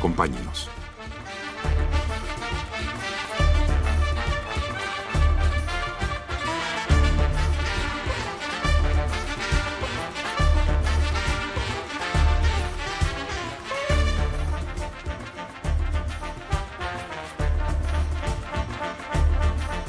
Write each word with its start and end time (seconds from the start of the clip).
Acompáñenos. 0.00 0.70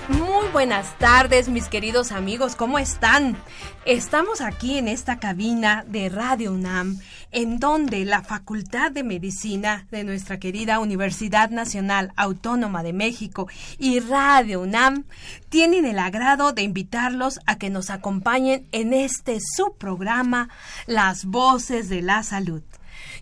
Muy 0.09 0.49
buenas 0.51 0.97
tardes, 0.97 1.47
mis 1.47 1.69
queridos 1.69 2.11
amigos, 2.11 2.57
¿cómo 2.57 2.79
están? 2.79 3.37
Estamos 3.85 4.41
aquí 4.41 4.77
en 4.77 4.89
esta 4.89 5.19
cabina 5.19 5.85
de 5.87 6.09
Radio 6.09 6.51
UNAM, 6.51 6.99
en 7.31 7.59
donde 7.59 8.05
la 8.05 8.21
Facultad 8.21 8.91
de 8.91 9.03
Medicina 9.03 9.87
de 9.91 10.03
nuestra 10.03 10.39
querida 10.39 10.79
Universidad 10.79 11.49
Nacional 11.49 12.13
Autónoma 12.15 12.83
de 12.83 12.93
México 12.93 13.47
y 13.77 13.99
Radio 13.99 14.61
UNAM 14.61 15.05
tienen 15.49 15.85
el 15.85 15.99
agrado 15.99 16.53
de 16.53 16.63
invitarlos 16.63 17.39
a 17.45 17.57
que 17.57 17.69
nos 17.69 17.89
acompañen 17.89 18.67
en 18.71 18.93
este 18.93 19.39
subprograma 19.55 20.49
Las 20.87 21.25
Voces 21.25 21.89
de 21.89 22.01
la 22.01 22.23
Salud. 22.23 22.61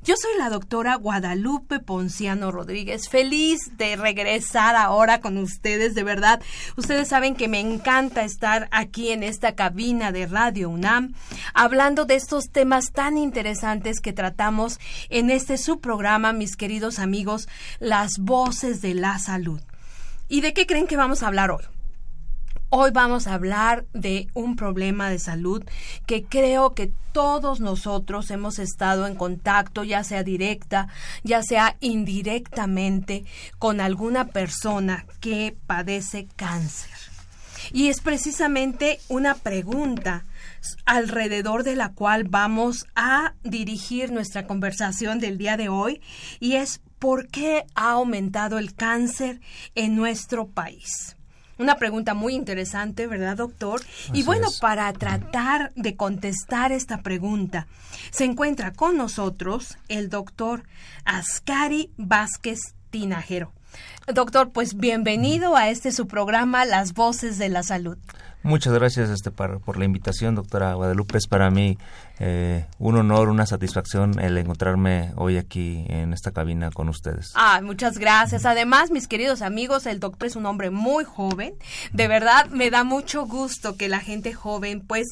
Yo 0.01 0.15
soy 0.15 0.31
la 0.37 0.49
doctora 0.49 0.95
Guadalupe 0.95 1.79
Ponciano 1.79 2.51
Rodríguez, 2.51 3.09
feliz 3.09 3.59
de 3.77 3.97
regresar 3.97 4.77
ahora 4.77 5.19
con 5.19 5.37
ustedes, 5.37 5.93
de 5.93 6.03
verdad. 6.03 6.41
Ustedes 6.77 7.09
saben 7.09 7.35
que 7.35 7.49
me 7.49 7.59
encanta 7.59 8.23
estar 8.23 8.69
aquí 8.71 9.11
en 9.11 9.23
esta 9.23 9.55
cabina 9.55 10.13
de 10.13 10.25
Radio 10.25 10.69
UNAM, 10.69 11.15
hablando 11.53 12.05
de 12.05 12.15
estos 12.15 12.49
temas 12.49 12.91
tan 12.93 13.17
interesantes 13.17 13.99
que 13.99 14.13
tratamos 14.13 14.79
en 15.09 15.29
este 15.29 15.57
subprograma, 15.57 16.31
mis 16.31 16.55
queridos 16.55 16.97
amigos, 16.97 17.49
las 17.79 18.19
voces 18.19 18.81
de 18.81 18.93
la 18.93 19.19
salud. 19.19 19.59
¿Y 20.29 20.39
de 20.39 20.53
qué 20.53 20.65
creen 20.65 20.87
que 20.87 20.95
vamos 20.95 21.23
a 21.23 21.27
hablar 21.27 21.51
hoy? 21.51 21.63
Hoy 22.71 22.91
vamos 22.91 23.25
a 23.25 23.33
hablar 23.33 23.87
de 23.93 24.27
un 24.35 24.55
problema 24.55 25.09
de 25.09 25.17
salud 25.17 25.63
que 26.05 26.25
creo 26.25 26.75
que 26.75 26.91
todos 27.13 27.59
nosotros 27.59 28.29
hemos 28.29 28.59
estado 28.59 29.07
en 29.07 29.15
contacto, 29.15 29.83
ya 29.83 30.03
sea 30.03 30.21
directa, 30.21 30.87
ya 31.23 31.41
sea 31.41 31.77
indirectamente, 31.79 33.25
con 33.57 33.81
alguna 33.81 34.27
persona 34.27 35.07
que 35.19 35.57
padece 35.65 36.27
cáncer. 36.35 36.91
Y 37.73 37.87
es 37.87 38.01
precisamente 38.01 38.99
una 39.07 39.33
pregunta 39.33 40.25
alrededor 40.85 41.63
de 41.63 41.75
la 41.75 41.93
cual 41.93 42.25
vamos 42.25 42.85
a 42.95 43.33
dirigir 43.43 44.11
nuestra 44.11 44.45
conversación 44.45 45.19
del 45.19 45.39
día 45.39 45.57
de 45.57 45.69
hoy 45.69 46.01
y 46.39 46.53
es 46.53 46.81
¿por 46.99 47.29
qué 47.29 47.65
ha 47.73 47.93
aumentado 47.93 48.59
el 48.59 48.75
cáncer 48.75 49.41
en 49.73 49.95
nuestro 49.95 50.49
país? 50.49 51.15
Una 51.59 51.75
pregunta 51.75 52.13
muy 52.13 52.35
interesante, 52.35 53.05
¿verdad, 53.05 53.35
doctor? 53.35 53.81
y 54.13 54.23
bueno, 54.23 54.47
para 54.61 54.91
tratar 54.93 55.73
de 55.75 55.97
contestar 55.97 56.71
esta 56.71 57.01
pregunta, 57.01 57.67
se 58.11 58.23
encuentra 58.23 58.71
con 58.71 58.95
nosotros 58.95 59.77
el 59.89 60.09
doctor 60.09 60.63
Ascari 61.03 61.91
Vázquez 61.97 62.59
Tinajero. 62.91 63.51
Doctor, 64.07 64.51
pues 64.51 64.77
bienvenido 64.77 65.57
a 65.57 65.69
este 65.69 65.91
su 65.91 66.07
programa 66.07 66.63
Las 66.63 66.93
Voces 66.93 67.37
de 67.37 67.49
la 67.49 67.61
Salud. 67.61 67.97
Muchas 68.41 68.73
gracias 68.73 69.09
este, 69.09 69.29
por, 69.29 69.59
por 69.59 69.77
la 69.77 69.83
invitación, 69.83 70.35
doctora 70.35 70.73
Guadalupe. 70.75 71.17
Es 71.17 71.27
para 71.27 71.51
mí 71.51 71.77
eh, 72.19 72.65
un 72.79 72.97
honor, 72.97 73.29
una 73.29 73.45
satisfacción 73.45 74.19
el 74.19 74.37
encontrarme 74.37 75.13
hoy 75.15 75.37
aquí 75.37 75.85
en 75.87 76.13
esta 76.13 76.31
cabina 76.31 76.69
con 76.71 76.89
ustedes. 76.89 77.31
Ah, 77.35 77.61
muchas 77.63 77.97
gracias. 77.97 78.45
Además, 78.45 78.91
mis 78.91 79.07
queridos 79.07 79.41
amigos, 79.41 79.85
el 79.85 79.99
doctor 79.99 80.27
es 80.27 80.35
un 80.35 80.45
hombre 80.45 80.69
muy 80.69 81.05
joven. 81.05 81.55
De 81.93 82.07
verdad, 82.07 82.47
me 82.47 82.69
da 82.69 82.83
mucho 82.83 83.25
gusto 83.25 83.77
que 83.77 83.87
la 83.87 83.99
gente 83.99 84.33
joven, 84.33 84.81
pues, 84.81 85.07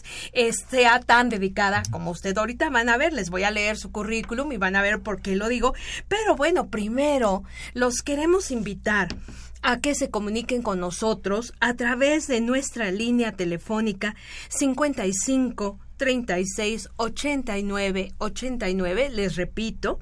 sea 0.70 1.00
tan 1.00 1.30
dedicada 1.30 1.84
como 1.92 2.12
usted. 2.12 2.38
Ahorita 2.38 2.70
van 2.70 2.90
a 2.90 2.98
ver, 2.98 3.14
les 3.14 3.30
voy 3.30 3.44
a 3.44 3.52
leer 3.52 3.78
su 3.78 3.92
currículum 3.92 4.52
y 4.52 4.58
van 4.58 4.76
a 4.76 4.82
ver 4.82 5.02
por 5.02 5.22
qué 5.22 5.36
lo 5.36 5.48
digo. 5.48 5.74
Pero 6.08 6.36
bueno, 6.36 6.68
primero, 6.68 7.44
los 7.74 8.02
queremos 8.02 8.52
invitar 8.52 9.08
a 9.62 9.80
que 9.80 9.96
se 9.96 10.10
comuniquen 10.10 10.62
con 10.62 10.80
nosotros 10.80 11.54
a 11.60 11.74
través 11.74 12.28
de 12.28 12.42
nuestra 12.42 12.92
línea 12.92 13.32
telefónica 13.32 14.16
55 14.50 15.80
36 15.98 16.90
89 16.98 18.14
89. 18.18 19.10
Les 19.10 19.36
repito, 19.36 20.00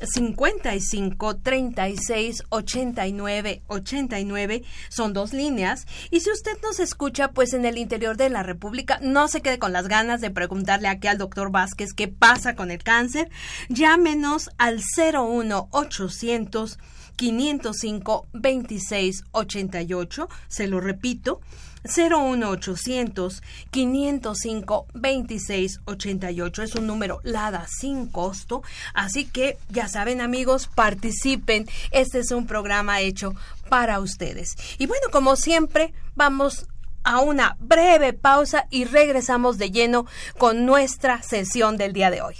55 0.00 1.36
36 1.38 2.42
89 2.50 3.62
89 3.66 4.62
son 4.88 5.12
dos 5.12 5.32
líneas 5.32 5.86
y 6.10 6.20
si 6.20 6.30
usted 6.30 6.58
nos 6.62 6.80
escucha 6.80 7.32
pues 7.32 7.54
en 7.54 7.64
el 7.64 7.78
interior 7.78 8.16
de 8.16 8.28
la 8.28 8.42
República 8.42 8.98
no 9.00 9.28
se 9.28 9.40
quede 9.40 9.58
con 9.58 9.72
las 9.72 9.88
ganas 9.88 10.20
de 10.20 10.30
preguntarle 10.30 10.88
aquí 10.88 11.08
al 11.08 11.18
doctor 11.18 11.50
Vázquez 11.50 11.94
qué 11.94 12.08
pasa 12.08 12.54
con 12.54 12.70
el 12.70 12.82
cáncer 12.82 13.30
llámenos 13.68 14.50
al 14.58 14.82
01 14.98 15.68
800 15.70 16.78
505 17.16 18.26
26 18.34 19.24
88 19.32 20.28
se 20.48 20.66
lo 20.66 20.80
repito 20.80 21.40
01800 21.88 23.42
505 23.70 24.86
26 24.94 25.80
88 25.84 26.62
es 26.62 26.74
un 26.74 26.86
número 26.86 27.20
LADA 27.22 27.66
sin 27.68 28.06
costo. 28.06 28.62
Así 28.94 29.24
que 29.24 29.58
ya 29.68 29.88
saben 29.88 30.20
amigos 30.20 30.68
participen. 30.74 31.66
Este 31.90 32.20
es 32.20 32.30
un 32.30 32.46
programa 32.46 33.00
hecho 33.00 33.34
para 33.68 34.00
ustedes. 34.00 34.56
Y 34.78 34.86
bueno 34.86 35.08
como 35.10 35.36
siempre 35.36 35.92
vamos 36.14 36.66
a 37.04 37.20
una 37.20 37.56
breve 37.60 38.12
pausa 38.12 38.66
y 38.70 38.84
regresamos 38.84 39.58
de 39.58 39.70
lleno 39.70 40.06
con 40.38 40.66
nuestra 40.66 41.22
sesión 41.22 41.76
del 41.76 41.92
día 41.92 42.10
de 42.10 42.20
hoy. 42.20 42.36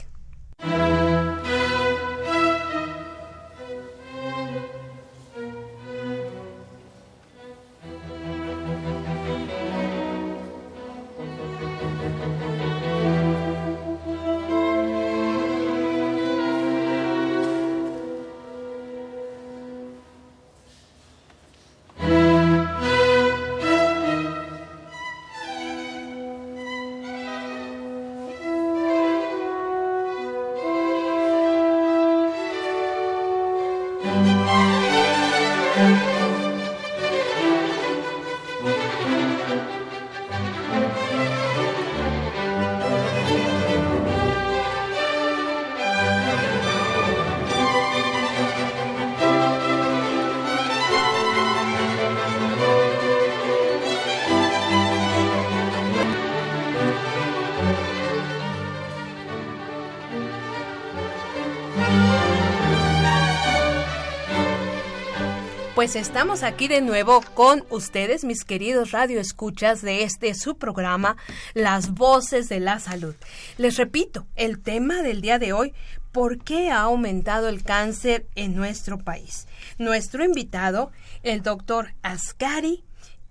Pues 65.87 65.95
estamos 65.95 66.43
aquí 66.43 66.67
de 66.67 66.81
nuevo 66.81 67.21
con 67.35 67.65
ustedes, 67.71 68.25
mis 68.25 68.43
queridos 68.43 68.91
radioescuchas 68.91 69.83
de 69.83 70.03
este 70.03 70.35
su 70.35 70.59
programa, 70.59 71.17
Las 71.55 71.95
Voces 71.95 72.49
de 72.49 72.59
la 72.59 72.81
Salud. 72.81 73.15
Les 73.57 73.77
repito, 73.77 74.27
el 74.35 74.61
tema 74.61 75.03
del 75.03 75.21
día 75.21 75.39
de 75.39 75.53
hoy, 75.53 75.75
por 76.11 76.43
qué 76.43 76.73
ha 76.73 76.81
aumentado 76.81 77.49
el 77.49 77.63
cáncer 77.63 78.27
en 78.35 78.57
nuestro 78.57 78.99
país. 78.99 79.47
Nuestro 79.79 80.25
invitado, 80.25 80.91
el 81.23 81.43
doctor 81.43 81.95
Ascari 82.03 82.83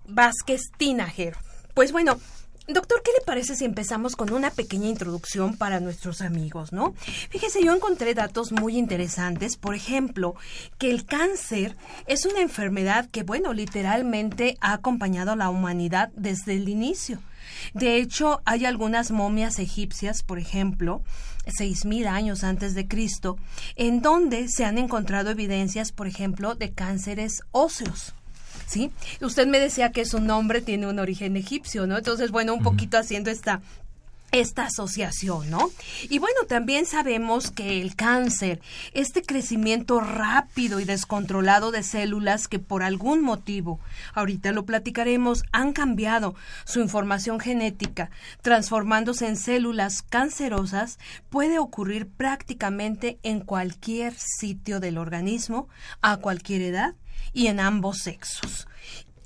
Vázquez 0.06 0.62
Tinajero. 0.78 1.36
Pues 1.74 1.92
bueno, 1.92 2.18
Doctor, 2.68 3.00
¿qué 3.04 3.12
le 3.16 3.24
parece 3.24 3.54
si 3.54 3.64
empezamos 3.64 4.16
con 4.16 4.32
una 4.32 4.50
pequeña 4.50 4.88
introducción 4.88 5.56
para 5.56 5.78
nuestros 5.78 6.20
amigos, 6.20 6.72
no? 6.72 6.94
Fíjese, 7.30 7.62
yo 7.62 7.72
encontré 7.72 8.12
datos 8.12 8.50
muy 8.50 8.76
interesantes, 8.76 9.56
por 9.56 9.76
ejemplo, 9.76 10.34
que 10.76 10.90
el 10.90 11.06
cáncer 11.06 11.76
es 12.08 12.26
una 12.26 12.40
enfermedad 12.40 13.08
que, 13.08 13.22
bueno, 13.22 13.52
literalmente 13.52 14.58
ha 14.60 14.72
acompañado 14.72 15.30
a 15.30 15.36
la 15.36 15.48
humanidad 15.48 16.10
desde 16.16 16.54
el 16.56 16.68
inicio. 16.68 17.20
De 17.72 17.98
hecho, 17.98 18.42
hay 18.44 18.64
algunas 18.64 19.12
momias 19.12 19.60
egipcias, 19.60 20.24
por 20.24 20.40
ejemplo, 20.40 21.02
seis 21.46 21.84
mil 21.84 22.08
años 22.08 22.42
antes 22.42 22.74
de 22.74 22.88
Cristo, 22.88 23.36
en 23.76 24.02
donde 24.02 24.48
se 24.48 24.64
han 24.64 24.78
encontrado 24.78 25.30
evidencias, 25.30 25.92
por 25.92 26.08
ejemplo, 26.08 26.56
de 26.56 26.72
cánceres 26.72 27.42
óseos. 27.52 28.15
¿Sí? 28.66 28.90
Usted 29.20 29.46
me 29.46 29.58
decía 29.58 29.92
que 29.92 30.04
su 30.04 30.20
nombre 30.20 30.60
tiene 30.60 30.86
un 30.86 30.98
origen 30.98 31.36
egipcio, 31.36 31.86
¿no? 31.86 31.96
Entonces, 31.98 32.30
bueno, 32.30 32.54
un 32.54 32.62
poquito 32.62 32.98
haciendo 32.98 33.30
esta 33.30 33.60
esta 34.32 34.64
asociación, 34.64 35.50
¿no? 35.50 35.70
Y 36.08 36.18
bueno, 36.18 36.40
también 36.48 36.86
sabemos 36.86 37.50
que 37.50 37.80
el 37.80 37.94
cáncer, 37.96 38.60
este 38.92 39.22
crecimiento 39.22 40.00
rápido 40.00 40.80
y 40.80 40.84
descontrolado 40.84 41.70
de 41.70 41.82
células 41.82 42.48
que 42.48 42.58
por 42.58 42.82
algún 42.82 43.22
motivo, 43.22 43.80
ahorita 44.14 44.52
lo 44.52 44.66
platicaremos, 44.66 45.44
han 45.52 45.72
cambiado 45.72 46.34
su 46.64 46.80
información 46.80 47.40
genética, 47.40 48.10
transformándose 48.42 49.26
en 49.26 49.36
células 49.36 50.02
cancerosas, 50.02 50.98
puede 51.30 51.58
ocurrir 51.58 52.08
prácticamente 52.08 53.18
en 53.22 53.40
cualquier 53.40 54.14
sitio 54.14 54.80
del 54.80 54.98
organismo, 54.98 55.68
a 56.02 56.18
cualquier 56.18 56.62
edad 56.62 56.94
y 57.36 57.48
en 57.48 57.60
ambos 57.60 57.98
sexos. 57.98 58.66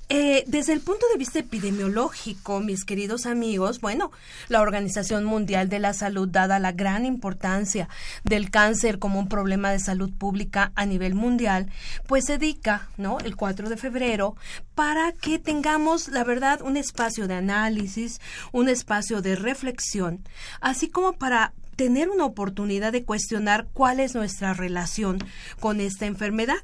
Eh, 0.09 0.43
desde 0.45 0.73
el 0.73 0.81
punto 0.81 1.05
de 1.09 1.17
vista 1.17 1.39
epidemiológico, 1.39 2.59
mis 2.59 2.83
queridos 2.83 3.25
amigos, 3.25 3.79
bueno, 3.79 4.11
la 4.49 4.59
Organización 4.59 5.23
Mundial 5.23 5.69
de 5.69 5.79
la 5.79 5.93
Salud, 5.93 6.27
dada 6.27 6.59
la 6.59 6.73
gran 6.73 7.05
importancia 7.05 7.87
del 8.25 8.51
cáncer 8.51 8.99
como 8.99 9.17
un 9.17 9.29
problema 9.29 9.71
de 9.71 9.79
salud 9.79 10.11
pública 10.11 10.73
a 10.75 10.85
nivel 10.85 11.15
mundial, 11.15 11.71
pues 12.07 12.25
se 12.25 12.37
dedica, 12.37 12.89
¿no? 12.97 13.19
El 13.19 13.37
4 13.37 13.69
de 13.69 13.77
febrero 13.77 14.35
para 14.75 15.13
que 15.13 15.39
tengamos, 15.39 16.09
la 16.09 16.25
verdad, 16.25 16.61
un 16.61 16.75
espacio 16.75 17.29
de 17.29 17.35
análisis, 17.35 18.19
un 18.51 18.67
espacio 18.67 19.21
de 19.21 19.37
reflexión, 19.37 20.27
así 20.59 20.89
como 20.89 21.13
para 21.13 21.53
tener 21.77 22.09
una 22.09 22.25
oportunidad 22.25 22.91
de 22.91 23.05
cuestionar 23.05 23.69
cuál 23.71 24.01
es 24.01 24.13
nuestra 24.13 24.53
relación 24.53 25.19
con 25.61 25.79
esta 25.79 26.05
enfermedad. 26.05 26.57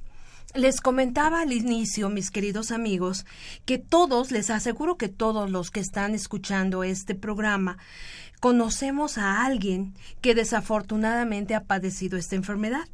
Les 0.57 0.81
comentaba 0.81 1.41
al 1.41 1.53
inicio, 1.53 2.09
mis 2.09 2.31
queridos 2.31 2.71
amigos, 2.71 3.27
que 3.65 3.77
todos, 3.77 4.31
les 4.31 4.49
aseguro 4.49 4.97
que 4.97 5.07
todos 5.07 5.51
los 5.51 5.69
que 5.69 5.79
están 5.79 6.15
escuchando 6.15 6.83
este 6.83 7.13
programa, 7.13 7.77
conocemos 8.39 9.19
a 9.19 9.45
alguien 9.45 9.93
que 10.19 10.33
desafortunadamente 10.33 11.53
ha 11.53 11.65
padecido 11.65 12.17
esta 12.17 12.35
enfermedad. 12.35 12.89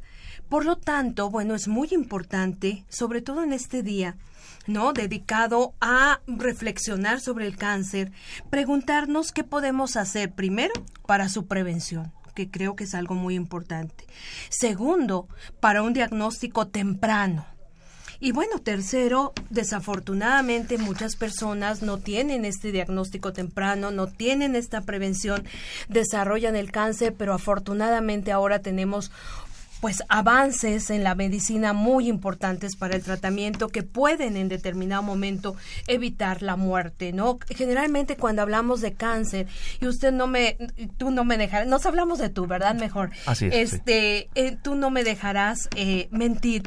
Por 0.50 0.66
lo 0.66 0.76
tanto, 0.76 1.30
bueno, 1.30 1.54
es 1.54 1.66
muy 1.66 1.88
importante, 1.92 2.84
sobre 2.90 3.22
todo 3.22 3.42
en 3.42 3.54
este 3.54 3.82
día, 3.82 4.18
¿no? 4.66 4.92
Dedicado 4.92 5.72
a 5.80 6.20
reflexionar 6.26 7.22
sobre 7.22 7.46
el 7.46 7.56
cáncer, 7.56 8.12
preguntarnos 8.50 9.32
qué 9.32 9.42
podemos 9.42 9.96
hacer 9.96 10.34
primero 10.34 10.74
para 11.06 11.30
su 11.30 11.46
prevención 11.46 12.12
que 12.34 12.50
creo 12.50 12.74
que 12.74 12.82
es 12.82 12.96
algo 12.96 13.14
muy 13.14 13.36
importante. 13.36 14.04
Segundo, 14.48 15.28
para 15.60 15.82
un 15.82 15.92
diagnóstico 15.92 16.66
temprano. 16.66 17.46
Y 18.20 18.32
bueno, 18.32 18.58
tercero, 18.58 19.32
desafortunadamente 19.50 20.78
muchas 20.78 21.16
personas 21.16 21.82
no 21.82 21.98
tienen 21.98 22.44
este 22.44 22.72
diagnóstico 22.72 23.32
temprano, 23.32 23.90
no 23.90 24.06
tienen 24.06 24.56
esta 24.56 24.82
prevención, 24.82 25.44
desarrollan 25.88 26.56
el 26.56 26.70
cáncer, 26.70 27.14
pero 27.16 27.34
afortunadamente 27.34 28.32
ahora 28.32 28.60
tenemos 28.60 29.10
pues 29.84 30.02
avances 30.08 30.88
en 30.88 31.04
la 31.04 31.14
medicina 31.14 31.74
muy 31.74 32.08
importantes 32.08 32.74
para 32.74 32.96
el 32.96 33.02
tratamiento 33.02 33.68
que 33.68 33.82
pueden 33.82 34.38
en 34.38 34.48
determinado 34.48 35.02
momento 35.02 35.56
evitar 35.88 36.40
la 36.40 36.56
muerte, 36.56 37.12
¿no? 37.12 37.38
Generalmente 37.50 38.16
cuando 38.16 38.40
hablamos 38.40 38.80
de 38.80 38.94
cáncer 38.94 39.46
y 39.82 39.86
usted 39.86 40.10
no 40.10 40.26
me 40.26 40.56
tú 40.96 41.10
no 41.10 41.26
me 41.26 41.36
dejarás, 41.36 41.68
nos 41.68 41.84
hablamos 41.84 42.18
de 42.18 42.30
tú, 42.30 42.46
¿verdad? 42.46 42.74
Mejor. 42.76 43.10
Así 43.26 43.44
es. 43.44 43.74
Este, 43.74 44.30
eh, 44.34 44.56
tú 44.62 44.74
no 44.74 44.88
me 44.88 45.04
dejarás 45.04 45.68
eh, 45.76 46.08
mentir. 46.10 46.62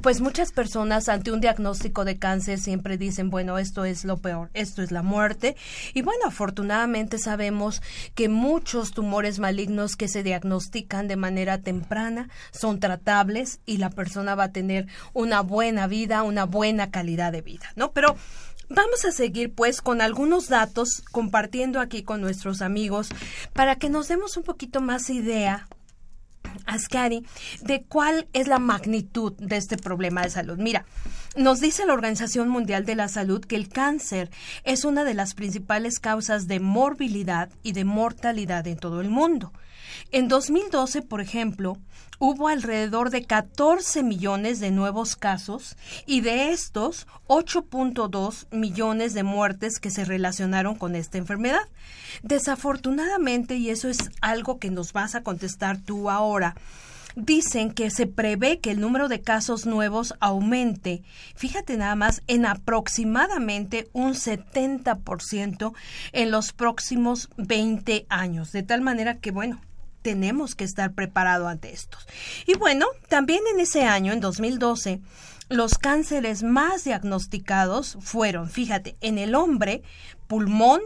Pues 0.00 0.20
muchas 0.20 0.52
personas 0.52 1.08
ante 1.08 1.32
un 1.32 1.40
diagnóstico 1.40 2.04
de 2.04 2.16
cáncer 2.16 2.60
siempre 2.60 2.96
dicen, 2.96 3.28
bueno, 3.28 3.58
esto 3.58 3.84
es 3.84 4.04
lo 4.04 4.18
peor, 4.18 4.48
esto 4.54 4.82
es 4.82 4.92
la 4.92 5.02
muerte. 5.02 5.56
Y 5.92 6.02
bueno, 6.02 6.26
afortunadamente 6.26 7.18
sabemos 7.18 7.82
que 8.14 8.28
muchos 8.28 8.92
tumores 8.92 9.40
malignos 9.40 9.96
que 9.96 10.06
se 10.06 10.22
diagnostican 10.22 11.08
de 11.08 11.16
manera 11.16 11.58
temprana 11.58 12.28
son 12.60 12.80
tratables 12.80 13.60
y 13.66 13.78
la 13.78 13.90
persona 13.90 14.34
va 14.34 14.44
a 14.44 14.52
tener 14.52 14.86
una 15.12 15.40
buena 15.40 15.86
vida, 15.86 16.22
una 16.22 16.44
buena 16.44 16.90
calidad 16.90 17.32
de 17.32 17.42
vida, 17.42 17.72
¿no? 17.76 17.92
Pero 17.92 18.16
Vamos 18.72 19.04
a 19.04 19.10
seguir 19.10 19.52
pues 19.52 19.82
con 19.82 20.00
algunos 20.00 20.48
datos 20.48 21.02
compartiendo 21.10 21.80
aquí 21.80 22.04
con 22.04 22.20
nuestros 22.20 22.62
amigos 22.62 23.08
para 23.52 23.74
que 23.74 23.90
nos 23.90 24.06
demos 24.06 24.36
un 24.36 24.44
poquito 24.44 24.80
más 24.80 25.10
idea 25.10 25.66
Ascari, 26.66 27.24
de 27.62 27.82
cuál 27.82 28.28
es 28.32 28.46
la 28.46 28.58
magnitud 28.58 29.32
de 29.38 29.56
este 29.56 29.76
problema 29.76 30.22
de 30.22 30.30
salud. 30.30 30.58
Mira, 30.58 30.84
nos 31.36 31.60
dice 31.60 31.86
la 31.86 31.94
Organización 31.94 32.48
Mundial 32.48 32.84
de 32.84 32.94
la 32.94 33.08
Salud 33.08 33.44
que 33.44 33.56
el 33.56 33.68
cáncer 33.68 34.30
es 34.64 34.84
una 34.84 35.04
de 35.04 35.14
las 35.14 35.34
principales 35.34 35.98
causas 35.98 36.46
de 36.46 36.60
morbilidad 36.60 37.50
y 37.62 37.72
de 37.72 37.84
mortalidad 37.84 38.66
en 38.66 38.78
todo 38.78 39.00
el 39.00 39.10
mundo. 39.10 39.52
En 40.10 40.28
2012, 40.28 41.02
por 41.02 41.20
ejemplo, 41.20 41.76
hubo 42.18 42.48
alrededor 42.48 43.10
de 43.10 43.24
14 43.24 44.02
millones 44.02 44.60
de 44.60 44.70
nuevos 44.70 45.16
casos 45.16 45.76
y 46.06 46.20
de 46.20 46.50
estos 46.50 47.06
8.2 47.28 48.46
millones 48.50 49.14
de 49.14 49.22
muertes 49.22 49.78
que 49.80 49.90
se 49.90 50.04
relacionaron 50.04 50.74
con 50.74 50.94
esta 50.94 51.18
enfermedad. 51.18 51.66
Desafortunadamente, 52.22 53.56
y 53.56 53.70
eso 53.70 53.88
es 53.88 54.10
algo 54.20 54.58
que 54.58 54.70
nos 54.70 54.92
vas 54.92 55.14
a 55.14 55.22
contestar 55.22 55.80
tú 55.80 56.10
ahora, 56.10 56.54
dicen 57.16 57.72
que 57.72 57.90
se 57.90 58.06
prevé 58.06 58.60
que 58.60 58.70
el 58.70 58.80
número 58.80 59.08
de 59.08 59.22
casos 59.22 59.66
nuevos 59.66 60.14
aumente, 60.20 61.02
fíjate 61.34 61.76
nada 61.76 61.96
más, 61.96 62.22
en 62.26 62.46
aproximadamente 62.46 63.88
un 63.92 64.12
70% 64.12 65.72
en 66.12 66.30
los 66.30 66.52
próximos 66.52 67.30
20 67.36 68.06
años. 68.08 68.52
De 68.52 68.62
tal 68.62 68.82
manera 68.82 69.18
que, 69.18 69.30
bueno, 69.30 69.60
tenemos 70.02 70.54
que 70.54 70.64
estar 70.64 70.92
preparados 70.92 71.48
ante 71.48 71.72
estos. 71.72 72.06
Y 72.46 72.54
bueno, 72.54 72.86
también 73.08 73.40
en 73.52 73.60
ese 73.60 73.84
año, 73.84 74.12
en 74.12 74.20
2012, 74.20 75.00
los 75.48 75.78
cánceres 75.78 76.42
más 76.42 76.84
diagnosticados 76.84 77.98
fueron, 78.00 78.48
fíjate, 78.48 78.96
en 79.00 79.18
el 79.18 79.34
hombre, 79.34 79.82
pulmón, 80.26 80.80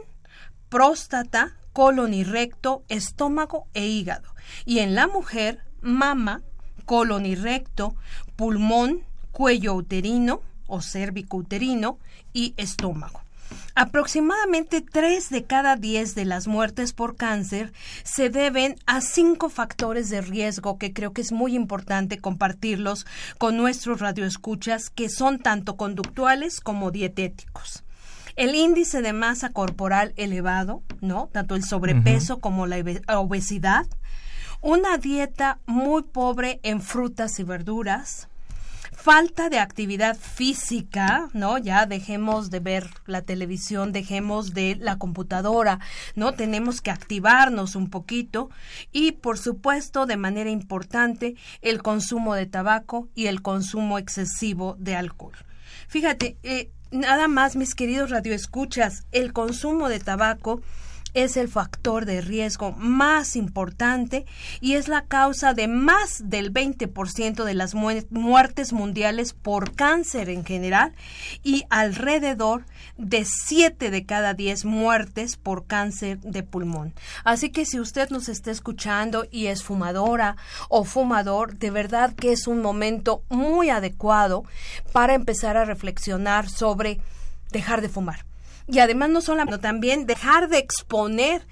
próstata, 0.69 1.57
colon 1.73 2.15
y 2.15 2.25
recto, 2.25 2.85
estómago 2.89 3.67
e 3.75 3.87
hígado. 3.87 4.35
Y 4.65 4.79
en 4.79 4.95
la 4.95 5.07
mujer, 5.07 5.61
mama, 5.83 6.43
colon 6.87 7.27
y 7.27 7.35
recto, 7.35 7.95
pulmón, 8.37 9.05
cuello 9.33 9.75
uterino 9.75 10.41
o 10.67 10.81
cérvico 10.81 11.37
uterino 11.37 11.99
y 12.33 12.55
estómago. 12.57 13.21
Aproximadamente 13.77 14.83
3 14.83 15.31
de 15.31 15.45
cada 15.45 15.75
10 15.75 16.15
de 16.15 16.25
las 16.25 16.47
muertes 16.47 16.93
por 16.93 17.17
cáncer 17.17 17.73
se 18.05 18.31
deben 18.31 18.77
a 18.87 19.01
cinco 19.01 19.49
factores 19.49 20.11
de 20.11 20.21
riesgo 20.21 20.79
que 20.79 20.93
creo 20.93 21.13
que 21.13 21.23
es 21.23 21.33
muy 21.33 21.57
importante 21.57 22.19
compartirlos 22.19 23.05
con 23.37 23.57
nuestros 23.57 24.01
radioescuchas 24.01 24.91
que 24.91 25.09
son 25.09 25.41
tanto 25.41 25.77
conductuales 25.77 26.61
como 26.61 26.93
dietéticos. 26.93 27.83
El 28.37 28.55
índice 28.55 29.03
de 29.03 29.13
masa 29.13 29.51
corporal 29.51 30.13
elevado, 30.17 30.83
¿no? 31.01 31.29
Tanto 31.33 31.57
el 31.57 31.65
sobrepeso 31.65 32.39
como 32.39 32.67
la 32.67 32.79
obesidad. 33.19 33.87
Una 34.61 34.99
dieta 34.99 35.59
muy 35.67 36.03
pobre 36.03 36.61
en 36.63 36.81
frutas 36.81 37.39
y 37.41 37.45
verduras 37.45 38.29
falta 39.05 39.51
de 39.51 39.59
actividad 39.59 40.17
física, 40.17 41.29
¿no? 41.35 41.59
Ya 41.59 41.85
dejemos 41.85 42.49
de 42.49 42.61
ver 42.61 42.89
la 43.05 43.21
televisión, 43.21 43.93
dejemos 43.93 44.55
de 44.55 44.79
la 44.81 44.97
computadora, 44.97 45.79
¿no? 46.15 46.33
Tenemos 46.33 46.81
que 46.81 46.91
activarnos 46.91 47.77
un 47.77 47.91
poquito 47.91 48.49
y, 48.93 49.13
por 49.13 49.37
supuesto, 49.37 50.07
de 50.07 50.17
manera 50.17 50.49
importante, 50.49 51.35
el 51.61 51.83
consumo 51.83 52.35
de 52.35 52.47
tabaco 52.47 53.11
y 53.15 53.27
el 53.27 53.43
consumo 53.43 53.99
excesivo 53.99 54.75
de 54.79 54.97
alcohol. 54.97 55.37
Fíjate, 55.87 56.39
eh, 56.43 56.71
nada 56.91 57.29
más, 57.29 57.57
mis 57.57 57.75
queridos 57.75 58.09
radioescuchas, 58.09 59.05
el 59.13 59.35
consumo 59.35 59.91
de 59.91 60.01
tabaco 60.01 60.63
es 61.15 61.37
el 61.37 61.49
factor 61.49 62.05
de 62.05 62.21
riesgo 62.21 62.73
más 62.73 63.37
importante 63.37 64.27
y 64.61 64.75
es 64.75 64.89
la 64.89 65.07
causa 65.07 65.55
de 65.55 65.69
más 65.69 66.29
del 66.29 66.53
20% 66.53 67.45
de 67.45 67.55
las 67.55 67.75
muertes 67.75 68.73
mundiales 68.73 69.33
por 69.33 69.75
cáncer 69.75 70.29
en 70.29 70.45
general 70.45 70.93
y 71.43 71.65
alrededor 71.71 72.67
de 72.99 73.25
7 73.25 73.91
de 73.91 74.05
cada 74.05 74.35
10 74.35 74.65
muertes 74.65 75.37
por 75.37 75.67
cáncer 75.67 76.19
de 76.21 76.43
pulmón. 76.43 76.95
Así 77.25 77.51
que 77.51 77.65
si 77.65 77.81
usted 77.81 78.11
nos 78.11 78.29
está 78.29 78.51
escuchando 78.51 79.27
y 79.31 79.47
es 79.47 79.63
fumadora 79.63 80.37
o 80.69 80.85
fumador, 80.85 81.57
de 81.59 81.71
verdad 81.71 82.15
que 82.15 82.33
es 82.33 82.47
un 82.47 82.61
momento 82.61 83.23
muy 83.29 83.71
adecuado 83.71 84.45
para 84.93 85.15
empezar 85.15 85.57
a 85.57 85.65
reflexionar 85.65 86.49
sobre 86.49 87.01
dejar 87.51 87.81
de 87.81 87.89
fumar. 87.89 88.34
Y 88.67 88.79
además 88.79 89.11
no 89.11 89.21
solamente, 89.21 89.59
también 89.59 90.07
dejar 90.07 90.49
de 90.49 90.59
exponer 90.59 91.47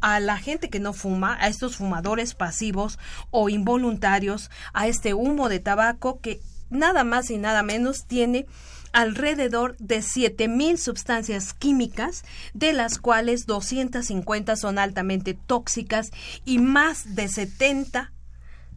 a 0.00 0.20
la 0.20 0.36
gente 0.36 0.68
que 0.68 0.80
no 0.80 0.92
fuma, 0.92 1.36
a 1.40 1.48
estos 1.48 1.76
fumadores 1.76 2.34
pasivos 2.34 2.98
o 3.30 3.48
involuntarios, 3.48 4.50
a 4.72 4.86
este 4.86 5.14
humo 5.14 5.48
de 5.48 5.60
tabaco 5.60 6.20
que 6.20 6.40
nada 6.70 7.04
más 7.04 7.30
y 7.30 7.38
nada 7.38 7.62
menos 7.62 8.04
tiene 8.06 8.46
alrededor 8.92 9.76
de 9.78 10.02
7000 10.02 10.78
sustancias 10.78 11.52
químicas, 11.52 12.24
de 12.52 12.72
las 12.72 12.98
cuales 12.98 13.46
250 13.46 14.56
son 14.56 14.78
altamente 14.78 15.34
tóxicas 15.34 16.10
y 16.44 16.58
más 16.58 17.14
de 17.14 17.28
70 17.28 18.12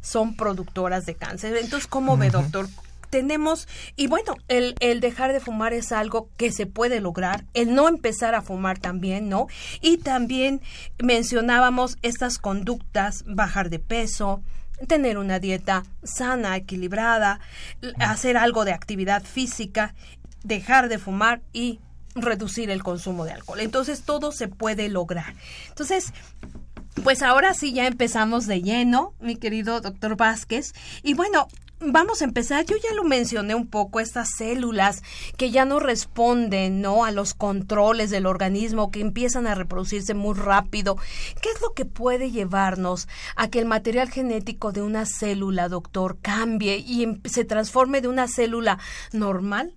son 0.02 0.36
productoras 0.36 1.06
de 1.06 1.16
cáncer. 1.16 1.56
Entonces, 1.58 1.88
¿cómo 1.88 2.18
ve, 2.18 2.30
doctor? 2.30 2.68
Tenemos, 3.10 3.68
y 3.96 4.08
bueno, 4.08 4.36
el, 4.48 4.76
el, 4.80 5.00
dejar 5.00 5.34
de 5.34 5.40
fumar 5.40 5.74
es 5.74 5.92
algo 5.92 6.30
que 6.38 6.52
se 6.52 6.66
puede 6.66 7.02
lograr, 7.02 7.46
el 7.54 7.74
no 7.74 7.88
empezar 7.88 8.36
a 8.36 8.42
fumar 8.42 8.80
también, 8.80 9.30
¿no? 9.30 9.48
Y 9.82 9.98
también 9.98 10.62
mencionábamos 11.02 11.98
estas 12.02 12.38
conductas, 12.38 13.24
bajar 13.26 13.70
de 13.70 13.80
peso, 13.80 14.44
tener 14.88 15.18
una 15.18 15.40
dieta 15.40 15.84
sana, 16.04 16.56
equilibrada, 16.56 17.40
hacer 18.00 18.38
algo 18.38 18.66
de 18.66 18.74
actividad 18.74 19.24
física, 19.24 19.96
dejar 20.44 20.90
de 20.90 21.00
fumar 21.00 21.42
y 21.52 21.80
reducir 22.16 22.70
el 22.70 22.84
consumo 22.84 23.26
de 23.26 23.32
alcohol. 23.32 23.60
Entonces 23.60 24.04
todo 24.04 24.32
se 24.32 24.48
puede 24.48 24.90
lograr. 24.90 25.34
Entonces, 25.70 26.14
pues 27.04 27.22
ahora 27.22 27.54
sí 27.54 27.74
ya 27.74 27.88
empezamos 27.88 28.48
de 28.48 28.62
lleno, 28.62 29.14
mi 29.20 29.36
querido 29.36 29.82
doctor 29.82 30.16
Vázquez. 30.16 30.74
Y 31.04 31.14
bueno, 31.14 31.48
vamos 31.80 32.22
a 32.22 32.26
empezar. 32.26 32.66
Yo 32.66 32.76
ya 32.78 32.94
lo 32.96 33.04
mencioné 33.04 33.56
un 33.56 33.68
poco, 33.68 34.00
estas 34.00 34.30
células 34.38 35.04
que 35.38 35.52
ya 35.52 35.66
no 35.66 35.80
responden, 35.80 36.82
¿no? 36.82 37.06
A 37.06 37.12
los 37.12 37.34
controles 37.34 38.10
del 38.10 38.26
organismo, 38.26 38.92
que 38.92 39.02
empiezan 39.02 39.48
a 39.48 39.56
reproducirse 39.56 40.14
muy 40.14 40.36
rápido. 40.36 40.98
¿Qué 41.42 41.50
es 41.50 41.62
lo 41.62 41.74
que 41.74 41.86
puede 41.86 42.32
llevarnos 42.32 43.08
a 43.36 43.50
que 43.50 43.60
el 43.60 43.66
material 43.66 44.10
genético 44.10 44.72
de 44.72 44.82
una 44.82 45.06
célula, 45.06 45.70
doctor, 45.70 46.18
cambie 46.22 46.78
y 46.78 47.04
em, 47.04 47.22
se 47.26 47.46
transforme 47.46 48.02
de 48.02 48.08
una 48.08 48.28
célula 48.28 48.80
normal 49.12 49.74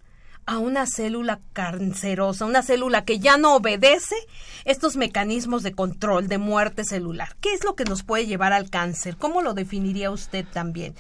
a 0.50 0.59
una 0.59 0.85
célula 0.85 1.38
cancerosa, 1.52 2.45
una 2.45 2.62
célula 2.62 3.04
que 3.04 3.21
ya 3.21 3.37
no 3.37 3.54
obedece 3.54 4.16
estos 4.64 4.97
mecanismos 4.97 5.62
de 5.62 5.71
control 5.75 6.26
de 6.26 6.38
muerte 6.38 6.83
celular. 6.83 7.37
¿Qué 7.40 7.52
es 7.52 7.62
lo 7.62 7.76
que 7.76 7.85
nos 7.85 8.02
puede 8.02 8.26
llevar 8.26 8.52
al 8.52 8.69
cáncer? 8.69 9.16
¿Cómo 9.16 9.42
lo 9.42 9.54
definiría 9.54 10.11
usted 10.11 10.45
también? 10.45 10.97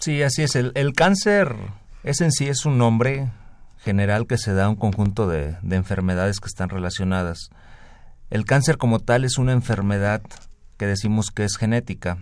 Sí, 0.00 0.22
así 0.22 0.42
es. 0.42 0.56
El, 0.56 0.94
cáncer 0.94 1.54
es 2.02 2.22
en 2.22 2.32
sí 2.32 2.48
es 2.48 2.64
un 2.64 2.78
nombre 2.78 3.30
general 3.76 4.26
que 4.26 4.38
se 4.38 4.54
da 4.54 4.64
a 4.64 4.68
un 4.70 4.76
conjunto 4.76 5.28
de, 5.28 5.58
de 5.60 5.76
enfermedades 5.76 6.40
que 6.40 6.48
están 6.48 6.70
relacionadas. 6.70 7.50
El 8.30 8.46
cáncer 8.46 8.78
como 8.78 9.00
tal 9.00 9.26
es 9.26 9.36
una 9.36 9.52
enfermedad 9.52 10.22
que 10.78 10.86
decimos 10.86 11.30
que 11.30 11.44
es 11.44 11.58
genética, 11.58 12.16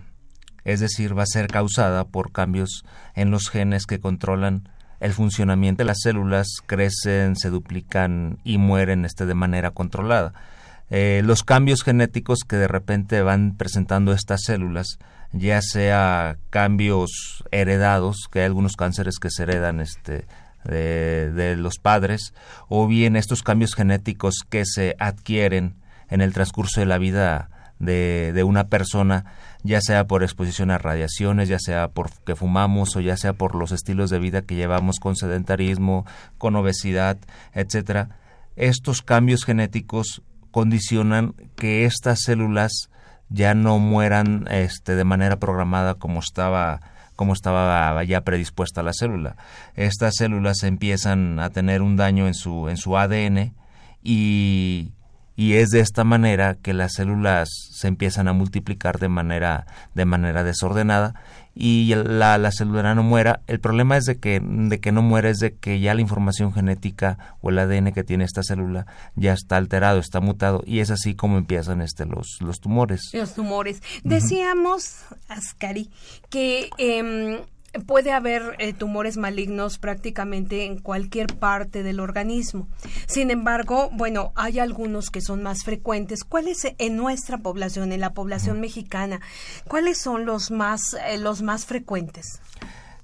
es 0.65 0.81
decir, 0.81 1.17
va 1.17 1.23
a 1.23 1.27
ser 1.27 1.47
causada 1.47 2.03
por 2.03 2.33
cambios 2.33 2.83
en 3.15 3.31
los 3.31 3.49
genes 3.49 3.85
que 3.85 4.01
controlan 4.01 4.67
el 5.03 5.11
funcionamiento 5.11 5.83
de 5.83 5.87
las 5.87 5.99
células 6.01 6.47
crecen, 6.65 7.35
se 7.35 7.49
duplican 7.49 8.37
y 8.45 8.57
mueren 8.57 9.03
este, 9.03 9.25
de 9.25 9.33
manera 9.33 9.71
controlada. 9.71 10.33
Eh, 10.89 11.21
los 11.25 11.43
cambios 11.43 11.83
genéticos 11.83 12.39
que 12.47 12.55
de 12.55 12.69
repente 12.69 13.21
van 13.21 13.57
presentando 13.57 14.13
estas 14.13 14.43
células, 14.45 14.99
ya 15.33 15.61
sea 15.61 16.37
cambios 16.49 17.43
heredados, 17.51 18.29
que 18.31 18.39
hay 18.39 18.45
algunos 18.45 18.77
cánceres 18.77 19.19
que 19.19 19.29
se 19.29 19.43
heredan 19.43 19.81
este, 19.81 20.25
de, 20.63 21.55
los 21.57 21.79
padres, 21.79 22.33
o 22.69 22.87
bien 22.87 23.17
estos 23.17 23.43
cambios 23.43 23.75
genéticos 23.75 24.35
que 24.49 24.63
se 24.65 24.95
adquieren 24.99 25.75
en 26.09 26.21
el 26.21 26.31
transcurso 26.31 26.79
de 26.79 26.85
la 26.85 26.97
vida 26.97 27.49
de, 27.79 28.31
de 28.33 28.43
una 28.43 28.67
persona, 28.67 29.25
ya 29.63 29.81
sea 29.81 30.07
por 30.07 30.23
exposición 30.23 30.71
a 30.71 30.77
radiaciones, 30.77 31.49
ya 31.49 31.59
sea 31.59 31.89
porque 31.89 32.35
fumamos 32.35 32.95
o 32.95 33.01
ya 33.01 33.17
sea 33.17 33.33
por 33.33 33.55
los 33.55 33.71
estilos 33.71 34.09
de 34.09 34.19
vida 34.19 34.43
que 34.43 34.55
llevamos 34.55 34.99
con 34.99 35.15
sedentarismo, 35.15 36.05
con 36.37 36.55
obesidad, 36.55 37.17
etcétera. 37.53 38.17
Estos 38.55 39.01
cambios 39.01 39.45
genéticos 39.45 40.21
condicionan 40.51 41.33
que 41.55 41.85
estas 41.85 42.21
células 42.21 42.89
ya 43.29 43.55
no 43.55 43.79
mueran 43.79 44.47
este, 44.51 44.95
de 44.95 45.03
manera 45.03 45.37
programada 45.39 45.95
como 45.95 46.19
estaba 46.19 46.79
como 47.15 47.33
estaba 47.33 48.03
ya 48.03 48.21
predispuesta 48.21 48.81
la 48.81 48.91
célula. 48.91 49.35
Estas 49.75 50.15
células 50.15 50.63
empiezan 50.63 51.39
a 51.39 51.51
tener 51.51 51.81
un 51.81 51.95
daño 51.95 52.27
en 52.27 52.33
su 52.33 52.69
en 52.69 52.77
su 52.77 52.97
ADN 52.97 53.53
y 54.03 54.91
y 55.35 55.53
es 55.53 55.69
de 55.69 55.79
esta 55.79 56.03
manera 56.03 56.55
que 56.55 56.73
las 56.73 56.93
células 56.93 57.49
se 57.71 57.87
empiezan 57.87 58.27
a 58.27 58.33
multiplicar 58.33 58.99
de 58.99 59.09
manera 59.09 59.65
de 59.95 60.05
manera 60.05 60.43
desordenada 60.43 61.15
y 61.55 61.93
la, 61.95 62.37
la 62.37 62.51
célula 62.51 62.95
no 62.95 63.03
muera. 63.03 63.41
El 63.47 63.59
problema 63.59 63.97
es 63.97 64.05
de 64.05 64.19
que, 64.19 64.39
de 64.41 64.79
que 64.79 64.91
no 64.91 65.01
muere 65.01 65.29
es 65.29 65.37
de 65.37 65.53
que 65.53 65.79
ya 65.79 65.93
la 65.93 66.01
información 66.01 66.51
genética 66.51 67.35
o 67.41 67.49
el 67.49 67.59
ADN 67.59 67.91
que 67.91 68.03
tiene 68.03 68.23
esta 68.23 68.41
célula 68.43 68.87
ya 69.15 69.33
está 69.33 69.57
alterado, 69.57 69.99
está 69.99 70.19
mutado 70.19 70.63
y 70.65 70.79
es 70.79 70.89
así 70.89 71.13
como 71.13 71.37
empiezan 71.37 71.81
este 71.81 72.05
los, 72.05 72.37
los 72.39 72.59
tumores. 72.59 73.01
Los 73.13 73.35
tumores. 73.35 73.81
Decíamos, 74.03 75.03
Ascari, 75.27 75.91
que 76.29 76.69
eh, 76.77 77.43
puede 77.79 78.11
haber 78.11 78.55
eh, 78.59 78.73
tumores 78.73 79.17
malignos 79.17 79.77
prácticamente 79.77 80.65
en 80.65 80.77
cualquier 80.77 81.27
parte 81.37 81.83
del 81.83 81.99
organismo. 81.99 82.67
Sin 83.07 83.31
embargo, 83.31 83.89
bueno, 83.93 84.31
hay 84.35 84.59
algunos 84.59 85.09
que 85.09 85.21
son 85.21 85.43
más 85.43 85.63
frecuentes. 85.63 86.23
¿Cuáles 86.23 86.67
en 86.77 86.97
nuestra 86.97 87.39
población, 87.39 87.91
en 87.91 87.99
la 87.99 88.13
población 88.13 88.59
mexicana, 88.59 89.21
cuáles 89.67 89.97
son 89.97 90.25
los 90.25 90.51
más 90.51 90.81
eh, 91.07 91.17
los 91.17 91.41
más 91.41 91.65
frecuentes? 91.65 92.39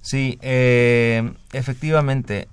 Sí, 0.02 0.38
eh, 0.40 1.32
efectivamente, 1.52 2.48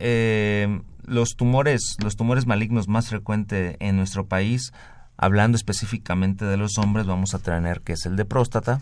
los 1.06 1.36
tumores 1.38 1.96
los 2.04 2.18
tumores 2.18 2.46
malignos 2.46 2.90
más 2.90 3.08
frecuentes 3.08 3.78
en 3.80 3.96
nuestro 3.96 4.26
país, 4.26 4.74
hablando 5.16 5.56
específicamente 5.56 6.46
de 6.46 6.58
los 6.58 6.78
hombres, 6.78 7.06
vamos 7.06 7.34
a 7.34 7.40
tener 7.40 7.82
que 7.82 7.94
es 7.94 8.06
el 8.06 8.18
de 8.18 8.26
próstata, 8.26 8.82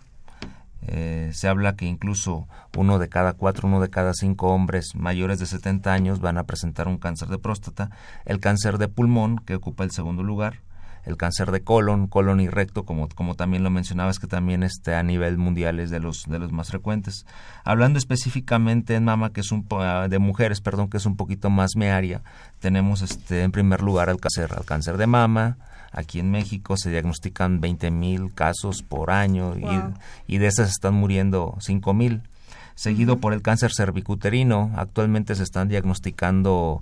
eh, 0.88 1.32
se 1.34 1.48
habla 1.48 1.76
que 1.76 1.86
incluso 1.86 2.48
uno 2.76 3.00
de 3.00 3.10
cada 3.10 3.34
cuatro, 3.34 3.68
uno 3.68 3.80
de 3.80 3.90
cada 3.90 4.14
cinco 4.14 4.50
hombres 4.54 4.96
mayores 4.96 5.40
de 5.40 5.46
70 5.46 5.92
años 5.92 6.20
van 6.20 6.38
a 6.38 6.44
presentar 6.44 6.88
un 6.88 6.98
cáncer 6.98 7.30
de 7.30 7.40
próstata, 7.40 7.90
el 8.26 8.40
cáncer 8.40 8.78
de 8.78 8.88
pulmón, 8.88 9.38
que 9.40 9.56
ocupa 9.56 9.84
el 9.84 9.92
segundo 9.92 10.24
lugar, 10.24 10.62
el 11.06 11.18
cáncer 11.18 11.52
de 11.52 11.62
colon, 11.62 12.08
colon 12.08 12.40
y 12.40 12.48
recto, 12.48 12.84
como, 12.84 13.08
como 13.10 13.36
también 13.36 13.64
lo 13.64 13.70
mencionabas, 13.70 14.20
que 14.20 14.28
también 14.28 14.64
este, 14.64 14.96
a 14.96 15.04
nivel 15.04 15.38
mundial 15.38 15.80
es 15.80 15.90
de 15.90 16.00
los, 16.00 16.26
de 16.28 16.40
los 16.40 16.52
más 16.52 16.70
frecuentes. 16.70 17.26
Hablando 17.64 18.00
específicamente 18.00 18.96
en 18.96 19.06
mama, 19.06 19.32
que 19.32 19.42
es 19.42 19.52
un 19.52 19.66
ah, 19.72 20.08
de 20.10 20.20
mujeres, 20.20 20.62
perdón, 20.62 20.90
que 20.90 20.98
es 20.98 21.06
un 21.06 21.16
poquito 21.16 21.50
más 21.50 21.76
mearia, 21.76 22.22
tenemos 22.60 23.02
este, 23.02 23.44
en 23.44 23.52
primer 23.52 23.82
lugar 23.82 24.10
el 24.10 24.20
cáncer, 24.20 24.50
cáncer 24.66 24.98
de 24.98 25.08
mama, 25.08 25.58
Aquí 25.96 26.20
en 26.20 26.30
México 26.30 26.76
se 26.76 26.90
diagnostican 26.90 27.62
20 27.62 27.90
mil 27.90 28.34
casos 28.34 28.84
por 28.84 29.12
año 29.12 29.56
y, 30.28 30.38
de 30.38 30.46
esas 30.46 30.70
están 30.70 30.94
muriendo 30.94 31.56
5 31.62 31.94
mil. 31.94 32.22
Seguido 32.76 33.20
por 33.20 33.32
el 33.32 33.42
cáncer 33.42 33.72
cervicuterino, 33.74 34.74
actualmente 34.76 35.36
se 35.36 35.44
están 35.44 35.70
diagnosticando 35.70 36.80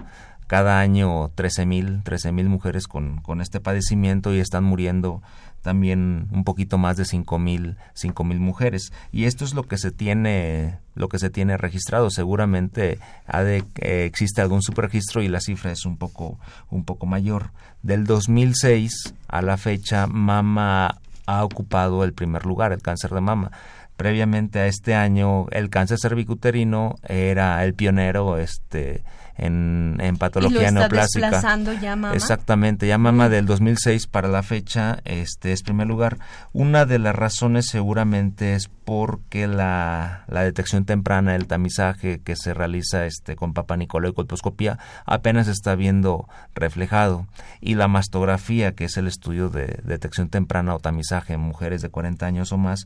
cada 0.53 0.79
año 0.81 1.31
13 1.33 1.65
mil, 1.65 2.03
13 2.03 2.31
mil 2.31 2.47
mujeres 2.47 2.85
con, 2.85 3.17
con 3.21 3.41
este 3.41 3.59
padecimiento 3.59 4.35
y 4.35 4.39
están 4.39 4.63
muriendo 4.63 5.23
también 5.63 6.27
un 6.31 6.43
poquito 6.43 6.77
más 6.77 6.95
de 6.95 7.05
cinco 7.05 7.39
mil 7.39 7.75
cinco 7.95 8.23
mil 8.23 8.39
mujeres. 8.39 8.93
Y 9.11 9.23
esto 9.25 9.45
es 9.45 9.55
lo 9.55 9.63
que 9.63 9.79
se 9.79 9.89
tiene 9.89 10.77
lo 10.93 11.09
que 11.09 11.17
se 11.17 11.31
tiene 11.31 11.57
registrado. 11.57 12.11
Seguramente 12.11 12.99
ha 13.25 13.41
de, 13.41 13.63
eh, 13.81 14.05
existe 14.05 14.41
algún 14.41 14.61
subregistro 14.61 15.23
y 15.23 15.27
la 15.27 15.39
cifra 15.39 15.71
es 15.71 15.87
un 15.87 15.97
poco 15.97 16.37
un 16.69 16.85
poco 16.85 17.07
mayor. 17.07 17.49
Del 17.81 18.03
2006 18.03 19.15
a 19.27 19.41
la 19.41 19.57
fecha 19.57 20.05
mama 20.05 20.99
ha 21.25 21.43
ocupado 21.45 22.03
el 22.03 22.13
primer 22.13 22.45
lugar 22.45 22.73
el 22.73 22.83
cáncer 22.83 23.09
de 23.09 23.21
mama. 23.21 23.49
Previamente 23.97 24.59
a 24.59 24.67
este 24.67 24.93
año 24.93 25.47
el 25.49 25.71
cáncer 25.71 25.97
cervicuterino 25.99 26.93
era 27.07 27.65
el 27.65 27.73
pionero 27.73 28.37
este 28.37 29.01
en, 29.37 29.97
en 29.99 30.17
patología 30.17 30.61
¿Y 30.61 30.65
lo 30.65 30.71
neoplásica. 30.79 31.41
ya 31.81 31.95
mama? 31.95 32.15
Exactamente, 32.15 32.87
ya 32.87 32.97
mama 32.97 33.29
del 33.29 33.45
2006 33.45 34.07
para 34.07 34.27
la 34.27 34.43
fecha 34.43 34.99
este 35.05 35.51
es 35.51 35.63
primer 35.63 35.87
lugar. 35.87 36.19
Una 36.51 36.85
de 36.85 36.99
las 36.99 37.15
razones 37.15 37.67
seguramente 37.67 38.53
es 38.53 38.69
porque 38.85 39.47
la, 39.47 40.25
la 40.27 40.43
detección 40.43 40.85
temprana, 40.85 41.35
el 41.35 41.47
tamizaje 41.47 42.21
que 42.21 42.35
se 42.35 42.53
realiza 42.53 43.05
este 43.05 43.35
con 43.35 43.53
Papa 43.53 43.77
y 43.79 43.87
colposcopía 43.87 44.77
apenas 45.05 45.47
está 45.47 45.75
viendo 45.75 46.27
reflejado 46.53 47.27
y 47.61 47.75
la 47.75 47.87
mastografía, 47.87 48.73
que 48.73 48.85
es 48.85 48.97
el 48.97 49.07
estudio 49.07 49.49
de 49.49 49.79
detección 49.83 50.29
temprana 50.29 50.75
o 50.75 50.79
tamizaje 50.79 51.33
en 51.33 51.39
mujeres 51.39 51.81
de 51.81 51.89
40 51.89 52.25
años 52.25 52.51
o 52.51 52.57
más, 52.57 52.85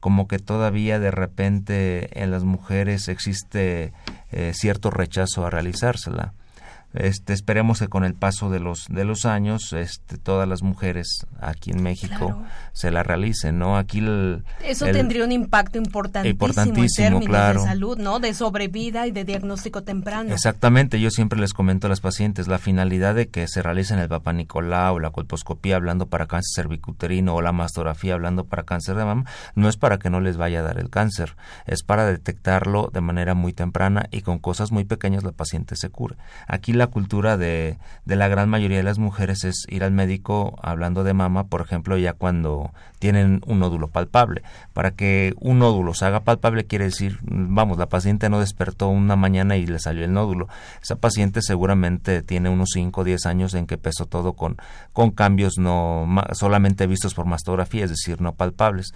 como 0.00 0.28
que 0.28 0.38
todavía 0.38 0.98
de 0.98 1.10
repente 1.10 2.22
en 2.22 2.30
las 2.30 2.44
mujeres 2.44 3.08
existe 3.08 3.92
eh, 4.30 4.52
cierto 4.54 4.90
rechazo 4.90 5.44
a 5.44 5.50
realizársela. 5.50 6.34
Este, 6.94 7.34
esperemos 7.34 7.80
que 7.80 7.88
con 7.88 8.02
el 8.02 8.14
paso 8.14 8.48
de 8.48 8.60
los 8.60 8.86
de 8.88 9.04
los 9.04 9.26
años 9.26 9.74
este, 9.74 10.16
todas 10.16 10.48
las 10.48 10.62
mujeres 10.62 11.26
aquí 11.38 11.70
en 11.70 11.82
México 11.82 12.42
se 12.72 12.90
la 12.90 13.02
realicen 13.02 13.58
no 13.58 13.76
aquí 13.76 14.02
eso 14.64 14.86
tendría 14.86 15.24
un 15.24 15.32
impacto 15.32 15.76
importantísimo, 15.76 17.18
en 17.18 17.26
términos 17.26 17.54
de 17.56 17.68
salud 17.68 17.98
no 17.98 18.20
de 18.20 18.32
sobrevida 18.32 19.06
y 19.06 19.10
de 19.10 19.24
diagnóstico 19.24 19.82
temprano. 19.82 20.32
Exactamente 20.32 20.98
yo 20.98 21.10
siempre 21.10 21.38
les 21.38 21.52
comento 21.52 21.88
a 21.88 21.90
las 21.90 22.00
pacientes 22.00 22.48
la 22.48 22.58
finalidad 22.58 23.14
de 23.14 23.28
que 23.28 23.46
se 23.48 23.62
realicen 23.62 23.98
el 23.98 24.08
Papa 24.08 24.34
o 24.54 24.98
la 24.98 25.10
colposcopía 25.10 25.76
hablando 25.76 26.06
para 26.06 26.26
cáncer 26.26 26.64
cervicuterino 26.64 27.34
o 27.34 27.42
la 27.42 27.52
mastografía 27.52 28.14
hablando 28.14 28.46
para 28.46 28.62
cáncer 28.62 28.96
de 28.96 29.04
mama 29.04 29.24
no 29.54 29.68
es 29.68 29.76
para 29.76 29.98
que 29.98 30.08
no 30.08 30.20
les 30.20 30.38
vaya 30.38 30.60
a 30.60 30.62
dar 30.62 30.78
el 30.78 30.88
cáncer 30.88 31.36
es 31.66 31.82
para 31.82 32.06
detectarlo 32.06 32.90
de 32.92 33.02
manera 33.02 33.34
muy 33.34 33.52
temprana 33.52 34.06
y 34.10 34.22
con 34.22 34.38
cosas 34.38 34.72
muy 34.72 34.84
pequeñas 34.84 35.22
la 35.22 35.32
paciente 35.32 35.76
se 35.76 35.90
cura. 35.90 36.16
Aquí 36.46 36.77
la 36.78 36.86
cultura 36.86 37.36
de, 37.36 37.78
de 38.04 38.16
la 38.16 38.28
gran 38.28 38.48
mayoría 38.48 38.78
de 38.78 38.82
las 38.82 38.98
mujeres 38.98 39.44
es 39.44 39.66
ir 39.68 39.84
al 39.84 39.92
médico 39.92 40.58
hablando 40.62 41.04
de 41.04 41.12
mama, 41.12 41.44
por 41.44 41.60
ejemplo, 41.60 41.98
ya 41.98 42.14
cuando 42.14 42.72
tienen 42.98 43.40
un 43.46 43.60
nódulo 43.60 43.88
palpable. 43.88 44.42
Para 44.72 44.92
que 44.92 45.34
un 45.40 45.58
nódulo 45.58 45.94
se 45.94 46.04
haga 46.06 46.20
palpable 46.20 46.64
quiere 46.64 46.86
decir, 46.86 47.18
vamos, 47.22 47.78
la 47.78 47.88
paciente 47.88 48.28
no 48.28 48.40
despertó 48.40 48.88
una 48.88 49.16
mañana 49.16 49.56
y 49.56 49.66
le 49.66 49.78
salió 49.78 50.04
el 50.04 50.12
nódulo. 50.12 50.48
Esa 50.82 50.96
paciente 50.96 51.42
seguramente 51.42 52.22
tiene 52.22 52.48
unos 52.48 52.70
5 52.72 53.00
o 53.00 53.04
10 53.04 53.26
años 53.26 53.54
en 53.54 53.66
que 53.66 53.74
empezó 53.74 54.06
todo 54.06 54.32
con, 54.32 54.56
con 54.92 55.10
cambios 55.10 55.58
no 55.58 56.06
solamente 56.32 56.86
vistos 56.86 57.14
por 57.14 57.26
mastografía, 57.26 57.84
es 57.84 57.90
decir, 57.90 58.20
no 58.20 58.34
palpables 58.34 58.92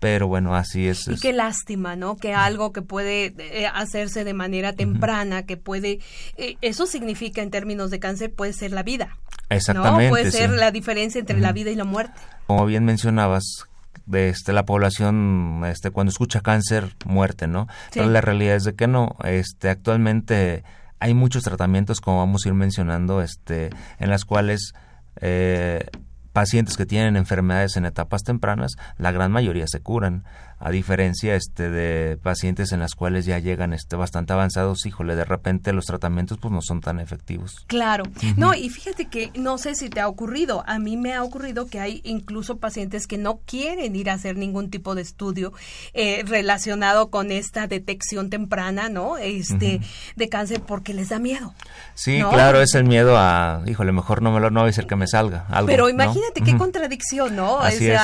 pero 0.00 0.26
bueno, 0.26 0.56
así 0.56 0.88
es. 0.88 1.06
Y 1.06 1.16
qué 1.20 1.32
lástima, 1.32 1.94
¿no? 1.94 2.16
Que 2.16 2.32
algo 2.34 2.72
que 2.72 2.80
puede 2.80 3.34
eh, 3.38 3.66
hacerse 3.72 4.24
de 4.24 4.32
manera 4.32 4.72
temprana, 4.72 5.44
que 5.44 5.58
puede, 5.58 6.00
eh, 6.36 6.56
eso 6.62 6.86
significa 6.86 7.42
en 7.42 7.50
términos 7.50 7.90
de 7.90 8.00
cáncer, 8.00 8.32
puede 8.32 8.54
ser 8.54 8.72
la 8.72 8.82
vida. 8.82 9.18
Exactamente. 9.50 10.04
¿no? 10.04 10.10
Puede 10.10 10.30
ser 10.32 10.50
la 10.50 10.70
diferencia 10.70 11.18
entre 11.18 11.38
la 11.38 11.52
vida 11.52 11.70
y 11.70 11.74
la 11.74 11.84
muerte. 11.84 12.18
Como 12.46 12.64
bien 12.64 12.84
mencionabas, 12.84 13.66
este, 14.10 14.54
la 14.54 14.64
población 14.64 15.62
este, 15.66 15.90
cuando 15.90 16.10
escucha 16.10 16.40
cáncer, 16.40 16.96
muerte, 17.04 17.46
¿no? 17.46 17.68
Pero 17.92 18.08
la 18.08 18.22
realidad 18.22 18.56
es 18.56 18.64
de 18.64 18.74
que 18.74 18.86
no. 18.86 19.16
Este, 19.24 19.68
actualmente 19.68 20.64
hay 20.98 21.12
muchos 21.12 21.42
tratamientos, 21.42 22.00
como 22.00 22.18
vamos 22.18 22.44
a 22.44 22.48
ir 22.48 22.54
mencionando, 22.54 23.20
este, 23.20 23.70
en 23.98 24.08
las 24.08 24.24
cuales 24.24 24.72
eh, 25.20 25.86
pacientes 26.32 26.76
que 26.76 26.86
tienen 26.86 27.16
enfermedades 27.16 27.76
en 27.76 27.86
etapas 27.86 28.22
tempranas, 28.22 28.72
la 28.96 29.12
gran 29.12 29.32
mayoría 29.32 29.66
se 29.66 29.80
curan 29.80 30.24
a 30.62 30.70
diferencia 30.70 31.34
este 31.34 31.70
de 31.70 32.18
pacientes 32.18 32.72
en 32.72 32.80
las 32.80 32.94
cuales 32.94 33.24
ya 33.24 33.38
llegan 33.38 33.72
este 33.72 33.96
bastante 33.96 34.34
avanzados, 34.34 34.84
híjole, 34.84 35.16
de 35.16 35.24
repente 35.24 35.72
los 35.72 35.86
tratamientos 35.86 36.36
pues 36.36 36.52
no 36.52 36.60
son 36.60 36.82
tan 36.82 37.00
efectivos. 37.00 37.64
Claro. 37.66 38.04
No, 38.36 38.52
y 38.54 38.68
fíjate 38.68 39.06
que 39.06 39.30
no 39.34 39.56
sé 39.56 39.74
si 39.74 39.88
te 39.88 40.00
ha 40.00 40.08
ocurrido, 40.08 40.62
a 40.66 40.78
mí 40.78 40.98
me 40.98 41.14
ha 41.14 41.22
ocurrido 41.22 41.66
que 41.66 41.80
hay 41.80 42.02
incluso 42.04 42.58
pacientes 42.58 43.06
que 43.06 43.16
no 43.16 43.40
quieren 43.46 43.96
ir 43.96 44.10
a 44.10 44.14
hacer 44.14 44.36
ningún 44.36 44.68
tipo 44.68 44.94
de 44.94 45.00
estudio 45.00 45.54
eh, 45.94 46.24
relacionado 46.26 47.08
con 47.08 47.32
esta 47.32 47.66
detección 47.66 48.28
temprana, 48.28 48.90
¿no? 48.90 49.16
Este 49.16 49.80
de 50.16 50.28
cáncer 50.28 50.60
porque 50.60 50.92
les 50.92 51.08
da 51.08 51.18
miedo. 51.18 51.54
Sí, 51.94 52.20
claro, 52.30 52.60
es 52.60 52.74
el 52.74 52.84
miedo 52.84 53.16
a, 53.16 53.62
híjole, 53.66 53.92
mejor 53.92 54.20
no 54.20 54.30
me 54.30 54.40
lo 54.40 54.50
no 54.50 54.60
voy 54.60 54.64
a 54.64 54.72
decir 54.72 54.86
que 54.86 54.96
me 54.96 55.06
salga 55.06 55.46
algo. 55.48 55.68
Pero 55.68 55.88
imagínate 55.88 56.42
qué 56.42 56.54
contradicción, 56.58 57.34
¿no? 57.34 57.60
Así 57.60 57.88
es. 57.88 58.00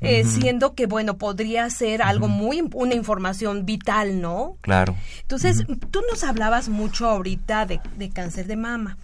Eh, 0.00 0.24
siendo 0.24 0.74
que 0.74 0.86
bueno, 0.86 1.18
podría 1.18 1.70
ser 1.70 1.83
algo 2.02 2.28
muy, 2.28 2.68
una 2.72 2.94
información 2.94 3.66
vital, 3.66 4.20
¿no? 4.20 4.56
Claro. 4.60 4.96
Entonces, 5.22 5.64
tú 5.90 6.00
nos 6.10 6.24
hablabas 6.24 6.68
mucho 6.68 7.08
ahorita 7.08 7.66
de, 7.66 7.80
de 7.96 8.10
cáncer 8.10 8.46
de 8.46 8.56
mama. 8.56 8.96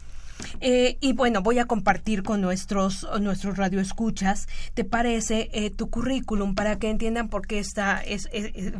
Eh, 0.61 0.99
y 1.01 1.13
bueno, 1.13 1.43
voy 1.43 1.59
a 1.59 1.67
compartir 1.67 2.23
con 2.23 2.41
nuestros, 2.41 3.07
nuestros 3.21 3.57
radioescuchas, 3.57 4.49
¿te 4.75 4.85
parece 4.85 5.51
eh, 5.53 5.71
tu 5.71 5.91
currículum 5.91 6.55
para 6.55 6.79
que 6.79 6.91
entiendan 6.91 7.29
por 7.29 7.47
qué 7.47 7.59
está, 7.59 8.01
es, 8.01 8.29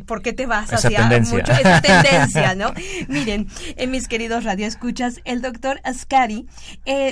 por 0.05 0.21
qué 0.21 0.33
te 0.33 0.45
vas 0.45 0.71
esa 0.71 0.87
hacia 0.87 0.99
tendencia. 0.99 1.37
mucho 1.37 1.51
esa 1.51 1.81
tendencia, 1.81 2.55
¿no? 2.55 2.73
Miren, 3.07 3.47
eh, 3.75 3.87
mis 3.87 4.07
queridos 4.07 4.43
radioescuchas, 4.43 5.21
el 5.25 5.41
doctor 5.41 5.79
Ascari 5.83 6.47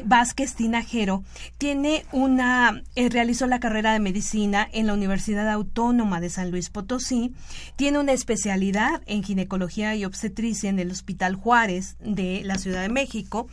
Vázquez 0.06 0.56
Tinajero 0.56 1.24
tiene 1.58 2.06
una, 2.12 2.82
realizó 2.96 3.48
la 3.48 3.60
carrera 3.60 3.94
de 3.94 4.00
medicina 4.00 4.68
en 4.72 4.88
la 4.88 4.94
Universidad 4.94 5.50
Autónoma 5.50 6.20
de 6.20 6.30
San 6.30 6.52
Luis 6.52 6.70
Potosí, 6.70 7.34
tiene 7.76 8.00
una 8.00 8.14
especialidad 8.14 9.02
en 9.06 9.24
ginecología 9.24 9.96
y 9.96 10.06
obstetricia 10.06 10.70
en 10.70 10.80
el 10.80 10.92
Hospital 10.92 11.36
Juárez 11.36 11.96
de 12.00 12.42
la 12.44 12.58
Ciudad 12.58 12.82
de 12.82 12.90
México 12.90 13.48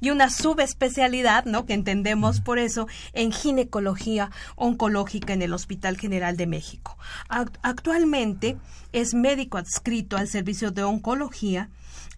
y 0.00 0.10
una 0.10 0.30
subespecialidad, 0.40 1.44
¿no? 1.44 1.66
Que 1.66 1.74
entendemos 1.74 2.40
por 2.40 2.58
eso 2.58 2.86
en 3.12 3.32
ginecología 3.32 4.30
oncológica 4.56 5.32
en 5.32 5.42
el 5.42 5.52
Hospital 5.52 5.96
General 5.98 6.36
de 6.36 6.46
México. 6.46 6.96
Actualmente 7.28 8.56
es 8.92 9.14
médico 9.14 9.58
adscrito 9.58 10.16
al 10.16 10.28
servicio 10.28 10.70
de 10.70 10.82
oncología 10.82 11.70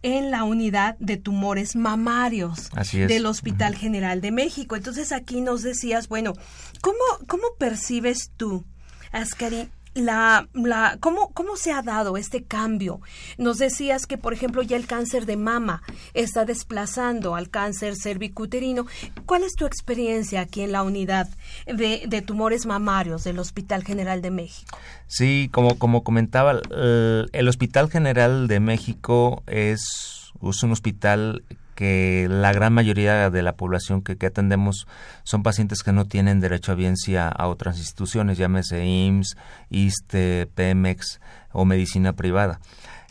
en 0.03 0.31
la 0.31 0.45
unidad 0.45 0.97
de 0.99 1.17
tumores 1.17 1.77
mamarios 1.77 2.71
del 2.93 3.27
Hospital 3.27 3.77
General 3.77 4.21
de 4.21 4.33
México. 4.33 4.77
Entonces 4.77 5.13
aquí 5.13 5.41
nos 5.41 5.63
decías, 5.63 6.09
bueno, 6.09 6.35
¿cómo, 6.81 6.99
cómo 7.29 7.45
percibes 7.59 8.31
tú, 8.37 8.65
Ascari, 9.13 9.69
la, 9.95 10.49
la 10.55 10.97
¿cómo, 11.01 11.33
¿cómo 11.33 11.57
se 11.57 11.73
ha 11.73 11.83
dado 11.83 12.17
este 12.17 12.45
cambio? 12.45 13.01
Nos 13.39 13.59
decías 13.59 14.07
que, 14.07 14.19
por 14.19 14.33
ejemplo, 14.33 14.63
ya 14.63 14.77
el 14.77 14.87
cáncer 14.87 15.27
de 15.27 15.37
mama 15.37 15.83
está 16.15 16.45
desplazando 16.45 17.35
al 17.35 17.51
cáncer 17.51 17.95
cervicuterino. 17.97 18.87
¿Cuál 19.27 19.45
es 19.45 19.55
tu 19.55 19.67
experiencia 19.67 20.41
aquí 20.41 20.63
en 20.63 20.73
la 20.73 20.83
unidad 20.83 21.29
de, 21.67 22.05
de 22.07 22.23
tumores 22.23 22.67
mamarios 22.67 23.25
del 23.25 23.39
Hospital 23.39 23.85
General 23.85 24.23
de 24.23 24.31
México? 24.31 24.79
Sí, 25.07 25.51
como, 25.53 25.79
como 25.79 26.05
comentaba, 26.05 26.61
el, 26.71 27.49
Hospital 27.49 27.91
General 27.91 28.49
de 28.49 28.61
México 28.61 29.43
es, 29.47 30.33
es 30.43 30.63
un 30.63 30.73
hospital 30.73 31.45
que 31.75 32.27
la 32.31 32.53
gran 32.53 32.73
mayoría 32.73 33.31
de 33.31 33.43
la 33.43 33.57
población 33.57 34.03
que, 34.03 34.27
atendemos 34.27 34.87
son 35.25 35.43
pacientes 35.43 35.83
que 35.83 35.93
no 35.93 36.07
tienen 36.07 36.41
derecho 36.41 36.73
a 36.73 36.75
biencia 36.75 37.29
a 37.29 37.49
otras 37.49 37.79
instituciones, 37.79 38.39
llámese 38.39 38.85
IMSS, 38.85 39.37
ISTE, 39.71 40.49
PEMEX 40.55 41.21
o 41.53 41.65
medicina 41.65 42.13
privada. 42.15 42.61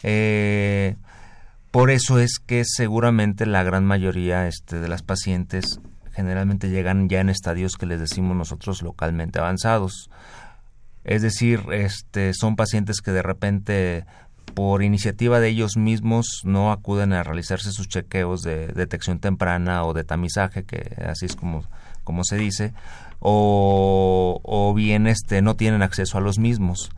Eh, 0.04 0.96
por 1.72 1.90
eso 1.90 2.20
es 2.20 2.40
que 2.40 2.64
seguramente 2.66 3.46
la 3.46 3.64
gran 3.64 3.86
mayoría 3.86 4.48
este, 4.48 4.80
de 4.80 4.88
las 4.88 5.04
pacientes 5.04 5.80
generalmente 6.12 6.70
llegan 6.70 7.08
ya 7.08 7.22
en 7.22 7.30
estadios 7.30 7.78
que 7.78 7.86
les 7.86 8.00
decimos 8.00 8.36
nosotros 8.36 8.82
localmente 8.82 9.40
avanzados. 9.40 10.10
Es 11.04 11.22
decir, 11.22 11.62
este, 11.72 12.34
son 12.34 12.56
pacientes 12.56 13.02
que 13.02 13.12
de 13.12 13.24
repente 13.24 14.06
por 14.54 14.84
iniciativa 14.84 15.40
de 15.40 15.50
ellos 15.50 15.78
mismos 15.78 16.42
no 16.44 16.72
acuden 16.72 17.14
a 17.14 17.24
realizarse 17.24 17.72
sus 17.72 17.88
chequeos 17.88 18.42
de 18.42 18.68
detección 18.68 19.20
temprana 19.20 19.84
o 19.86 19.94
de 19.94 20.04
tamizaje, 20.04 20.64
que 20.64 20.96
así 21.06 21.26
es 21.26 21.36
como, 21.36 21.64
como 22.04 22.24
se 22.24 22.38
dice, 22.38 22.74
o, 23.20 24.40
o 24.44 24.74
bien 24.74 25.08
este, 25.08 25.42
no 25.42 25.56
tienen 25.56 25.82
acceso 25.82 26.18
a 26.18 26.22
los 26.22 26.40
mismos. 26.40 26.92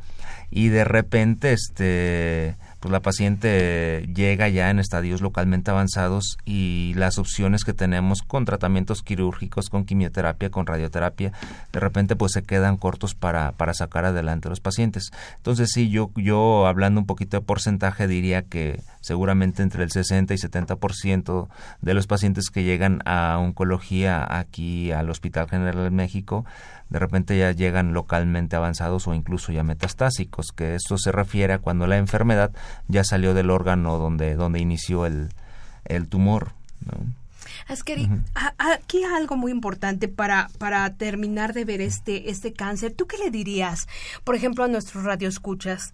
Y 0.50 0.70
de 0.70 0.84
repente 0.84 1.54
este, 1.54 2.56
pues 2.84 2.92
la 2.92 3.00
paciente 3.00 4.10
llega 4.14 4.50
ya 4.50 4.70
en 4.70 4.78
estadios 4.78 5.22
localmente 5.22 5.72
avanzados 5.72 6.38
y 6.44 6.92
las 6.98 7.18
opciones 7.18 7.64
que 7.64 7.72
tenemos 7.72 8.24
con 8.24 8.44
tratamientos 8.44 9.04
quirúrgicos, 9.04 9.70
con 9.70 9.86
quimioterapia, 9.86 10.50
con 10.50 10.66
radioterapia, 10.66 11.32
de 11.72 11.80
repente 11.80 12.18
pues 12.18 12.34
se 12.34 12.44
quedan 12.44 12.76
cortos 12.76 13.16
para, 13.16 13.54
para 13.54 13.74
sacar 13.74 14.04
adelante 14.04 14.50
a 14.50 14.52
los 14.52 14.60
pacientes. 14.60 15.12
Entonces 15.38 15.70
sí, 15.72 15.90
yo, 15.90 16.12
yo 16.18 16.68
hablando 16.68 17.00
un 17.00 17.06
poquito 17.06 17.38
de 17.38 17.46
porcentaje 17.46 18.06
diría 18.06 18.42
que 18.42 18.82
seguramente 19.00 19.64
entre 19.64 19.86
el 19.86 19.92
60 19.92 20.34
y 20.34 20.38
70% 20.38 21.48
de 21.80 21.94
los 21.94 22.06
pacientes 22.06 22.50
que 22.50 22.66
llegan 22.66 23.02
a 23.06 23.38
oncología 23.40 24.28
aquí 24.30 24.92
al 24.92 25.10
Hospital 25.10 25.50
General 25.50 25.86
de 25.86 25.90
México 25.90 26.44
de 26.94 27.00
repente 27.00 27.36
ya 27.36 27.52
llegan 27.52 27.92
localmente 27.92 28.56
avanzados 28.56 29.08
o 29.08 29.16
incluso 29.16 29.52
ya 29.52 29.64
metastásicos, 29.64 30.52
que 30.56 30.76
esto 30.76 31.00
se 31.00 31.12
refiere 31.12 31.54
a 31.54 31.58
cuando 31.58 31.88
la 31.88 31.98
enfermedad 31.98 32.52
ya 32.88 33.04
salió 33.04 33.34
del 33.34 33.50
órgano 33.50 33.98
donde, 33.98 34.36
donde 34.36 34.60
inició 34.60 35.08
el, 35.08 35.30
el 35.86 36.08
tumor. 36.08 36.52
¿no? 36.86 37.23
Askeri, 37.68 38.10
aquí 38.58 39.04
algo 39.04 39.36
muy 39.36 39.52
importante 39.52 40.08
para, 40.08 40.50
para 40.58 40.96
terminar 40.96 41.54
de 41.54 41.66
ver 41.66 41.82
este, 41.82 42.30
este 42.30 42.54
cáncer. 42.54 42.94
¿Tú 42.94 43.08
qué 43.08 43.18
le 43.18 43.32
dirías, 43.32 43.88
por 44.24 44.36
ejemplo, 44.36 44.64
a 44.64 44.68
nuestros 44.68 45.04
radioescuchas? 45.04 45.94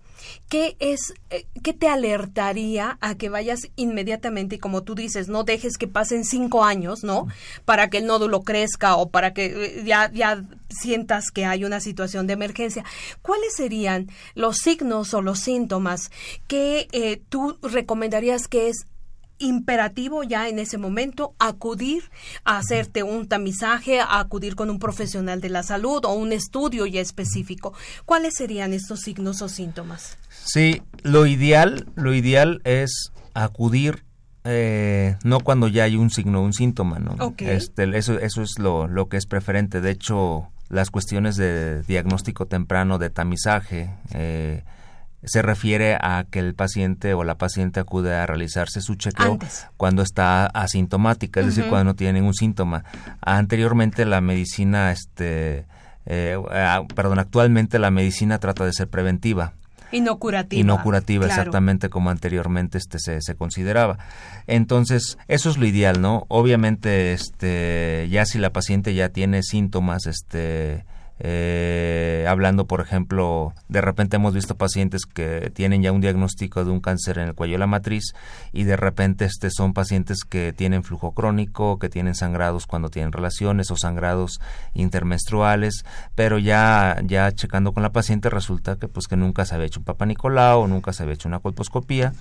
¿Qué 0.49 0.75
es, 0.79 1.13
eh, 1.29 1.45
qué 1.63 1.73
te 1.73 1.88
alertaría 1.88 2.97
a 3.01 3.15
que 3.15 3.29
vayas 3.29 3.69
inmediatamente 3.75 4.55
y 4.55 4.60
como 4.60 4.84
tú 4.84 4.95
dices, 4.95 5.29
no 5.29 5.43
dejes 5.43 5.77
que 5.77 5.88
pasen 5.88 6.25
cinco 6.25 6.63
años, 6.65 7.03
¿no? 7.03 7.27
Para 7.65 7.89
que 7.89 7.99
el 7.99 8.05
nódulo 8.05 8.41
crezca 8.41 8.95
o 8.95 9.10
para 9.10 9.34
que 9.34 9.45
eh, 9.45 9.84
ya, 9.86 10.12
ya 10.12 10.43
sientas 10.69 11.32
que 11.32 11.45
hay 11.45 11.63
una 11.63 11.79
situación 11.79 12.27
de 12.27 12.34
emergencia. 12.34 12.84
¿Cuáles 13.21 13.55
serían 13.55 14.10
los 14.36 14.58
signos 14.58 15.13
o 15.13 15.21
los 15.21 15.39
síntomas 15.39 16.12
que 16.47 16.88
eh, 16.91 17.21
tú 17.29 17.58
recomendarías 17.62 18.47
que 18.47 18.69
es 18.69 18.88
imperativo 19.39 20.23
ya 20.23 20.47
en 20.47 20.60
ese 20.60 20.78
momento 20.78 21.34
acudir 21.39 22.04
a 22.43 22.58
hacerte 22.58 23.04
un 23.04 23.28
tamizaje, 23.28 23.99
a 23.99 24.19
acudir 24.19 24.56
con 24.56 24.69
un 24.69 24.80
profesional 24.80 25.41
de 25.41 25.49
la 25.49 25.63
salud 25.63 26.06
o 26.06 26.13
un 26.13 26.32
estudio 26.32 26.86
ya 26.86 27.02
específico. 27.02 27.73
¿Cuáles 28.06 28.36
serían 28.36 28.73
estos 28.73 29.02
signos 29.02 29.41
o 29.41 29.49
síntomas? 29.49 30.17
Sí, 30.45 30.82
lo 31.04 31.25
ideal, 31.25 31.88
lo 31.95 32.13
ideal 32.13 32.62
es 32.63 33.12
acudir 33.34 34.04
eh, 34.45 35.17
no 35.23 35.41
cuando 35.41 35.67
ya 35.67 35.84
hay 35.84 35.95
un 35.95 36.10
signo, 36.10 36.41
un 36.41 36.54
síntoma, 36.54 36.99
¿no? 36.99 37.36
Este, 37.38 37.97
eso, 37.97 38.17
eso 38.19 38.41
es 38.41 38.58
lo, 38.58 38.88
lo 38.88 39.10
que 39.10 39.17
es 39.17 39.25
preferente. 39.25 39.82
De 39.82 39.91
hecho, 39.91 40.47
las 40.69 40.91
cuestiones 40.91 41.36
de 41.36 41.84
diagnóstico 41.84 42.45
temprano, 42.45 42.97
de 42.97 43.10
tamizaje, 43.10 43.91
eh, 44.13 44.63
se 45.23 45.41
refiere 45.41 45.95
a 45.95 46.25
que 46.29 46.39
el 46.39 46.55
paciente 46.55 47.13
o 47.13 47.23
la 47.23 47.36
paciente 47.36 47.79
acude 47.79 48.15
a 48.15 48.25
realizarse 48.25 48.82
su 48.82 48.95
chequeo 48.95 49.38
cuando 49.77 50.01
está 50.01 50.45
asintomática, 50.45 51.41
es 51.41 51.47
decir, 51.47 51.65
cuando 51.67 51.91
no 51.91 51.95
tiene 51.95 52.19
ningún 52.19 52.34
síntoma. 52.34 52.84
Anteriormente 53.21 54.05
la 54.05 54.21
medicina, 54.21 54.91
este, 54.91 55.65
eh, 56.05 56.38
perdón, 56.95 57.19
actualmente 57.19 57.79
la 57.79 57.91
medicina 57.91 58.39
trata 58.39 58.65
de 58.65 58.73
ser 58.73 58.88
preventiva. 58.88 59.53
Y 59.91 60.01
no 60.01 60.19
curativa. 60.19 60.60
Y 60.60 60.63
no 60.63 60.82
curativa, 60.84 61.25
exactamente 61.25 61.89
como 61.89 62.12
anteriormente 62.12 62.77
este 62.77 62.99
se, 62.99 63.21
se, 63.21 63.36
consideraba. 63.36 63.97
Entonces, 64.45 65.17
eso 65.27 65.49
es 65.49 65.58
lo 65.58 65.65
ideal, 65.65 65.99
¿no? 65.99 66.25
Obviamente, 66.27 67.12
este, 67.13 68.08
ya 68.12 68.25
si 68.25 68.38
la 68.38 68.51
paciente 68.51 68.93
ya 68.93 69.10
tiene 69.10 69.41
síntomas, 69.41 70.05
este, 70.05 70.86
eh, 71.21 72.25
hablando, 72.29 72.65
por 72.65 72.79
ejemplo, 72.79 73.53
de 73.67 73.82
repente 73.82 74.15
hemos 74.15 74.34
visto 74.34 74.55
pacientes 74.55 75.05
que 75.05 75.51
tienen 75.53 75.82
ya 75.82 75.91
un 75.91 75.99
diagnóstico 75.99 76.63
de 76.63 76.71
un 76.71 76.79
cáncer 76.79 77.19
en 77.19 77.27
el 77.27 77.36
cuello 77.36 77.53
de 77.53 77.60
la 77.60 77.67
matriz 77.67 78.13
y 78.53 78.63
de 78.63 78.77
repente 78.77 79.25
este 79.25 79.49
son 79.51 79.73
pacientes 79.73 80.19
que 80.23 80.53
tienen 80.53 80.84
flujo 80.84 81.12
crónico, 81.13 81.77
que 81.77 81.89
tienen 81.89 82.15
sangrados 82.15 82.67
cuando 82.67 82.89
tienen 82.89 83.12
relaciones 83.12 83.69
o 83.69 83.75
sangrados 83.75 84.39
intermenstruales, 84.73 85.84
pero 86.15 86.39
ya 86.39 86.97
ya 87.03 87.32
checando 87.34 87.73
con 87.73 87.84
la 87.84 87.91
paciente 87.91 88.29
resulta 88.29 88.77
que 88.77 88.88
pues 88.88 89.08
que 89.08 89.17
nunca 89.17 89.45
se 89.45 89.55
había 89.55 89.67
hecho 89.67 89.82
un 89.82 89.86
papá 89.86 90.05
Nicolau, 90.05 90.67
nunca 90.67 90.93
se 90.93 91.03
había 91.03 91.15
hecho 91.15 91.27
una 91.27 91.39
colposcopía 91.39 92.13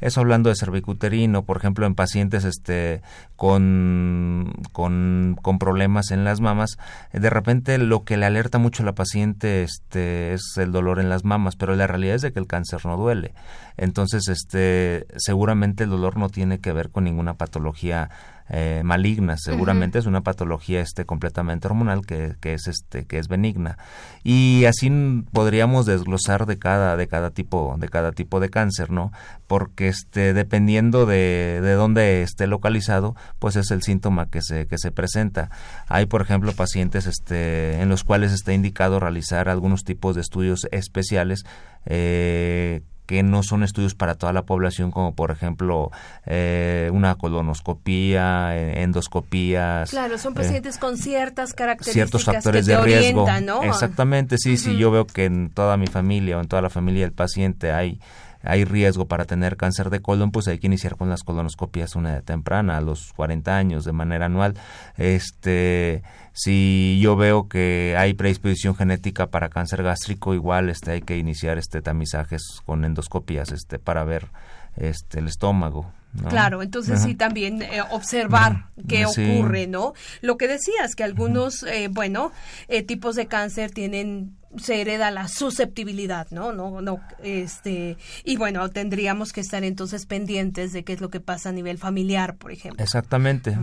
eso 0.00 0.20
hablando 0.20 0.48
de 0.48 0.56
cervicuterino, 0.56 1.44
por 1.44 1.56
ejemplo, 1.56 1.86
en 1.86 1.94
pacientes 1.94 2.44
este, 2.44 3.02
con, 3.36 4.52
con, 4.72 5.36
con 5.40 5.58
problemas 5.58 6.10
en 6.10 6.24
las 6.24 6.40
mamas, 6.40 6.78
de 7.12 7.30
repente 7.30 7.78
lo 7.78 8.04
que 8.04 8.16
le 8.16 8.26
alerta 8.26 8.58
mucho 8.58 8.82
a 8.82 8.86
la 8.86 8.94
paciente 8.94 9.62
este, 9.62 10.32
es 10.34 10.56
el 10.56 10.72
dolor 10.72 11.00
en 11.00 11.08
las 11.08 11.24
mamas, 11.24 11.56
pero 11.56 11.74
la 11.76 11.86
realidad 11.86 12.16
es 12.16 12.22
de 12.22 12.32
que 12.32 12.38
el 12.38 12.46
cáncer 12.46 12.84
no 12.84 12.96
duele. 12.96 13.34
Entonces, 13.76 14.28
este, 14.28 15.06
seguramente 15.16 15.84
el 15.84 15.90
dolor 15.90 16.16
no 16.16 16.28
tiene 16.28 16.60
que 16.60 16.72
ver 16.72 16.90
con 16.90 17.04
ninguna 17.04 17.34
patología 17.34 18.10
eh, 18.52 18.82
malignas 18.84 19.40
seguramente 19.44 19.98
es 19.98 20.06
una 20.06 20.22
patología 20.22 20.80
este 20.80 21.04
completamente 21.04 21.68
hormonal 21.68 22.04
que, 22.04 22.34
que, 22.40 22.54
es 22.54 22.66
este 22.66 23.06
que 23.06 23.18
es 23.18 23.28
benigna. 23.28 23.78
Y 24.24 24.64
así 24.64 24.90
podríamos 25.32 25.86
desglosar 25.86 26.46
de 26.46 26.58
cada 26.58 26.96
de 26.96 27.06
cada 27.06 27.30
tipo 27.30 27.76
de 27.78 27.88
cada 27.88 28.10
tipo 28.10 28.40
de 28.40 28.50
cáncer 28.50 28.90
no 28.90 29.12
porque 29.46 29.88
este 29.88 30.34
dependiendo 30.34 31.06
de, 31.06 31.60
de 31.62 31.72
dónde 31.74 32.22
esté 32.22 32.48
localizado 32.48 33.14
pues 33.38 33.54
es 33.54 33.70
el 33.70 33.82
síntoma 33.82 34.26
que 34.26 34.42
se 34.42 34.66
que 34.66 34.78
se 34.78 34.90
presenta. 34.90 35.50
Hay 35.86 36.06
por 36.06 36.22
ejemplo 36.22 36.52
pacientes 36.52 37.06
este 37.06 37.80
en 37.80 37.88
los 37.88 38.02
cuales 38.02 38.32
está 38.32 38.52
indicado 38.52 38.98
realizar 38.98 39.48
algunos 39.48 39.84
tipos 39.84 40.16
de 40.16 40.22
estudios 40.22 40.66
especiales 40.72 41.44
eh, 41.86 42.82
que 43.10 43.24
no 43.24 43.42
son 43.42 43.64
estudios 43.64 43.96
para 43.96 44.14
toda 44.14 44.32
la 44.32 44.42
población, 44.42 44.92
como 44.92 45.16
por 45.16 45.32
ejemplo 45.32 45.90
eh, 46.26 46.90
una 46.92 47.16
colonoscopía, 47.16 48.56
endoscopías. 48.80 49.90
Claro, 49.90 50.16
son 50.16 50.32
eh, 50.34 50.36
pacientes 50.36 50.78
con 50.78 50.96
ciertas 50.96 51.52
características 51.52 51.92
ciertos 51.92 52.24
factores 52.24 52.66
de 52.66 52.80
riesgo. 52.80 53.26
Exactamente, 53.64 54.38
sí, 54.38 54.56
si 54.56 54.76
yo 54.76 54.92
veo 54.92 55.08
que 55.08 55.24
en 55.24 55.50
toda 55.50 55.76
mi 55.76 55.88
familia 55.88 56.38
o 56.38 56.40
en 56.40 56.46
toda 56.46 56.62
la 56.62 56.70
familia 56.70 57.02
del 57.02 57.12
paciente 57.12 57.72
hay 57.72 57.98
hay 58.42 58.64
riesgo 58.64 59.06
para 59.06 59.24
tener 59.24 59.56
cáncer 59.56 59.90
de 59.90 60.00
colon, 60.00 60.30
pues 60.30 60.48
hay 60.48 60.58
que 60.58 60.66
iniciar 60.66 60.96
con 60.96 61.08
las 61.08 61.22
colonoscopias 61.22 61.96
una 61.96 62.12
edad 62.12 62.22
temprana, 62.22 62.76
a 62.76 62.80
los 62.80 63.12
40 63.12 63.56
años, 63.56 63.84
de 63.84 63.92
manera 63.92 64.26
anual. 64.26 64.54
Este, 64.96 66.02
si 66.32 66.98
yo 67.02 67.16
veo 67.16 67.48
que 67.48 67.94
hay 67.98 68.14
predisposición 68.14 68.74
genética 68.74 69.26
para 69.28 69.48
cáncer 69.48 69.82
gástrico, 69.82 70.34
igual 70.34 70.70
este, 70.70 70.92
hay 70.92 71.02
que 71.02 71.18
iniciar 71.18 71.58
este 71.58 71.82
tamizajes 71.82 72.60
con 72.64 72.84
endoscopias 72.84 73.52
este, 73.52 73.78
para 73.78 74.04
ver 74.04 74.28
este, 74.76 75.18
el 75.18 75.28
estómago. 75.28 75.92
Claro, 76.28 76.60
entonces 76.60 77.02
sí 77.02 77.14
también 77.14 77.62
eh, 77.62 77.82
observar 77.90 78.66
qué 78.88 79.06
ocurre, 79.06 79.68
¿no? 79.68 79.94
Lo 80.22 80.36
que 80.36 80.48
decías, 80.48 80.96
que 80.96 81.04
algunos, 81.04 81.62
eh, 81.62 81.88
bueno, 81.88 82.32
eh, 82.66 82.82
tipos 82.82 83.14
de 83.14 83.26
cáncer 83.26 83.70
tienen 83.70 84.36
se 84.56 84.80
hereda 84.80 85.10
la 85.10 85.28
susceptibilidad, 85.28 86.26
¿no? 86.30 86.52
No, 86.52 86.80
no, 86.80 87.00
este, 87.22 87.96
y 88.24 88.36
bueno, 88.36 88.68
tendríamos 88.68 89.32
que 89.32 89.40
estar 89.40 89.62
entonces 89.64 90.06
pendientes 90.06 90.72
de 90.72 90.82
qué 90.82 90.92
es 90.92 91.00
lo 91.00 91.08
que 91.08 91.20
pasa 91.20 91.50
a 91.50 91.52
nivel 91.52 91.78
familiar, 91.78 92.36
por 92.36 92.52
ejemplo. 92.52 92.82
Exactamente. 92.82 93.56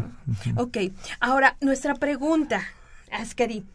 Ok, 0.56 0.78
ahora 1.20 1.58
nuestra 1.62 1.96
pregunta, 1.96 2.62
Askari, 3.12 3.66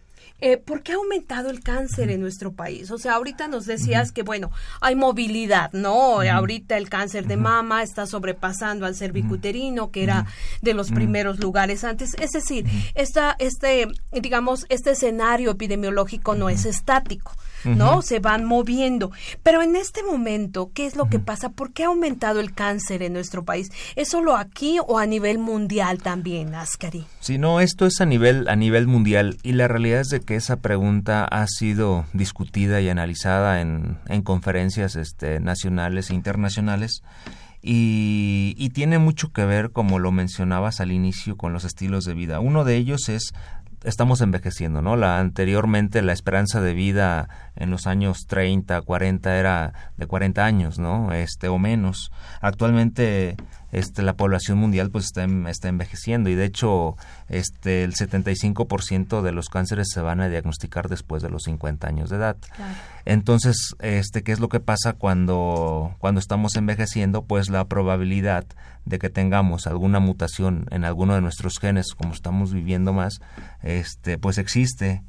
eh, 0.42 0.56
¿por 0.56 0.82
qué 0.82 0.92
ha 0.92 0.96
aumentado 0.96 1.50
el 1.50 1.62
cáncer 1.62 2.10
en 2.10 2.20
nuestro 2.20 2.52
país? 2.52 2.90
O 2.90 2.98
sea, 2.98 3.14
ahorita 3.14 3.46
nos 3.46 3.64
decías 3.64 4.10
que, 4.10 4.24
bueno, 4.24 4.50
hay 4.80 4.96
movilidad, 4.96 5.72
¿no? 5.72 6.20
Ahorita 6.20 6.76
el 6.76 6.88
cáncer 6.88 7.28
de 7.28 7.36
mama 7.36 7.84
está 7.84 8.06
sobrepasando 8.06 8.84
al 8.84 8.96
cervicuterino, 8.96 9.92
que 9.92 10.02
era 10.02 10.26
de 10.60 10.74
los 10.74 10.90
primeros 10.90 11.38
lugares 11.38 11.84
antes. 11.84 12.14
Es 12.18 12.32
decir, 12.32 12.66
esta, 12.96 13.36
este, 13.38 13.86
digamos, 14.10 14.66
este 14.68 14.90
escenario 14.90 15.52
epidemiológico 15.52 16.34
no 16.34 16.48
es 16.48 16.66
estático. 16.66 17.32
¿No? 17.64 18.02
Se 18.02 18.20
van 18.20 18.44
moviendo. 18.44 19.10
Pero 19.42 19.62
en 19.62 19.76
este 19.76 20.02
momento, 20.02 20.70
¿qué 20.74 20.86
es 20.86 20.96
lo 20.96 21.08
que 21.08 21.18
pasa? 21.18 21.50
¿Por 21.50 21.72
qué 21.72 21.84
ha 21.84 21.88
aumentado 21.88 22.40
el 22.40 22.54
cáncer 22.54 23.02
en 23.02 23.12
nuestro 23.12 23.44
país? 23.44 23.70
¿Es 23.96 24.08
solo 24.08 24.36
aquí 24.36 24.78
o 24.86 24.98
a 24.98 25.06
nivel 25.06 25.38
mundial 25.38 26.02
también, 26.02 26.54
Ascari? 26.54 27.04
Sí, 27.20 27.38
no, 27.38 27.60
esto 27.60 27.86
es 27.86 28.00
a 28.00 28.06
nivel, 28.06 28.48
a 28.48 28.56
nivel 28.56 28.86
mundial 28.86 29.38
y 29.42 29.52
la 29.52 29.68
realidad 29.68 30.00
es 30.00 30.08
de 30.08 30.20
que 30.20 30.36
esa 30.36 30.56
pregunta 30.56 31.24
ha 31.24 31.46
sido 31.46 32.04
discutida 32.12 32.80
y 32.80 32.88
analizada 32.88 33.60
en, 33.60 33.98
en 34.06 34.22
conferencias 34.22 34.96
este, 34.96 35.40
nacionales 35.40 36.10
e 36.10 36.14
internacionales. 36.14 37.02
Y, 37.64 38.54
y, 38.58 38.70
tiene 38.70 38.98
mucho 38.98 39.32
que 39.32 39.44
ver, 39.44 39.70
como 39.70 40.00
lo 40.00 40.10
mencionabas 40.10 40.80
al 40.80 40.90
inicio, 40.90 41.36
con 41.36 41.52
los 41.52 41.64
estilos 41.64 42.04
de 42.04 42.12
vida. 42.12 42.40
Uno 42.40 42.64
de 42.64 42.74
ellos 42.74 43.08
es 43.08 43.32
estamos 43.84 44.20
envejeciendo, 44.20 44.82
¿no? 44.82 44.96
La 44.96 45.18
anteriormente 45.18 46.02
la 46.02 46.12
esperanza 46.12 46.60
de 46.60 46.74
vida 46.74 47.28
en 47.56 47.70
los 47.70 47.86
años 47.86 48.26
30, 48.26 48.80
40 48.82 49.38
era 49.38 49.72
de 49.96 50.06
40 50.06 50.44
años, 50.44 50.78
¿no? 50.78 51.12
Este 51.12 51.48
o 51.48 51.58
menos. 51.58 52.10
Actualmente 52.40 53.36
este 53.72 54.02
la 54.02 54.16
población 54.16 54.58
mundial 54.58 54.90
pues 54.90 55.06
está, 55.06 55.26
está 55.48 55.68
envejeciendo 55.68 56.30
y 56.30 56.34
de 56.34 56.44
hecho 56.44 56.96
este 57.28 57.84
el 57.84 57.94
75% 57.94 59.22
de 59.22 59.32
los 59.32 59.48
cánceres 59.48 59.88
se 59.92 60.02
van 60.02 60.20
a 60.20 60.28
diagnosticar 60.28 60.88
después 60.88 61.22
de 61.22 61.30
los 61.30 61.44
50 61.44 61.88
años 61.88 62.10
de 62.10 62.16
edad. 62.16 62.36
Entonces, 63.04 63.74
este 63.80 64.22
qué 64.22 64.32
es 64.32 64.40
lo 64.40 64.48
que 64.48 64.60
pasa 64.60 64.92
cuando 64.92 65.96
cuando 65.98 66.20
estamos 66.20 66.54
envejeciendo? 66.56 67.24
Pues 67.24 67.48
la 67.48 67.64
probabilidad 67.64 68.44
de 68.84 68.98
que 68.98 69.10
tengamos 69.10 69.66
alguna 69.66 70.00
mutación 70.00 70.66
en 70.70 70.84
alguno 70.84 71.14
de 71.14 71.22
nuestros 71.22 71.58
genes 71.58 71.94
como 71.94 72.12
estamos 72.12 72.52
viviendo 72.52 72.92
más, 72.92 73.20
este 73.62 74.18
pues 74.18 74.38
existe 74.38 75.02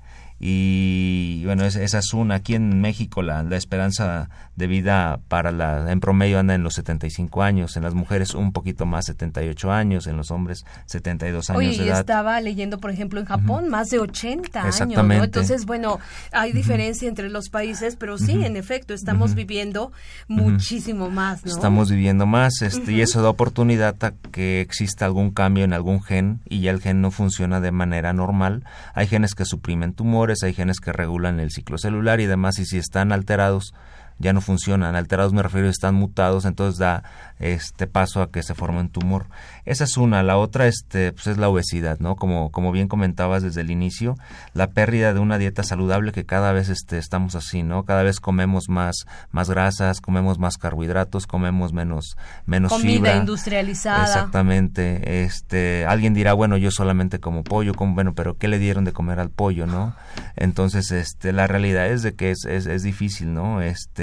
y 0.45 1.41
bueno, 1.45 1.63
esa 1.63 1.99
es 1.99 2.13
una. 2.13 2.35
Aquí 2.35 2.53
en 2.55 2.81
México 2.81 3.21
la, 3.21 3.43
la, 3.43 3.55
esperanza 3.55 4.29
de 4.55 4.67
vida 4.67 5.19
para 5.27 5.51
la 5.51 5.91
en 5.91 5.99
promedio 5.99 6.39
anda 6.39 6.53
en 6.53 6.63
los 6.63 6.75
75 6.75 7.41
años, 7.41 7.75
en 7.75 7.83
las 7.83 7.93
mujeres 7.93 8.33
un 8.35 8.51
poquito 8.51 8.85
más, 8.85 9.05
78 9.05 9.71
años, 9.71 10.07
en 10.07 10.17
los 10.17 10.31
hombres 10.31 10.65
72 10.85 11.49
años 11.49 11.59
Oye, 11.59 11.77
de 11.77 11.87
edad. 11.87 11.99
estaba 12.01 12.39
leyendo, 12.39 12.77
por 12.77 12.91
ejemplo, 12.91 13.19
en 13.19 13.25
Japón 13.25 13.69
más 13.69 13.89
de 13.89 13.99
80 13.99 14.67
Exactamente. 14.67 14.99
años, 14.99 15.17
¿no? 15.17 15.23
Entonces, 15.23 15.65
bueno, 15.65 15.99
hay 16.31 16.51
diferencia 16.51 17.07
entre 17.07 17.29
los 17.29 17.49
países, 17.49 17.95
pero 17.95 18.17
sí, 18.17 18.43
en 18.43 18.55
efecto, 18.55 18.93
estamos 18.93 19.33
viviendo 19.35 19.91
muchísimo 20.27 21.09
más, 21.09 21.45
¿no? 21.45 21.51
Estamos 21.51 21.89
viviendo 21.89 22.25
más, 22.25 22.61
este, 22.61 22.91
y 22.91 23.01
eso 23.01 23.21
da 23.21 23.29
oportunidad 23.29 23.95
a 24.03 24.13
que 24.31 24.61
exista 24.61 25.05
algún 25.05 25.31
cambio 25.31 25.63
en 25.63 25.73
algún 25.73 26.01
gen 26.01 26.41
y 26.45 26.61
ya 26.61 26.71
el 26.71 26.81
gen 26.81 27.01
no 27.01 27.11
funciona 27.11 27.59
de 27.59 27.71
manera 27.71 28.13
normal. 28.13 28.63
Hay 28.93 29.07
genes 29.07 29.33
que 29.33 29.45
suprimen 29.45 29.93
tumores, 29.93 30.43
hay 30.43 30.53
genes 30.53 30.79
que 30.79 30.93
regulan 30.93 31.39
el 31.39 31.51
ciclo 31.51 31.77
celular 31.77 32.19
y 32.19 32.25
demás, 32.25 32.59
y 32.59 32.65
si 32.65 32.77
están 32.77 33.11
alterados, 33.11 33.73
ya 34.19 34.33
no 34.33 34.41
funcionan. 34.41 34.95
Alterados 34.95 35.33
me 35.33 35.43
refiero, 35.43 35.69
están 35.69 35.95
mutados, 35.95 36.45
entonces 36.45 36.77
da 36.79 37.03
este 37.39 37.87
paso 37.87 38.21
a 38.21 38.31
que 38.31 38.43
se 38.43 38.53
forme 38.53 38.79
un 38.79 38.89
tumor. 38.89 39.27
Esa 39.65 39.83
es 39.83 39.97
una. 39.97 40.23
La 40.23 40.37
otra 40.37 40.67
este, 40.67 41.11
pues 41.11 41.27
es 41.27 41.37
la 41.37 41.49
obesidad, 41.49 41.99
¿no? 41.99 42.15
Como, 42.15 42.51
como 42.51 42.71
bien 42.71 42.87
comentabas 42.87 43.43
desde 43.43 43.61
el 43.61 43.71
inicio, 43.71 44.15
la 44.53 44.67
pérdida 44.67 45.13
de 45.13 45.19
una 45.19 45.37
dieta 45.37 45.63
saludable 45.63 46.11
que 46.11 46.25
cada 46.25 46.51
vez 46.53 46.69
este, 46.69 46.97
estamos 46.97 47.35
así, 47.35 47.63
¿no? 47.63 47.83
Cada 47.85 48.03
vez 48.03 48.19
comemos 48.19 48.69
más, 48.69 49.05
más 49.31 49.49
grasas, 49.49 50.01
comemos 50.01 50.39
más 50.39 50.57
carbohidratos, 50.57 51.27
comemos 51.27 51.73
menos, 51.73 52.17
menos 52.45 52.71
Comida 52.71 52.91
fibra. 52.91 53.15
industrializada. 53.17 54.03
Exactamente. 54.03 55.23
Este, 55.23 55.85
alguien 55.85 56.13
dirá, 56.13 56.33
bueno, 56.33 56.57
yo 56.57 56.71
solamente 56.71 57.19
como 57.19 57.43
pollo, 57.43 57.73
como, 57.73 57.93
bueno, 57.93 58.13
pero 58.13 58.37
¿qué 58.37 58.47
le 58.47 58.59
dieron 58.59 58.83
de 58.83 58.93
comer 58.93 59.19
al 59.19 59.29
pollo, 59.29 59.65
no? 59.65 59.95
Entonces, 60.35 60.91
este, 60.91 61.31
la 61.33 61.47
realidad 61.47 61.87
es 61.87 62.03
de 62.03 62.13
que 62.13 62.31
es, 62.31 62.45
es, 62.45 62.65
es 62.65 62.83
difícil, 62.83 63.33
¿no? 63.33 63.61
Este, 63.61 64.02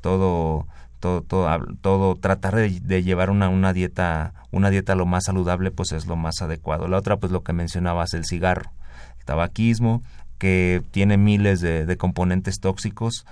todo, 0.00 0.66
todo, 1.00 1.22
todo, 1.22 1.58
todo 1.80 2.16
tratar 2.16 2.54
de, 2.54 3.02
llevar 3.02 3.30
una, 3.30 3.48
una 3.48 3.72
dieta, 3.72 4.34
una 4.50 4.70
dieta 4.70 4.94
lo 4.94 5.06
más 5.06 5.24
saludable, 5.24 5.70
pues 5.70 5.92
es 5.92 6.06
lo 6.06 6.16
más 6.16 6.42
adecuado. 6.42 6.88
La 6.88 6.98
otra, 6.98 7.16
pues 7.18 7.32
lo 7.32 7.42
que 7.42 7.52
mencionabas, 7.52 8.14
el 8.14 8.24
cigarro, 8.24 8.70
el 9.18 9.24
tabaquismo, 9.24 10.02
que 10.38 10.82
tiene 10.90 11.16
miles 11.16 11.60
de, 11.60 11.86
de 11.86 11.96
componentes 11.96 12.60
tóxicos, 12.60 13.24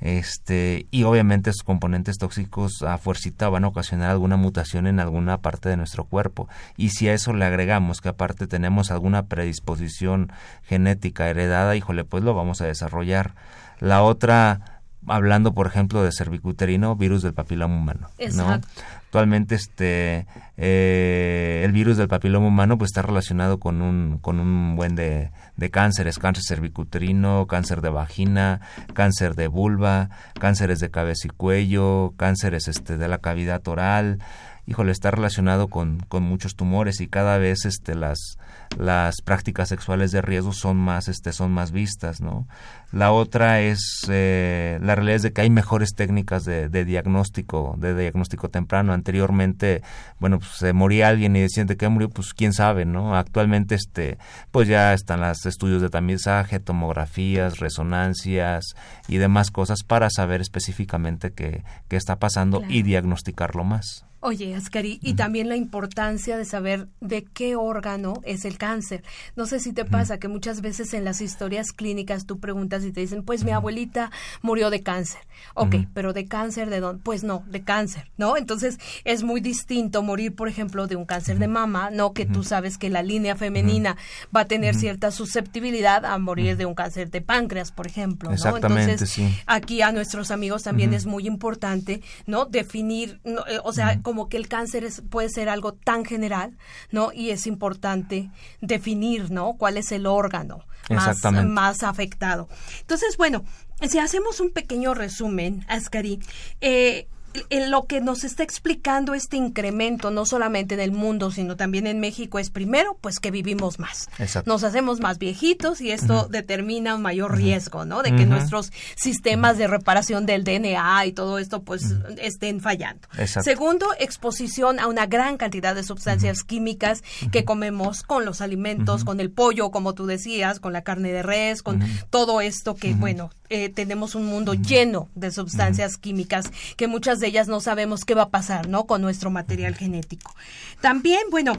este 0.00 0.86
y 0.90 1.04
obviamente 1.04 1.50
esos 1.50 1.62
componentes 1.62 2.18
tóxicos 2.18 2.82
a 2.82 2.98
fuercita 2.98 3.48
van 3.48 3.64
a 3.64 3.68
ocasionar 3.68 4.10
alguna 4.10 4.36
mutación 4.36 4.86
en 4.86 5.00
alguna 5.00 5.38
parte 5.38 5.68
de 5.68 5.76
nuestro 5.76 6.04
cuerpo 6.04 6.48
y 6.76 6.90
si 6.90 7.08
a 7.08 7.14
eso 7.14 7.32
le 7.32 7.44
agregamos 7.44 8.00
que 8.00 8.10
aparte 8.10 8.46
tenemos 8.46 8.90
alguna 8.90 9.26
predisposición 9.26 10.30
genética 10.62 11.30
heredada 11.30 11.74
híjole 11.76 12.04
pues 12.04 12.22
lo 12.22 12.34
vamos 12.34 12.60
a 12.60 12.66
desarrollar 12.66 13.34
la 13.80 14.02
otra 14.02 14.73
hablando 15.06 15.54
por 15.54 15.66
ejemplo 15.66 16.02
de 16.02 16.10
cervicuterino 16.12 16.96
virus 16.96 17.22
del 17.22 17.34
papiloma 17.34 17.76
humano 17.76 18.08
Exacto. 18.18 18.68
¿no? 18.68 18.84
actualmente 19.04 19.54
este 19.54 20.26
eh, 20.56 21.62
el 21.64 21.72
virus 21.72 21.96
del 21.96 22.08
papiloma 22.08 22.48
humano 22.48 22.78
pues 22.78 22.90
está 22.90 23.02
relacionado 23.02 23.58
con 23.58 23.82
un 23.82 24.18
con 24.18 24.40
un 24.40 24.76
buen 24.76 24.94
de, 24.94 25.30
de 25.56 25.70
cánceres 25.70 26.18
cáncer 26.18 26.44
cervicuterino 26.46 27.46
cáncer 27.46 27.80
de 27.80 27.90
vagina 27.90 28.60
cáncer 28.92 29.34
de 29.34 29.48
vulva 29.48 30.10
cánceres 30.38 30.80
de 30.80 30.90
cabeza 30.90 31.28
y 31.28 31.30
cuello 31.30 32.14
cánceres 32.16 32.68
este 32.68 32.96
de 32.96 33.08
la 33.08 33.18
cavidad 33.18 33.66
oral 33.68 34.18
híjole 34.66 34.92
está 34.92 35.10
relacionado 35.10 35.68
con, 35.68 36.00
con 36.08 36.22
muchos 36.22 36.56
tumores 36.56 37.00
y 37.00 37.06
cada 37.06 37.38
vez 37.38 37.64
este 37.64 37.94
las 37.94 38.38
las 38.78 39.22
prácticas 39.22 39.68
sexuales 39.68 40.10
de 40.10 40.22
riesgo 40.22 40.52
son 40.52 40.76
más 40.76 41.08
este 41.08 41.32
son 41.32 41.52
más 41.52 41.70
vistas 41.72 42.20
no 42.20 42.46
la 42.92 43.10
otra 43.10 43.60
es 43.60 44.06
eh, 44.08 44.78
la 44.82 44.94
realidad 44.94 45.16
es 45.16 45.22
de 45.22 45.32
que 45.32 45.40
hay 45.40 45.50
mejores 45.50 45.94
técnicas 45.94 46.44
de, 46.44 46.68
de 46.68 46.84
diagnóstico 46.84 47.74
de 47.78 47.94
diagnóstico 47.94 48.50
temprano. 48.50 48.92
Anteriormente 48.92 49.82
bueno 50.20 50.38
pues 50.38 50.52
se 50.52 50.72
moría 50.72 51.08
alguien 51.08 51.34
y 51.34 51.40
decían 51.40 51.66
de 51.66 51.76
qué 51.76 51.88
murió 51.88 52.08
pues 52.08 52.34
quién 52.34 52.52
sabe 52.52 52.84
no 52.84 53.16
actualmente 53.16 53.74
este 53.74 54.18
pues 54.50 54.68
ya 54.68 54.92
están 54.94 55.20
los 55.20 55.44
estudios 55.46 55.82
de 55.82 55.88
tamizaje 55.90 56.60
tomografías 56.60 57.58
resonancias 57.58 58.74
y 59.08 59.16
demás 59.16 59.50
cosas 59.50 59.82
para 59.82 60.08
saber 60.10 60.40
específicamente 60.40 61.32
qué, 61.32 61.64
qué 61.88 61.96
está 61.96 62.18
pasando 62.18 62.44
Claro. 62.58 62.72
y 62.72 62.82
diagnosticarlo 62.82 63.64
más 63.64 64.06
Oye, 64.26 64.54
Ascari, 64.54 65.00
y 65.02 65.16
también 65.16 65.50
la 65.50 65.56
importancia 65.56 66.38
de 66.38 66.46
saber 66.46 66.88
de 67.02 67.24
qué 67.24 67.56
órgano 67.56 68.14
es 68.24 68.46
el 68.46 68.56
cáncer. 68.56 69.04
No 69.36 69.44
sé 69.44 69.60
si 69.60 69.74
te 69.74 69.84
pasa 69.84 70.18
que 70.18 70.28
muchas 70.28 70.62
veces 70.62 70.94
en 70.94 71.04
las 71.04 71.20
historias 71.20 71.72
clínicas 71.72 72.24
tú 72.24 72.40
preguntas 72.40 72.84
y 72.84 72.92
te 72.92 73.02
dicen, 73.02 73.22
pues 73.22 73.44
mi 73.44 73.50
abuelita 73.50 74.10
murió 74.40 74.70
de 74.70 74.82
cáncer. 74.82 75.20
Ok, 75.52 75.76
pero 75.92 76.14
de 76.14 76.24
cáncer 76.24 76.70
de 76.70 76.80
dónde? 76.80 77.02
Pues 77.04 77.22
no, 77.22 77.44
de 77.48 77.64
cáncer, 77.64 78.10
¿no? 78.16 78.38
Entonces 78.38 78.78
es 79.04 79.22
muy 79.22 79.42
distinto 79.42 80.02
morir, 80.02 80.34
por 80.34 80.48
ejemplo, 80.48 80.86
de 80.86 80.96
un 80.96 81.04
cáncer 81.04 81.38
de 81.38 81.48
mama, 81.48 81.90
¿no? 81.90 82.14
Que 82.14 82.24
tú 82.24 82.44
sabes 82.44 82.78
que 82.78 82.88
la 82.88 83.02
línea 83.02 83.36
femenina 83.36 83.98
va 84.34 84.40
a 84.40 84.44
tener 84.46 84.74
cierta 84.74 85.10
susceptibilidad 85.10 86.06
a 86.06 86.16
morir 86.16 86.56
de 86.56 86.64
un 86.64 86.74
cáncer 86.74 87.10
de 87.10 87.20
páncreas, 87.20 87.72
por 87.72 87.86
ejemplo, 87.86 88.30
¿no? 88.30 88.34
Exactamente, 88.36 88.92
Entonces, 88.92 89.10
sí. 89.10 89.28
aquí 89.44 89.82
a 89.82 89.92
nuestros 89.92 90.30
amigos 90.30 90.62
también 90.62 90.94
es 90.94 91.04
muy 91.04 91.26
importante, 91.26 92.00
¿no? 92.24 92.46
Definir, 92.46 93.20
no, 93.24 93.46
eh, 93.46 93.58
o 93.62 93.72
sea, 93.74 94.00
como 94.00 94.13
que 94.28 94.36
el 94.36 94.48
cáncer 94.48 94.84
es, 94.84 95.02
puede 95.10 95.28
ser 95.28 95.48
algo 95.48 95.74
tan 95.74 96.04
general, 96.04 96.56
¿no? 96.90 97.12
Y 97.12 97.30
es 97.30 97.46
importante 97.46 98.30
definir, 98.60 99.30
¿no? 99.30 99.54
Cuál 99.54 99.76
es 99.76 99.92
el 99.92 100.06
órgano 100.06 100.64
más, 100.88 101.22
más 101.44 101.82
afectado. 101.82 102.48
Entonces, 102.80 103.16
bueno, 103.16 103.44
si 103.88 103.98
hacemos 103.98 104.40
un 104.40 104.50
pequeño 104.50 104.94
resumen, 104.94 105.64
Ascari, 105.68 106.20
eh, 106.60 107.08
en 107.50 107.70
lo 107.70 107.86
que 107.86 108.00
nos 108.00 108.24
está 108.24 108.42
explicando 108.42 109.14
este 109.14 109.36
incremento, 109.36 110.10
no 110.10 110.26
solamente 110.26 110.74
en 110.74 110.80
el 110.80 110.92
mundo, 110.92 111.30
sino 111.30 111.56
también 111.56 111.86
en 111.86 112.00
México, 112.00 112.38
es 112.38 112.50
primero, 112.50 112.96
pues 113.00 113.18
que 113.18 113.30
vivimos 113.30 113.78
más. 113.78 114.08
Exacto. 114.18 114.50
Nos 114.50 114.64
hacemos 114.64 115.00
más 115.00 115.18
viejitos 115.18 115.80
y 115.80 115.90
esto 115.90 116.28
determina 116.28 116.94
un 116.94 117.02
mayor 117.02 117.36
riesgo, 117.36 117.84
¿no? 117.84 118.02
De 118.02 118.14
que 118.14 118.26
nuestros 118.26 118.72
sistemas 118.96 119.58
de 119.58 119.66
reparación 119.66 120.26
del 120.26 120.44
DNA 120.44 121.06
y 121.06 121.12
todo 121.12 121.38
esto, 121.38 121.62
pues, 121.62 121.94
estén 122.18 122.60
fallando. 122.60 123.08
Exacto. 123.18 123.50
Segundo, 123.50 123.86
exposición 123.98 124.78
a 124.78 124.86
una 124.86 125.06
gran 125.06 125.36
cantidad 125.36 125.74
de 125.74 125.82
sustancias 125.82 126.44
químicas 126.44 127.02
que 127.32 127.44
comemos 127.44 128.02
con 128.02 128.24
los 128.24 128.40
alimentos, 128.40 129.04
con 129.04 129.20
el 129.20 129.30
pollo, 129.30 129.70
como 129.70 129.94
tú 129.94 130.06
decías, 130.06 130.60
con 130.60 130.72
la 130.72 130.82
carne 130.82 131.12
de 131.12 131.22
res, 131.22 131.62
con 131.62 131.82
todo 132.10 132.40
esto 132.40 132.74
que, 132.74 132.94
bueno, 132.94 133.30
eh, 133.50 133.68
tenemos 133.68 134.14
un 134.14 134.26
mundo 134.26 134.54
lleno 134.54 135.08
de 135.14 135.30
sustancias 135.30 135.96
químicas 135.98 136.50
que 136.76 136.88
muchas 136.88 137.20
ellas 137.26 137.48
no 137.48 137.60
sabemos 137.60 138.04
qué 138.04 138.14
va 138.14 138.22
a 138.22 138.30
pasar, 138.30 138.68
¿no? 138.68 138.86
Con 138.86 139.02
nuestro 139.02 139.30
material 139.30 139.74
genético. 139.74 140.34
También, 140.80 141.22
bueno, 141.30 141.54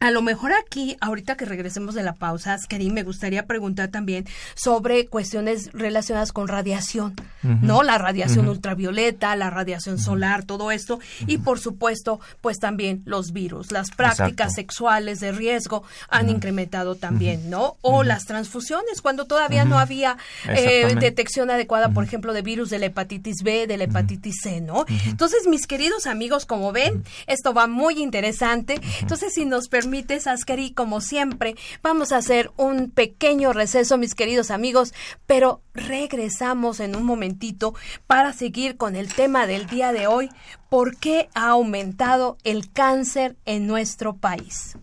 a 0.00 0.10
lo 0.10 0.22
mejor 0.22 0.52
aquí, 0.52 0.96
ahorita 1.00 1.36
que 1.36 1.44
regresemos 1.44 1.94
de 1.94 2.02
la 2.02 2.14
pausa, 2.14 2.56
Karim, 2.68 2.92
me 2.92 3.02
gustaría 3.02 3.46
preguntar 3.46 3.88
también 3.88 4.26
sobre 4.54 5.06
cuestiones 5.06 5.70
relacionadas 5.72 6.32
con 6.32 6.48
radiación, 6.48 7.14
¿no? 7.42 7.82
La 7.82 7.98
radiación 7.98 8.48
ultravioleta, 8.48 9.34
la 9.36 9.50
radiación 9.50 9.98
solar, 9.98 10.44
todo 10.44 10.70
esto. 10.70 11.00
Y 11.26 11.38
por 11.38 11.58
supuesto, 11.58 12.20
pues 12.40 12.58
también 12.58 13.02
los 13.06 13.32
virus. 13.32 13.72
Las 13.72 13.90
prácticas 13.90 14.30
Exacto. 14.30 14.54
sexuales 14.54 15.20
de 15.20 15.32
riesgo 15.32 15.82
han 16.08 16.28
incrementado 16.28 16.94
también, 16.94 17.50
¿no? 17.50 17.76
O 17.80 18.04
las 18.04 18.24
transfusiones, 18.24 19.02
cuando 19.02 19.24
todavía 19.24 19.64
no 19.64 19.78
había 19.78 20.16
eh, 20.48 20.94
detección 21.00 21.50
adecuada, 21.50 21.90
por 21.90 22.04
ejemplo, 22.04 22.32
de 22.32 22.42
virus 22.42 22.70
de 22.70 22.78
la 22.78 22.86
hepatitis 22.86 23.42
B, 23.42 23.66
de 23.66 23.76
la 23.76 23.84
hepatitis 23.84 24.36
C, 24.42 24.60
¿no? 24.60 24.84
Entonces, 25.06 25.46
mis 25.48 25.66
queridos 25.66 26.06
amigos, 26.06 26.46
como 26.46 26.72
ven, 26.72 27.04
esto 27.26 27.52
va 27.52 27.66
muy 27.66 28.00
interesante. 28.00 28.80
Entonces, 29.00 29.32
si 29.34 29.44
nos 29.44 29.68
permites, 29.88 30.26
Askari, 30.26 30.72
como 30.72 31.00
siempre, 31.00 31.54
vamos 31.82 32.12
a 32.12 32.18
hacer 32.18 32.50
un 32.58 32.90
pequeño 32.90 33.54
receso, 33.54 33.96
mis 33.96 34.14
queridos 34.14 34.50
amigos, 34.50 34.92
pero 35.26 35.62
regresamos 35.72 36.80
en 36.80 36.94
un 36.94 37.04
momentito 37.04 37.74
para 38.06 38.34
seguir 38.34 38.76
con 38.76 38.96
el 38.96 39.14
tema 39.14 39.46
del 39.46 39.66
día 39.66 39.92
de 39.92 40.06
hoy, 40.06 40.28
¿por 40.68 40.98
qué 40.98 41.30
ha 41.32 41.48
aumentado 41.48 42.36
el 42.44 42.70
cáncer 42.70 43.36
en 43.46 43.66
nuestro 43.66 44.14
país? 44.14 44.76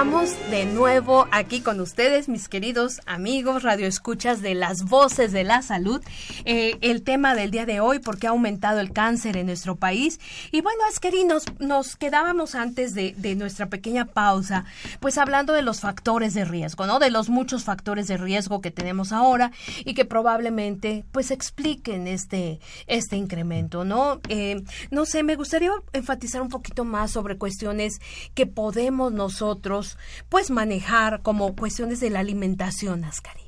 Estamos 0.00 0.30
de 0.50 0.66
nuevo 0.66 1.28
aquí 1.30 1.60
con 1.60 1.78
ustedes, 1.80 2.28
mis 2.28 2.48
queridos 2.48 3.00
amigos, 3.06 3.62
radioescuchas 3.62 4.42
de 4.42 4.56
las 4.56 4.82
voces 4.84 5.30
de 5.30 5.44
la 5.44 5.62
salud. 5.62 6.02
Eh, 6.44 6.76
el 6.80 7.02
tema 7.02 7.36
del 7.36 7.52
día 7.52 7.66
de 7.66 7.78
hoy, 7.78 8.00
porque 8.00 8.26
ha 8.26 8.30
aumentado 8.30 8.80
el 8.80 8.92
cáncer 8.92 9.36
en 9.36 9.46
nuestro 9.46 9.76
país. 9.76 10.18
Y 10.50 10.60
bueno, 10.60 10.80
Asqueri, 10.88 11.22
nos, 11.22 11.44
nos 11.60 11.94
quedábamos 11.94 12.56
antes 12.56 12.94
de, 12.94 13.14
de, 13.16 13.36
nuestra 13.36 13.68
pequeña 13.68 14.06
pausa, 14.06 14.64
pues 14.98 15.18
hablando 15.18 15.52
de 15.52 15.62
los 15.62 15.80
factores 15.80 16.34
de 16.34 16.44
riesgo, 16.44 16.84
¿no? 16.84 16.98
De 16.98 17.10
los 17.10 17.28
muchos 17.28 17.62
factores 17.62 18.08
de 18.08 18.16
riesgo 18.16 18.60
que 18.60 18.72
tenemos 18.72 19.12
ahora 19.12 19.52
y 19.84 19.94
que 19.94 20.04
probablemente, 20.04 21.04
pues, 21.12 21.30
expliquen 21.30 22.08
este, 22.08 22.58
este 22.88 23.16
incremento, 23.16 23.84
¿no? 23.84 24.20
Eh, 24.28 24.64
no 24.90 25.06
sé, 25.06 25.22
me 25.22 25.36
gustaría 25.36 25.70
enfatizar 25.92 26.42
un 26.42 26.48
poquito 26.48 26.84
más 26.84 27.12
sobre 27.12 27.38
cuestiones 27.38 28.00
que 28.34 28.46
podemos 28.46 29.12
nosotros 29.12 29.96
pues 30.39 30.39
manejar 30.48 31.20
como 31.20 31.54
cuestiones 31.54 32.00
de 32.00 32.08
la 32.08 32.20
alimentación, 32.20 33.04
Ascari. 33.04 33.42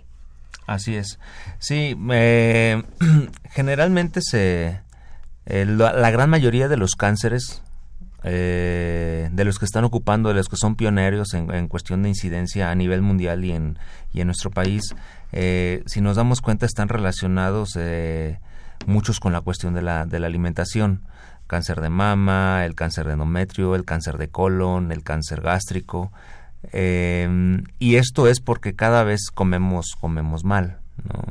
Así 0.66 0.94
es. 0.94 1.18
Sí, 1.58 1.96
eh, 2.10 2.82
generalmente 3.50 4.20
se 4.22 4.80
eh, 5.46 5.64
la, 5.64 6.10
gran 6.10 6.28
mayoría 6.28 6.68
de 6.68 6.76
los 6.76 6.90
cánceres 6.94 7.62
eh, 8.24 9.30
de 9.32 9.44
los 9.44 9.58
que 9.58 9.64
están 9.64 9.84
ocupando, 9.84 10.28
de 10.28 10.34
los 10.34 10.48
que 10.48 10.56
son 10.56 10.76
pioneros 10.76 11.34
en, 11.34 11.68
cuestión 11.68 12.02
de 12.02 12.10
incidencia 12.10 12.70
a 12.70 12.74
nivel 12.74 13.00
mundial 13.00 13.44
y 13.44 13.52
en, 13.52 13.78
y 14.12 14.20
en 14.20 14.26
nuestro 14.26 14.50
país, 14.50 14.94
si 15.32 16.00
nos 16.02 16.16
damos 16.16 16.42
cuenta 16.42 16.66
están 16.66 16.88
relacionados 16.88 17.78
muchos 18.86 19.18
con 19.18 19.32
la 19.32 19.40
cuestión 19.40 19.74
de 19.74 19.82
la, 19.82 20.04
de 20.04 20.20
la 20.20 20.26
alimentación 20.26 21.02
cáncer 21.52 21.82
de 21.82 21.90
mama, 21.90 22.64
el 22.64 22.74
cáncer 22.74 23.06
de 23.06 23.12
endometrio, 23.12 23.74
el 23.74 23.84
cáncer 23.84 24.16
de 24.16 24.28
colon, 24.28 24.90
el 24.90 25.02
cáncer 25.02 25.42
gástrico. 25.42 26.10
Em, 26.70 27.64
y 27.78 27.96
esto 27.96 28.28
es 28.28 28.40
porque 28.40 28.74
cada 28.74 29.02
vez 29.04 29.30
comemos, 29.32 29.96
comemos 30.00 30.44
mal. 30.44 30.78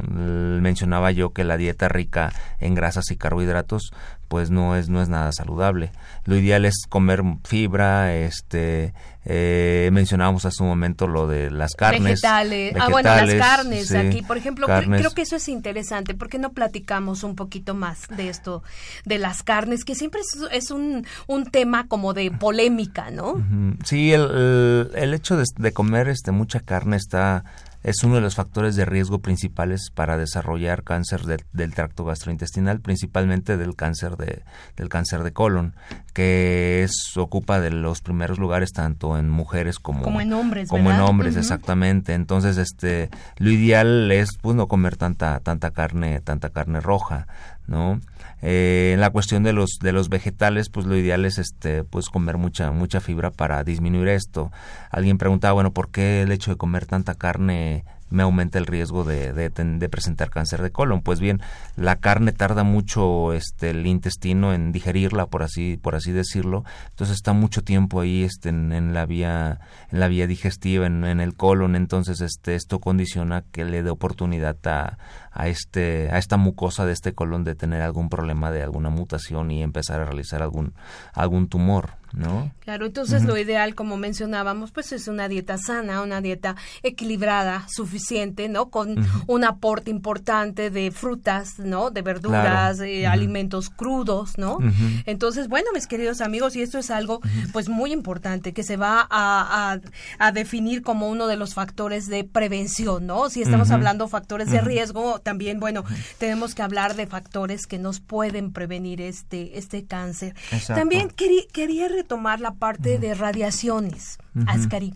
Mencionaba 0.10 1.12
yo 1.12 1.32
que 1.32 1.46
la 1.46 1.56
dieta 1.56 1.88
rica 1.88 2.34
en 2.60 2.76
grasas 2.76 3.10
y 3.12 3.16
carbohidratos 3.16 3.94
pues 4.28 4.50
no 4.50 4.76
es 4.76 4.90
no 4.90 5.02
es 5.02 5.08
nada 5.08 5.32
saludable. 5.32 5.92
Lo 6.26 6.36
ideal 6.36 6.66
es 6.66 6.86
comer 6.90 7.22
fibra, 7.44 8.14
este 8.16 8.94
eh, 9.24 9.90
mencionábamos 9.94 10.46
hace 10.46 10.64
un 10.64 10.70
momento 10.70 11.08
lo 11.08 11.28
de 11.28 11.52
las 11.52 11.74
carnes. 11.76 12.04
Vegetales. 12.04 12.74
ah, 12.80 12.90
bueno, 12.90 13.10
las 13.10 13.34
carnes 13.36 13.94
aquí, 13.94 14.22
por 14.24 14.38
ejemplo, 14.38 14.68
creo 14.68 15.12
que 15.12 15.22
eso 15.22 15.36
es 15.36 15.48
interesante. 15.48 16.16
¿Por 16.16 16.30
qué 16.30 16.40
no 16.40 16.54
platicamos 16.54 17.24
un 17.24 17.36
poquito 17.36 17.76
más 17.76 18.08
de 18.10 18.30
esto, 18.30 18.64
de 19.06 19.20
las 19.20 19.44
carnes, 19.44 19.86
que 19.86 19.96
siempre 19.96 20.22
es, 20.52 20.72
un, 20.72 21.06
un 21.28 21.46
tema 21.46 21.88
como 21.88 22.14
de 22.14 22.32
polémica, 22.32 23.12
¿no? 23.12 23.44
Sí, 23.84 24.12
el, 24.12 24.90
el, 24.96 25.14
hecho 25.14 25.38
de, 25.38 25.46
de 25.56 25.72
comer 25.72 26.08
este 26.08 26.32
mucha 26.32 26.60
carne 26.60 26.98
está 26.98 27.44
es 27.84 28.04
uno 28.04 28.16
de 28.16 28.22
los 28.22 28.36
factores 28.36 28.76
de 28.76 28.86
riesgo 28.86 29.20
principales 29.20 29.90
para 29.94 30.18
desarrollar 30.18 30.84
cáncer 30.84 31.22
del 31.26 31.74
tracto 31.74 32.06
gastrointestinal, 32.06 32.80
principalmente 32.80 33.58
del 33.58 33.76
cáncer 33.76 34.18
de, 34.18 34.44
del 34.76 34.90
cáncer 34.90 35.24
de 35.24 35.34
colon, 35.34 35.76
que 36.14 36.84
es, 36.84 37.18
ocupa 37.18 37.60
de 37.60 37.72
los 37.72 38.02
primeros 38.02 38.38
lugares 38.38 38.72
tanto 38.72 39.18
en 39.18 39.30
mujeres 39.30 39.80
como, 39.80 40.04
como 40.04 40.22
en 40.22 40.34
hombres, 40.34 40.70
como 40.70 40.92
en 40.92 41.00
hombres, 41.00 41.36
exactamente. 41.38 42.14
Entonces, 42.14 42.58
este, 42.58 43.10
lo 43.38 43.50
ideal 43.50 44.12
es 44.12 44.38
pues, 44.40 44.56
no 44.56 44.68
comer 44.68 44.98
tanta, 44.98 45.40
tanta 45.40 45.72
carne, 45.72 46.20
tanta 46.20 46.50
carne 46.50 46.82
roja, 46.82 47.28
¿no? 47.72 48.00
Eh, 48.44 48.92
en 48.94 49.00
la 49.00 49.10
cuestión 49.10 49.44
de 49.44 49.54
los 49.54 49.80
de 49.82 49.94
los 49.94 50.10
vegetales, 50.10 50.70
pues 50.70 50.86
lo 50.86 50.96
ideal 50.96 51.26
es 51.26 51.38
este 51.38 51.84
pues 51.84 52.10
comer 52.10 52.38
mucha 52.38 52.72
mucha 52.72 53.00
fibra 53.00 53.32
para 53.32 53.64
disminuir 53.64 54.10
esto. 54.10 54.52
Alguien 54.92 55.18
preguntaba, 55.18 55.54
bueno, 55.54 55.72
¿por 55.72 55.90
qué 55.90 56.22
el 56.22 56.32
hecho 56.32 56.52
de 56.52 56.58
comer 56.58 56.86
tanta 56.86 57.16
carne 57.16 57.86
me 58.12 58.24
aumenta 58.24 58.60
el 58.60 58.68
riesgo 58.68 59.04
de, 59.04 59.34
de, 59.34 59.90
presentar 59.90 60.30
cáncer 60.30 60.62
de 60.62 60.72
colon. 60.72 61.02
Pues 61.02 61.20
bien, 61.20 61.42
la 61.76 61.96
carne 61.96 62.34
tarda 62.34 62.64
mucho 62.64 63.34
este, 63.34 63.72
el 63.72 63.88
intestino 63.88 64.54
en 64.54 64.72
digerirla, 64.72 65.26
por 65.26 65.44
así, 65.44 65.78
por 65.82 65.96
así 65.96 66.12
decirlo. 66.12 66.64
Entonces 66.90 67.16
está 67.16 67.34
mucho 67.34 67.64
tiempo 67.64 68.02
ahí 68.02 68.24
este, 68.24 68.50
en, 68.50 68.94
la 68.94 69.06
vía, 69.06 69.60
en 69.90 70.00
la 70.00 70.08
vía 70.08 70.28
digestiva, 70.28 70.86
en, 70.86 71.04
el 71.04 71.36
colon. 71.36 71.76
Entonces 71.76 72.22
este, 72.22 72.56
esto 72.56 72.80
condiciona 72.80 73.44
que 73.52 73.66
le 73.66 73.82
dé 73.82 73.90
oportunidad 73.90 74.58
a, 74.68 74.98
a, 75.32 75.48
este, 75.48 76.10
a 76.12 76.18
esta 76.18 76.38
mucosa 76.38 76.86
de 76.86 76.94
este 76.94 77.14
colon 77.14 77.44
de 77.44 77.56
tener 77.56 77.82
algún 77.82 78.10
problema 78.10 78.52
de 78.52 78.62
alguna 78.62 78.90
mutación 78.90 79.52
y 79.52 79.64
empezar 79.64 80.02
a 80.02 80.06
realizar 80.06 80.42
algún, 80.44 80.74
algún 81.14 81.48
tumor. 81.48 82.01
¿No? 82.14 82.52
Claro, 82.60 82.86
entonces 82.86 83.24
lo 83.24 83.38
ideal, 83.38 83.76
como 83.76 83.98
mencionábamos, 83.98 84.72
pues 84.72 84.92
es 84.92 85.08
una 85.08 85.28
dieta 85.28 85.58
sana, 85.58 86.02
una 86.02 86.22
dieta 86.22 86.56
equilibrada, 86.84 87.68
suficiente, 87.70 88.50
¿no? 88.50 88.70
Con 88.70 88.96
un 89.28 89.44
aporte 89.44 89.92
importante 89.92 90.70
de 90.70 90.92
frutas, 90.92 91.60
¿no? 91.60 91.90
De 91.90 92.02
verduras, 92.02 92.78
de 92.78 93.08
alimentos 93.08 93.70
crudos, 93.70 94.38
¿no? 94.38 94.60
Entonces, 95.06 95.48
bueno, 95.48 95.70
mis 95.74 95.88
queridos 95.88 96.22
amigos, 96.22 96.56
y 96.56 96.62
esto 96.62 96.78
es 96.78 96.92
algo, 96.92 97.22
pues, 97.54 97.70
muy 97.70 97.92
importante, 97.92 98.54
que 98.54 98.64
se 98.64 98.78
va 98.78 99.08
a, 99.10 99.78
a, 100.20 100.32
definir 100.32 100.82
como 100.82 101.10
uno 101.10 101.28
de 101.28 101.36
los 101.36 101.54
factores 101.54 102.08
de 102.08 102.24
prevención, 102.24 103.06
¿no? 103.06 103.30
Si 103.30 103.42
estamos 103.42 103.72
hablando 103.72 104.08
factores 104.08 104.50
de 104.50 104.62
riesgo, 104.62 105.20
también, 105.20 105.60
bueno, 105.60 105.84
tenemos 106.18 106.56
que 106.56 106.62
hablar 106.62 106.96
de 106.96 107.08
factores 107.08 107.68
que 107.68 107.80
nos 107.80 108.00
pueden 108.00 108.52
prevenir 108.52 109.02
este, 109.02 109.58
este 109.58 109.86
cáncer. 109.86 110.36
También 110.68 111.10
quería, 111.10 111.44
quería 111.52 111.88
tomar 112.04 112.40
la 112.40 112.54
parte 112.54 112.98
de 112.98 113.14
radiaciones, 113.14 114.18
Ascari. 114.48 114.94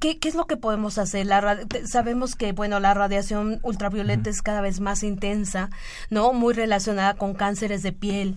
¿Qué, 0.00 0.18
¿Qué, 0.18 0.28
es 0.28 0.34
lo 0.34 0.46
que 0.46 0.58
podemos 0.58 0.98
hacer? 0.98 1.24
La, 1.24 1.60
sabemos 1.86 2.34
que, 2.34 2.52
bueno, 2.52 2.78
la 2.78 2.92
radiación 2.92 3.58
ultravioleta 3.62 4.28
es 4.28 4.42
cada 4.42 4.60
vez 4.60 4.80
más 4.80 5.02
intensa, 5.02 5.70
¿no? 6.10 6.34
Muy 6.34 6.52
relacionada 6.52 7.14
con 7.14 7.32
cánceres 7.32 7.82
de 7.82 7.92
piel. 7.92 8.36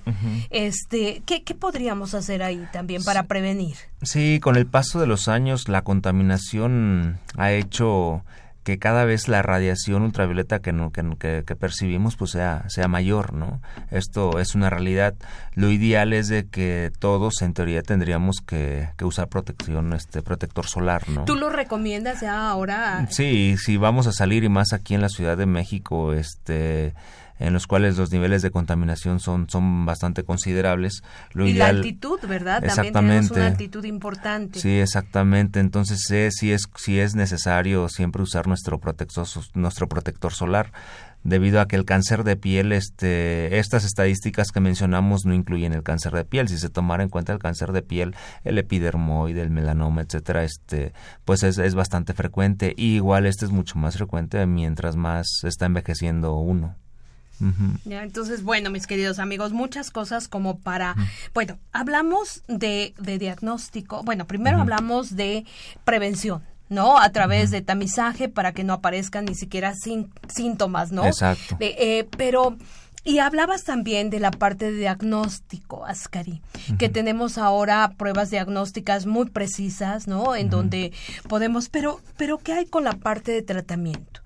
este, 0.49 1.23
¿qué, 1.25 1.43
¿Qué 1.43 1.53
podríamos 1.53 2.13
hacer 2.13 2.41
ahí 2.41 2.65
también 2.71 3.03
para 3.03 3.23
prevenir? 3.23 3.75
Sí, 4.01 4.39
con 4.41 4.55
el 4.55 4.65
paso 4.65 4.99
de 5.01 5.07
los 5.07 5.27
años, 5.27 5.67
la 5.67 5.81
contaminación 5.81 7.19
ha 7.35 7.51
hecho 7.51 8.23
que 8.63 8.77
cada 8.77 9.05
vez 9.05 9.27
la 9.27 9.41
radiación 9.41 10.03
ultravioleta 10.03 10.59
que, 10.59 10.71
que, 11.19 11.43
que, 11.45 11.55
percibimos 11.55 12.15
pues 12.15 12.31
sea, 12.31 12.65
sea 12.67 12.87
mayor, 12.87 13.33
¿no? 13.33 13.61
Esto 13.89 14.39
es 14.39 14.55
una 14.55 14.69
realidad. 14.69 15.15
Lo 15.55 15.71
ideal 15.71 16.13
es 16.13 16.27
de 16.27 16.47
que 16.47 16.91
todos 16.99 17.41
en 17.41 17.53
teoría 17.53 17.81
tendríamos 17.81 18.37
que, 18.45 18.89
que 18.97 19.05
usar 19.05 19.27
protección, 19.27 19.93
este 19.93 20.21
protector 20.21 20.67
solar, 20.67 21.09
¿no? 21.09 21.25
¿Tú 21.25 21.35
lo 21.35 21.49
recomiendas 21.49 22.21
ya 22.21 22.49
ahora? 22.49 23.07
Sí, 23.09 23.55
si 23.57 23.77
vamos 23.77 24.07
a 24.07 24.11
salir 24.11 24.43
y 24.43 24.49
más 24.49 24.73
aquí 24.73 24.93
en 24.93 25.01
la 25.01 25.09
Ciudad 25.09 25.37
de 25.37 25.45
México, 25.45 26.13
este 26.13 26.93
en 27.41 27.53
los 27.53 27.67
cuales 27.67 27.97
los 27.97 28.11
niveles 28.11 28.41
de 28.41 28.51
contaminación 28.51 29.19
son, 29.19 29.49
son 29.49 29.85
bastante 29.85 30.23
considerables. 30.23 31.03
Lo 31.33 31.47
y 31.47 31.53
la 31.53 31.67
altitud, 31.67 32.19
¿verdad? 32.27 32.63
También 32.63 32.93
tenemos 32.93 33.31
una 33.31 33.47
altitud 33.47 33.83
importante. 33.85 34.59
Sí, 34.59 34.79
exactamente. 34.79 35.59
Entonces, 35.59 36.09
eh, 36.11 36.29
sí, 36.31 36.51
es, 36.51 36.63
sí 36.75 36.99
es 36.99 37.15
necesario 37.15 37.89
siempre 37.89 38.21
usar 38.21 38.47
nuestro 38.47 38.79
protector, 38.79 39.27
nuestro 39.55 39.87
protector 39.87 40.33
solar 40.33 40.71
debido 41.23 41.61
a 41.61 41.67
que 41.67 41.75
el 41.75 41.85
cáncer 41.85 42.23
de 42.23 42.35
piel, 42.35 42.71
este, 42.71 43.59
estas 43.59 43.85
estadísticas 43.85 44.51
que 44.51 44.59
mencionamos 44.59 45.25
no 45.25 45.33
incluyen 45.33 45.73
el 45.73 45.83
cáncer 45.83 46.13
de 46.13 46.25
piel. 46.25 46.47
Si 46.47 46.57
se 46.57 46.69
tomara 46.69 47.03
en 47.03 47.09
cuenta 47.09 47.33
el 47.33 47.39
cáncer 47.39 47.71
de 47.71 47.81
piel, 47.81 48.15
el 48.43 48.57
epidermoide, 48.57 49.41
el 49.41 49.51
melanoma, 49.51 50.01
etcétera, 50.01 50.43
este, 50.43 50.93
pues 51.25 51.43
es, 51.43 51.57
es 51.57 51.75
bastante 51.75 52.13
frecuente. 52.13 52.73
Y 52.75 52.95
igual 52.95 53.25
este 53.25 53.45
es 53.45 53.51
mucho 53.51 53.77
más 53.77 53.97
frecuente 53.97 54.45
mientras 54.45 54.95
más 54.95 55.27
está 55.43 55.65
envejeciendo 55.65 56.35
uno 56.35 56.75
entonces, 57.85 58.43
bueno, 58.43 58.69
mis 58.69 58.87
queridos 58.87 59.19
amigos, 59.19 59.53
muchas 59.53 59.91
cosas 59.91 60.27
como 60.27 60.59
para, 60.59 60.95
bueno, 61.33 61.57
hablamos 61.71 62.43
de, 62.47 62.93
de, 62.99 63.17
diagnóstico, 63.17 64.03
bueno, 64.03 64.27
primero 64.27 64.59
hablamos 64.59 65.15
de 65.15 65.45
prevención. 65.83 66.43
¿no? 66.69 66.97
A 66.97 67.09
través 67.09 67.51
de 67.51 67.61
tamizaje 67.61 68.29
para 68.29 68.53
que 68.53 68.63
no 68.63 68.71
aparezcan 68.71 69.25
ni 69.25 69.35
siquiera 69.35 69.73
sin, 69.75 70.09
síntomas, 70.29 70.93
¿no? 70.93 71.05
Exacto. 71.05 71.57
Eh, 71.59 72.07
pero 72.15 72.55
y 73.03 73.17
hablabas 73.17 73.63
también 73.63 74.11
de 74.11 74.19
la 74.19 74.29
parte 74.29 74.71
de 74.71 74.77
diagnóstico, 74.77 75.85
Ascari, 75.85 76.41
que 76.77 76.87
tenemos 76.87 77.39
ahora 77.39 77.95
pruebas 77.97 78.29
diagnósticas 78.29 79.07
muy 79.07 79.25
precisas, 79.25 80.07
¿no? 80.07 80.35
En 80.35 80.51
donde 80.51 80.91
podemos, 81.27 81.69
pero, 81.69 81.99
pero 82.15 82.37
¿qué 82.37 82.53
hay 82.53 82.65
con 82.67 82.83
la 82.83 82.93
parte 82.93 83.31
de 83.31 83.41
tratamiento? 83.41 84.20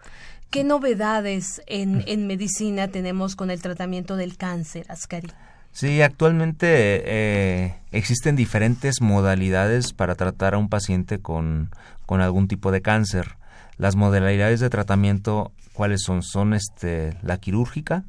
¿Qué 0.49 0.63
novedades 0.63 1.61
en, 1.67 2.03
en 2.07 2.27
medicina 2.27 2.87
tenemos 2.87 3.35
con 3.35 3.51
el 3.51 3.61
tratamiento 3.61 4.15
del 4.15 4.37
cáncer, 4.37 4.85
Ascari? 4.89 5.29
Sí, 5.75 6.01
actualmente 6.01 6.67
eh, 7.05 7.75
existen 7.91 8.37
diferentes 8.37 9.01
modalidades 9.01 9.91
para 9.91 10.15
tratar 10.15 10.53
a 10.53 10.57
un 10.57 10.69
paciente 10.69 11.19
con, 11.19 11.69
con 12.05 12.21
algún 12.21 12.47
tipo 12.47 12.71
de 12.71 12.81
cáncer. 12.81 13.35
Las 13.77 13.97
modalidades 13.97 14.61
de 14.61 14.69
tratamiento, 14.69 15.51
¿cuáles 15.73 16.03
son? 16.03 16.23
Son 16.23 16.53
este, 16.53 17.17
la 17.21 17.39
quirúrgica, 17.39 18.05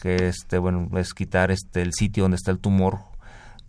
que 0.00 0.26
este, 0.26 0.58
bueno, 0.58 0.88
es 0.98 1.14
quitar 1.14 1.52
este, 1.52 1.82
el 1.82 1.92
sitio 1.92 2.24
donde 2.24 2.34
está 2.34 2.50
el 2.50 2.58
tumor 2.58 2.98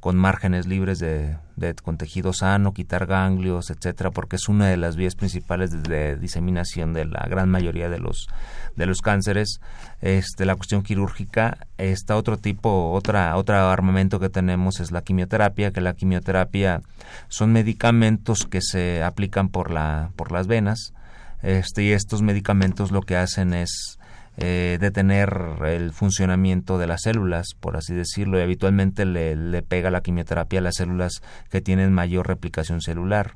con 0.08 0.16
márgenes 0.16 0.68
libres 0.68 1.00
de, 1.00 1.36
con 1.84 1.98
tejido 1.98 2.32
sano, 2.32 2.74
quitar 2.74 3.08
ganglios, 3.08 3.70
etcétera, 3.70 4.10
porque 4.10 4.38
es 4.38 4.48
una 4.48 4.70
de 4.70 4.78
las 4.78 4.96
vías 4.96 5.16
principales 5.16 5.84
de, 5.84 6.16
diseminación 6.16 6.94
de 6.94 7.04
la 7.04 7.28
gran 7.28 7.50
mayoría 7.50 7.90
de 7.90 8.00
los 8.00 8.30
de 8.78 8.86
los 8.86 9.02
cánceres. 9.02 9.60
Este, 10.00 10.46
la 10.46 10.56
cuestión 10.56 10.82
quirúrgica 10.82 11.58
está 11.78 12.16
otro 12.16 12.38
tipo, 12.38 12.94
otra 12.94 13.36
otro 13.36 13.58
armamento 13.58 14.18
que 14.18 14.30
tenemos 14.30 14.80
es 14.80 14.92
la 14.92 15.02
quimioterapia, 15.02 15.72
que 15.72 15.82
la 15.82 15.94
quimioterapia 15.94 16.84
son 17.28 17.52
medicamentos 17.52 18.48
que 18.50 18.62
se 18.62 19.04
aplican 19.04 19.50
por 19.50 19.72
la 19.72 20.12
por 20.16 20.32
las 20.32 20.48
venas. 20.48 20.94
Este, 21.42 21.84
y 21.84 21.92
estos 21.92 22.22
medicamentos 22.22 22.92
lo 22.92 23.02
que 23.02 23.18
hacen 23.18 23.54
es 23.54 24.00
eh, 24.40 24.78
detener 24.80 25.58
el 25.66 25.92
funcionamiento 25.94 26.78
de 26.78 26.86
las 26.86 27.02
células, 27.02 27.56
por 27.60 27.76
así 27.76 27.96
decirlo, 27.96 28.38
y 28.38 28.44
habitualmente 28.44 29.04
le, 29.04 29.64
pega 29.64 29.90
la 29.90 30.02
quimioterapia 30.02 30.60
a 30.60 30.62
las 30.62 30.76
células 30.76 31.24
que 31.50 31.60
tienen 31.60 31.92
mayor 31.92 32.28
replicación 32.28 32.82
celular. 32.82 33.36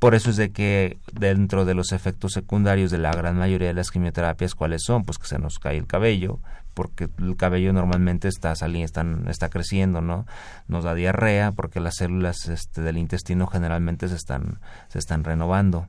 Por 0.00 0.16
eso 0.16 0.30
es 0.30 0.36
de 0.36 0.50
que 0.50 0.98
dentro 1.12 1.64
de 1.64 1.74
los 1.74 1.92
efectos 1.92 2.32
secundarios 2.32 2.90
de 2.90 2.98
la 2.98 3.12
gran 3.12 3.36
mayoría 3.36 3.68
de 3.68 3.74
las 3.74 3.90
quimioterapias, 3.90 4.56
¿cuáles 4.56 4.82
son? 4.84 5.04
Pues 5.04 5.18
que 5.18 5.28
se 5.28 5.38
nos 5.38 5.58
cae 5.60 5.76
el 5.76 5.86
cabello, 5.86 6.40
porque 6.74 7.08
el 7.18 7.36
cabello 7.36 7.72
normalmente 7.72 8.26
está 8.26 8.54
saliendo, 8.56 9.30
está 9.30 9.50
creciendo, 9.50 10.00
¿no? 10.00 10.26
Nos 10.66 10.82
da 10.82 10.94
diarrea 10.94 11.52
porque 11.52 11.78
las 11.78 11.96
células 11.96 12.48
este, 12.48 12.80
del 12.80 12.98
intestino 12.98 13.46
generalmente 13.46 14.08
se 14.08 14.16
están, 14.16 14.58
se 14.88 14.98
están 14.98 15.22
renovando. 15.22 15.86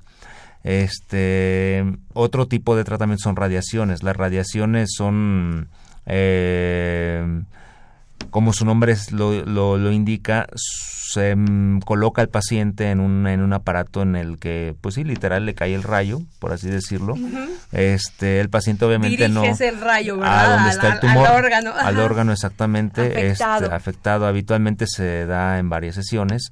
Este, 0.63 1.83
otro 2.13 2.47
tipo 2.47 2.75
de 2.75 2.83
tratamiento 2.83 3.23
son 3.23 3.35
radiaciones. 3.35 4.03
Las 4.03 4.15
radiaciones 4.15 4.89
son, 4.95 5.69
eh, 6.05 7.43
como 8.29 8.53
su 8.53 8.65
nombre 8.65 8.95
lo, 9.11 9.43
lo, 9.43 9.91
indica, 9.91 10.47
se 10.53 11.35
coloca 11.83 12.21
al 12.21 12.29
paciente 12.29 12.91
en 12.91 12.99
un, 12.99 13.27
en 13.27 13.41
un 13.41 13.53
aparato 13.53 14.03
en 14.03 14.15
el 14.15 14.37
que, 14.37 14.75
pues 14.81 14.95
sí, 14.95 15.03
literal 15.03 15.45
le 15.45 15.55
cae 15.55 15.73
el 15.73 15.83
rayo, 15.83 16.21
por 16.39 16.53
así 16.53 16.69
decirlo. 16.69 17.15
Este, 17.71 18.39
el 18.39 18.49
paciente 18.49 18.85
obviamente 18.85 19.29
no. 19.29 19.43
el 19.43 19.81
rayo, 19.81 20.17
¿verdad? 20.17 20.45
A 20.45 20.55
donde 20.55 20.69
está 20.69 20.93
el 20.93 20.99
tumor. 20.99 21.27
Al 21.27 21.43
órgano. 21.43 21.73
Al 21.75 21.99
órgano, 21.99 22.33
exactamente. 22.33 23.01
Afectado. 23.01 23.63
Este, 23.63 23.75
afectado. 23.75 24.27
Habitualmente 24.27 24.85
se 24.87 25.25
da 25.25 25.57
en 25.57 25.69
varias 25.69 25.95
sesiones 25.95 26.51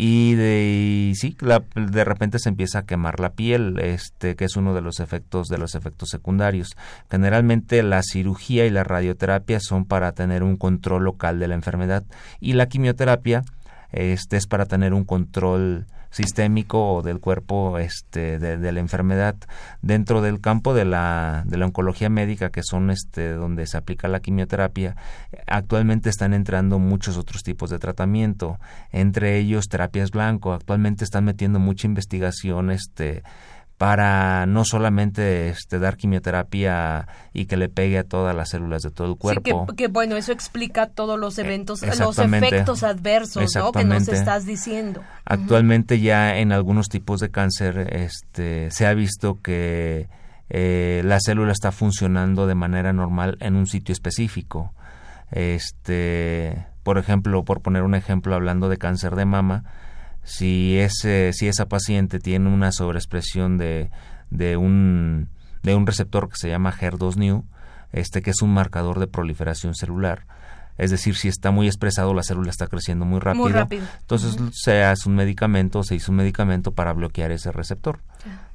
y 0.00 0.36
de 0.36 1.12
sí 1.16 1.36
de 1.74 2.04
repente 2.04 2.38
se 2.38 2.48
empieza 2.48 2.78
a 2.78 2.86
quemar 2.86 3.18
la 3.18 3.32
piel 3.32 3.80
este 3.80 4.36
que 4.36 4.44
es 4.44 4.54
uno 4.54 4.72
de 4.72 4.80
los 4.80 5.00
efectos 5.00 5.48
de 5.48 5.58
los 5.58 5.74
efectos 5.74 6.10
secundarios. 6.10 6.76
Generalmente 7.10 7.82
la 7.82 8.02
cirugía 8.04 8.64
y 8.64 8.70
la 8.70 8.84
radioterapia 8.84 9.58
son 9.58 9.86
para 9.86 10.12
tener 10.12 10.44
un 10.44 10.56
control 10.56 11.02
local 11.02 11.40
de 11.40 11.48
la 11.48 11.56
enfermedad 11.56 12.04
y 12.38 12.52
la 12.52 12.68
quimioterapia 12.68 13.42
este 13.90 14.36
es 14.36 14.46
para 14.46 14.66
tener 14.66 14.94
un 14.94 15.04
control 15.04 15.86
sistémico 16.18 16.94
o 16.94 17.02
del 17.02 17.20
cuerpo 17.20 17.78
este 17.78 18.38
de, 18.38 18.72
la 18.72 18.80
enfermedad. 18.80 19.36
Dentro 19.82 20.20
del 20.20 20.40
campo 20.40 20.74
de 20.74 20.84
la 20.84 21.44
de 21.46 21.56
la 21.58 21.66
oncología 21.66 22.10
médica 22.10 22.50
que 22.50 22.62
son 22.64 22.90
este 22.90 23.32
donde 23.34 23.66
se 23.66 23.76
aplica 23.76 24.08
la 24.08 24.20
quimioterapia 24.20 24.96
actualmente 25.46 26.10
están 26.10 26.34
entrando 26.34 26.80
muchos 26.80 27.16
otros 27.16 27.42
tipos 27.42 27.70
de 27.70 27.78
tratamiento. 27.78 28.58
Entre 28.90 29.38
ellos 29.38 29.68
terapias 29.68 30.10
blanco. 30.10 30.52
Actualmente 30.52 31.04
están 31.04 31.24
metiendo 31.24 31.60
mucha 31.60 31.86
investigación 31.86 32.70
este 32.70 33.22
para 33.78 34.44
no 34.46 34.64
solamente 34.64 35.48
este, 35.48 35.78
dar 35.78 35.96
quimioterapia 35.96 37.06
y 37.32 37.46
que 37.46 37.56
le 37.56 37.68
pegue 37.68 37.98
a 37.98 38.04
todas 38.04 38.34
las 38.34 38.50
células 38.50 38.82
de 38.82 38.90
todo 38.90 39.06
el 39.12 39.16
cuerpo. 39.16 39.66
Sí, 39.68 39.76
que, 39.76 39.86
bueno, 39.86 40.16
eso 40.16 40.32
explica 40.32 40.88
todos 40.88 41.18
los 41.18 41.38
eh, 41.38 41.42
eventos, 41.42 41.82
los 41.82 42.18
efectos 42.18 42.82
adversos 42.82 43.54
¿no? 43.54 43.70
que 43.70 43.84
nos 43.84 44.08
estás 44.08 44.44
diciendo. 44.44 45.00
Actualmente 45.24 46.00
ya 46.00 46.38
en 46.38 46.50
algunos 46.50 46.88
tipos 46.88 47.20
de 47.20 47.30
cáncer 47.30 47.94
este, 47.94 48.72
se 48.72 48.84
ha 48.84 48.94
visto 48.94 49.40
que 49.40 50.08
eh, 50.50 51.02
la 51.04 51.20
célula 51.20 51.52
está 51.52 51.70
funcionando 51.70 52.48
de 52.48 52.56
manera 52.56 52.92
normal 52.92 53.36
en 53.40 53.54
un 53.54 53.68
sitio 53.68 53.92
específico. 53.92 54.74
Este, 55.30 56.66
por 56.82 56.98
ejemplo, 56.98 57.44
por 57.44 57.60
poner 57.60 57.84
un 57.84 57.94
ejemplo 57.94 58.34
hablando 58.34 58.68
de 58.68 58.76
cáncer 58.76 59.14
de 59.14 59.24
mama, 59.24 59.62
si 60.28 60.78
ese 60.78 61.32
si 61.32 61.48
esa 61.48 61.66
paciente 61.66 62.18
tiene 62.18 62.52
una 62.52 62.70
sobreexpresión 62.70 63.56
de, 63.56 63.90
de 64.30 64.58
un 64.58 65.28
de 65.62 65.74
un 65.74 65.86
receptor 65.86 66.28
que 66.28 66.36
se 66.36 66.50
llama 66.50 66.72
HER2-Neu, 66.72 67.44
este 67.92 68.20
que 68.20 68.30
es 68.30 68.42
un 68.42 68.52
marcador 68.52 69.00
de 69.00 69.06
proliferación 69.06 69.74
celular. 69.74 70.26
Es 70.76 70.90
decir, 70.90 71.16
si 71.16 71.28
está 71.28 71.50
muy 71.50 71.66
expresado, 71.66 72.14
la 72.14 72.22
célula 72.22 72.50
está 72.50 72.68
creciendo 72.68 73.04
muy 73.04 73.20
rápido. 73.20 73.48
Entonces 74.00 74.36
se 74.52 74.84
hace 74.84 75.08
un 75.08 75.16
medicamento, 75.16 75.82
se 75.82 75.96
hizo 75.96 76.12
un 76.12 76.18
medicamento 76.18 76.72
para 76.72 76.92
bloquear 76.92 77.32
ese 77.32 77.50
receptor. 77.50 78.00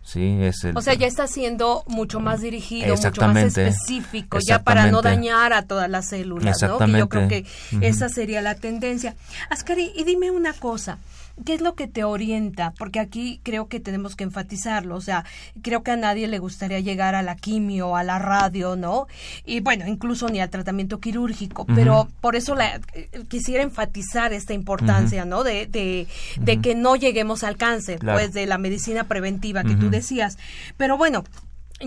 Sí, 0.03 0.37
es 0.41 0.65
o 0.75 0.81
sea, 0.81 0.95
ya 0.95 1.07
está 1.07 1.27
siendo 1.27 1.83
mucho 1.87 2.19
más 2.19 2.41
dirigido, 2.41 2.95
mucho 2.95 3.21
más 3.21 3.37
específico, 3.37 4.37
ya 4.45 4.61
para 4.61 4.91
no 4.91 5.01
dañar 5.01 5.53
a 5.53 5.63
todas 5.63 5.89
las 5.89 6.09
células, 6.09 6.61
¿no? 6.61 6.77
Que 6.77 6.91
yo 6.91 7.07
creo 7.09 7.27
que 7.29 7.45
esa 7.81 8.09
sería 8.09 8.41
la 8.41 8.55
tendencia. 8.55 9.15
Ascari, 9.49 9.93
y 9.95 10.03
dime 10.03 10.29
una 10.29 10.53
cosa, 10.53 10.99
¿Qué 11.45 11.55
es 11.55 11.61
lo 11.61 11.73
que 11.73 11.87
te 11.87 12.03
orienta? 12.03 12.73
Porque 12.77 12.99
aquí 12.99 13.39
creo 13.41 13.67
que 13.67 13.79
tenemos 13.79 14.15
que 14.15 14.23
enfatizarlo. 14.23 14.95
O 14.95 15.01
sea, 15.01 15.25
creo 15.63 15.81
que 15.81 15.89
a 15.89 15.95
nadie 15.95 16.27
le 16.27 16.37
gustaría 16.37 16.79
llegar 16.79 17.15
a 17.15 17.23
la 17.23 17.35
quimio, 17.35 17.95
a 17.95 18.03
la 18.03 18.19
radio, 18.19 18.75
¿no? 18.75 19.07
Y 19.43 19.59
bueno, 19.59 19.87
incluso 19.87 20.29
ni 20.29 20.39
al 20.39 20.51
tratamiento 20.51 20.99
quirúrgico. 20.99 21.65
Pero 21.65 22.07
por 22.21 22.35
eso 22.35 22.53
la, 22.53 22.79
eh, 22.93 23.09
quisiera 23.29 23.63
enfatizar 23.63 24.31
esta 24.31 24.53
importancia, 24.53 25.25
¿no? 25.25 25.43
De, 25.43 25.65
de, 25.65 26.07
de, 26.39 26.61
que 26.61 26.75
no 26.75 26.95
lleguemos 26.95 27.43
al 27.43 27.57
cáncer, 27.57 27.99
pues 27.99 28.31
de 28.33 28.45
la 28.45 28.59
medicina 28.59 29.05
preventiva 29.05 29.63
que 29.63 29.75
tú 29.75 29.89
decías. 29.93 30.37
Pero 30.75 30.97
bueno, 30.97 31.23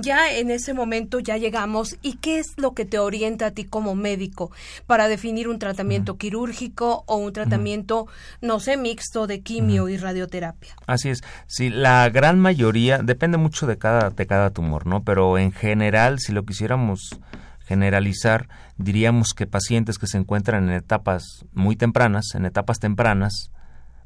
ya 0.00 0.32
en 0.32 0.50
ese 0.50 0.74
momento 0.74 1.20
ya 1.20 1.36
llegamos 1.36 1.96
y 2.02 2.16
qué 2.16 2.38
es 2.38 2.54
lo 2.56 2.74
que 2.74 2.84
te 2.84 2.98
orienta 2.98 3.46
a 3.46 3.50
ti 3.50 3.64
como 3.64 3.94
médico 3.94 4.50
para 4.86 5.08
definir 5.08 5.48
un 5.48 5.58
tratamiento 5.58 6.16
quirúrgico 6.16 7.04
o 7.06 7.16
un 7.16 7.32
tratamiento 7.32 8.06
no 8.40 8.60
sé 8.60 8.76
mixto 8.76 9.26
de 9.26 9.40
quimio 9.40 9.88
y 9.88 9.96
radioterapia. 9.96 10.74
Así 10.86 11.10
es. 11.10 11.22
Sí, 11.46 11.70
la 11.70 12.08
gran 12.10 12.38
mayoría 12.38 12.98
depende 12.98 13.38
mucho 13.38 13.66
de 13.66 13.78
cada 13.78 14.10
de 14.10 14.26
cada 14.26 14.50
tumor, 14.50 14.86
¿no? 14.86 15.02
Pero 15.02 15.38
en 15.38 15.52
general 15.52 16.18
si 16.18 16.32
lo 16.32 16.44
quisiéramos 16.44 17.18
generalizar, 17.60 18.48
diríamos 18.76 19.34
que 19.34 19.46
pacientes 19.46 19.98
que 19.98 20.06
se 20.06 20.18
encuentran 20.18 20.68
en 20.68 20.74
etapas 20.74 21.44
muy 21.52 21.74
tempranas, 21.74 22.34
en 22.34 22.44
etapas 22.44 22.78
tempranas, 22.78 23.50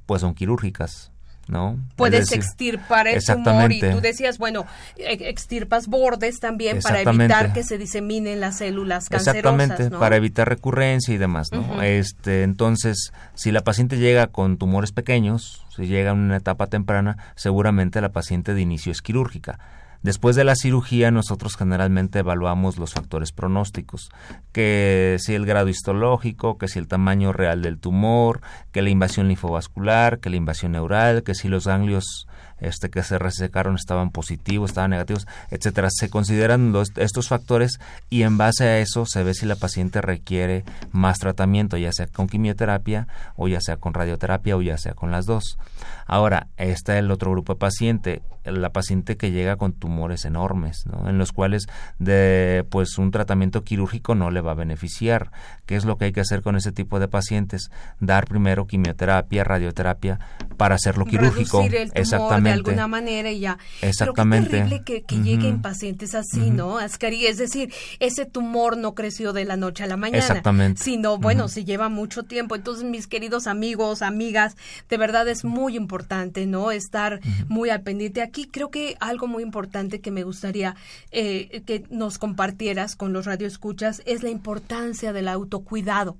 pues 0.06 0.22
son 0.22 0.34
quirúrgicas 0.34 1.12
¿no? 1.50 1.78
Puedes 1.96 2.32
extirpar 2.32 3.08
el 3.08 3.22
tumor 3.24 3.72
y 3.72 3.80
tú 3.80 4.00
decías, 4.00 4.38
bueno, 4.38 4.66
e, 4.96 5.28
extirpas 5.28 5.86
bordes 5.86 6.40
también 6.40 6.80
para 6.80 7.00
evitar 7.00 7.52
que 7.52 7.62
se 7.62 7.78
diseminen 7.78 8.40
las 8.40 8.58
células 8.58 9.08
cancerosas, 9.08 9.36
Exactamente, 9.36 9.96
para 9.96 10.16
evitar 10.16 10.48
recurrencia 10.48 11.14
y 11.14 11.18
demás, 11.18 11.48
¿no? 11.52 11.82
Este, 11.82 12.42
entonces, 12.42 13.12
si 13.34 13.52
la 13.52 13.62
paciente 13.62 13.98
llega 13.98 14.28
con 14.28 14.56
tumores 14.56 14.92
pequeños, 14.92 15.64
si 15.74 15.86
llega 15.86 16.12
en 16.12 16.18
una 16.18 16.36
etapa 16.36 16.68
temprana, 16.68 17.16
seguramente 17.34 18.00
la 18.00 18.10
paciente 18.10 18.54
de 18.54 18.60
inicio 18.60 18.92
es 18.92 19.02
quirúrgica 19.02 19.58
Después 20.02 20.34
de 20.34 20.44
la 20.44 20.54
cirugía 20.54 21.10
nosotros 21.10 21.56
generalmente 21.56 22.20
evaluamos 22.20 22.78
los 22.78 22.94
factores 22.94 23.32
pronósticos, 23.32 24.08
que 24.52 25.16
si 25.18 25.34
el 25.34 25.44
grado 25.44 25.68
histológico, 25.68 26.56
que 26.56 26.68
si 26.68 26.78
el 26.78 26.88
tamaño 26.88 27.32
real 27.32 27.60
del 27.60 27.78
tumor, 27.78 28.40
que 28.72 28.80
la 28.80 28.88
invasión 28.88 29.28
linfovascular, 29.28 30.18
que 30.20 30.30
la 30.30 30.36
invasión 30.36 30.72
neural, 30.72 31.22
que 31.22 31.34
si 31.34 31.48
los 31.48 31.66
ganglios 31.66 32.26
este 32.60 32.90
que 32.90 33.02
se 33.02 33.18
resecaron 33.18 33.74
estaban 33.74 34.10
positivos, 34.10 34.70
estaban 34.70 34.90
negativos, 34.90 35.26
etcétera. 35.50 35.88
Se 35.90 36.10
consideran 36.10 36.74
estos 36.96 37.28
factores 37.28 37.78
y 38.08 38.22
en 38.22 38.38
base 38.38 38.64
a 38.64 38.78
eso 38.78 39.06
se 39.06 39.22
ve 39.22 39.34
si 39.34 39.46
la 39.46 39.56
paciente 39.56 40.00
requiere 40.00 40.64
más 40.92 41.18
tratamiento, 41.18 41.76
ya 41.76 41.92
sea 41.92 42.06
con 42.06 42.28
quimioterapia 42.28 43.06
o 43.36 43.48
ya 43.48 43.60
sea 43.60 43.76
con 43.76 43.94
radioterapia 43.94 44.56
o 44.56 44.62
ya 44.62 44.78
sea 44.78 44.94
con 44.94 45.10
las 45.10 45.26
dos. 45.26 45.58
Ahora, 46.06 46.48
está 46.56 46.98
el 46.98 47.10
otro 47.10 47.30
grupo 47.30 47.54
de 47.54 47.58
paciente, 47.58 48.22
la 48.44 48.70
paciente 48.70 49.16
que 49.16 49.30
llega 49.30 49.56
con 49.56 49.72
tumores 49.72 50.24
enormes, 50.24 50.84
¿no? 50.86 51.08
en 51.08 51.18
los 51.18 51.32
cuales 51.32 51.68
de 51.98 52.66
pues 52.68 52.98
un 52.98 53.10
tratamiento 53.10 53.62
quirúrgico 53.62 54.14
no 54.14 54.30
le 54.30 54.40
va 54.40 54.52
a 54.52 54.54
beneficiar. 54.54 55.30
¿Qué 55.66 55.76
es 55.76 55.84
lo 55.84 55.96
que 55.98 56.06
hay 56.06 56.12
que 56.12 56.20
hacer 56.20 56.42
con 56.42 56.56
ese 56.56 56.72
tipo 56.72 56.98
de 56.98 57.06
pacientes? 57.06 57.70
Dar 58.00 58.26
primero 58.26 58.66
quimioterapia, 58.66 59.44
radioterapia 59.44 60.18
para 60.56 60.74
hacerlo 60.74 61.04
quirúrgico. 61.04 61.64
Exactamente 61.94 62.49
de 62.50 62.58
alguna 62.58 62.88
manera 62.88 63.30
y 63.30 63.40
ya. 63.40 63.58
Exactamente. 63.82 64.50
Pero 64.50 64.64
qué 64.64 64.80
terrible 64.80 65.04
que, 65.06 65.16
lleguen 65.20 65.62
pacientes 65.62 66.14
así, 66.14 66.50
¿no, 66.50 66.78
Ascari? 66.78 67.26
Es 67.26 67.38
decir, 67.38 67.72
ese 67.98 68.26
tumor 68.26 68.76
no 68.76 68.94
creció 68.94 69.32
de 69.32 69.44
la 69.44 69.56
noche 69.56 69.84
a 69.84 69.86
la 69.86 69.96
mañana. 69.96 70.18
Exactamente. 70.18 70.82
Sino, 70.82 71.18
bueno, 71.18 71.48
si 71.48 71.64
lleva 71.64 71.88
mucho 71.88 72.22
tiempo. 72.22 72.54
Entonces, 72.54 72.84
mis 72.84 73.06
queridos 73.06 73.46
amigos, 73.46 74.02
amigas, 74.02 74.56
de 74.88 74.96
verdad 74.96 75.28
es 75.28 75.44
muy 75.44 75.76
importante, 75.76 76.46
¿no? 76.46 76.70
Estar 76.70 77.20
muy 77.48 77.70
al 77.70 77.82
pendiente. 77.82 78.22
Aquí 78.22 78.46
creo 78.46 78.70
que 78.70 78.96
algo 79.00 79.26
muy 79.26 79.42
importante 79.42 80.00
que 80.00 80.10
me 80.10 80.22
gustaría 80.22 80.76
eh, 81.10 81.62
que 81.66 81.84
nos 81.90 82.18
compartieras 82.18 82.96
con 82.96 83.12
los 83.12 83.26
radioescuchas 83.26 84.02
es 84.06 84.22
la 84.22 84.30
importancia 84.30 85.12
del 85.12 85.28
autocuidado 85.28 86.16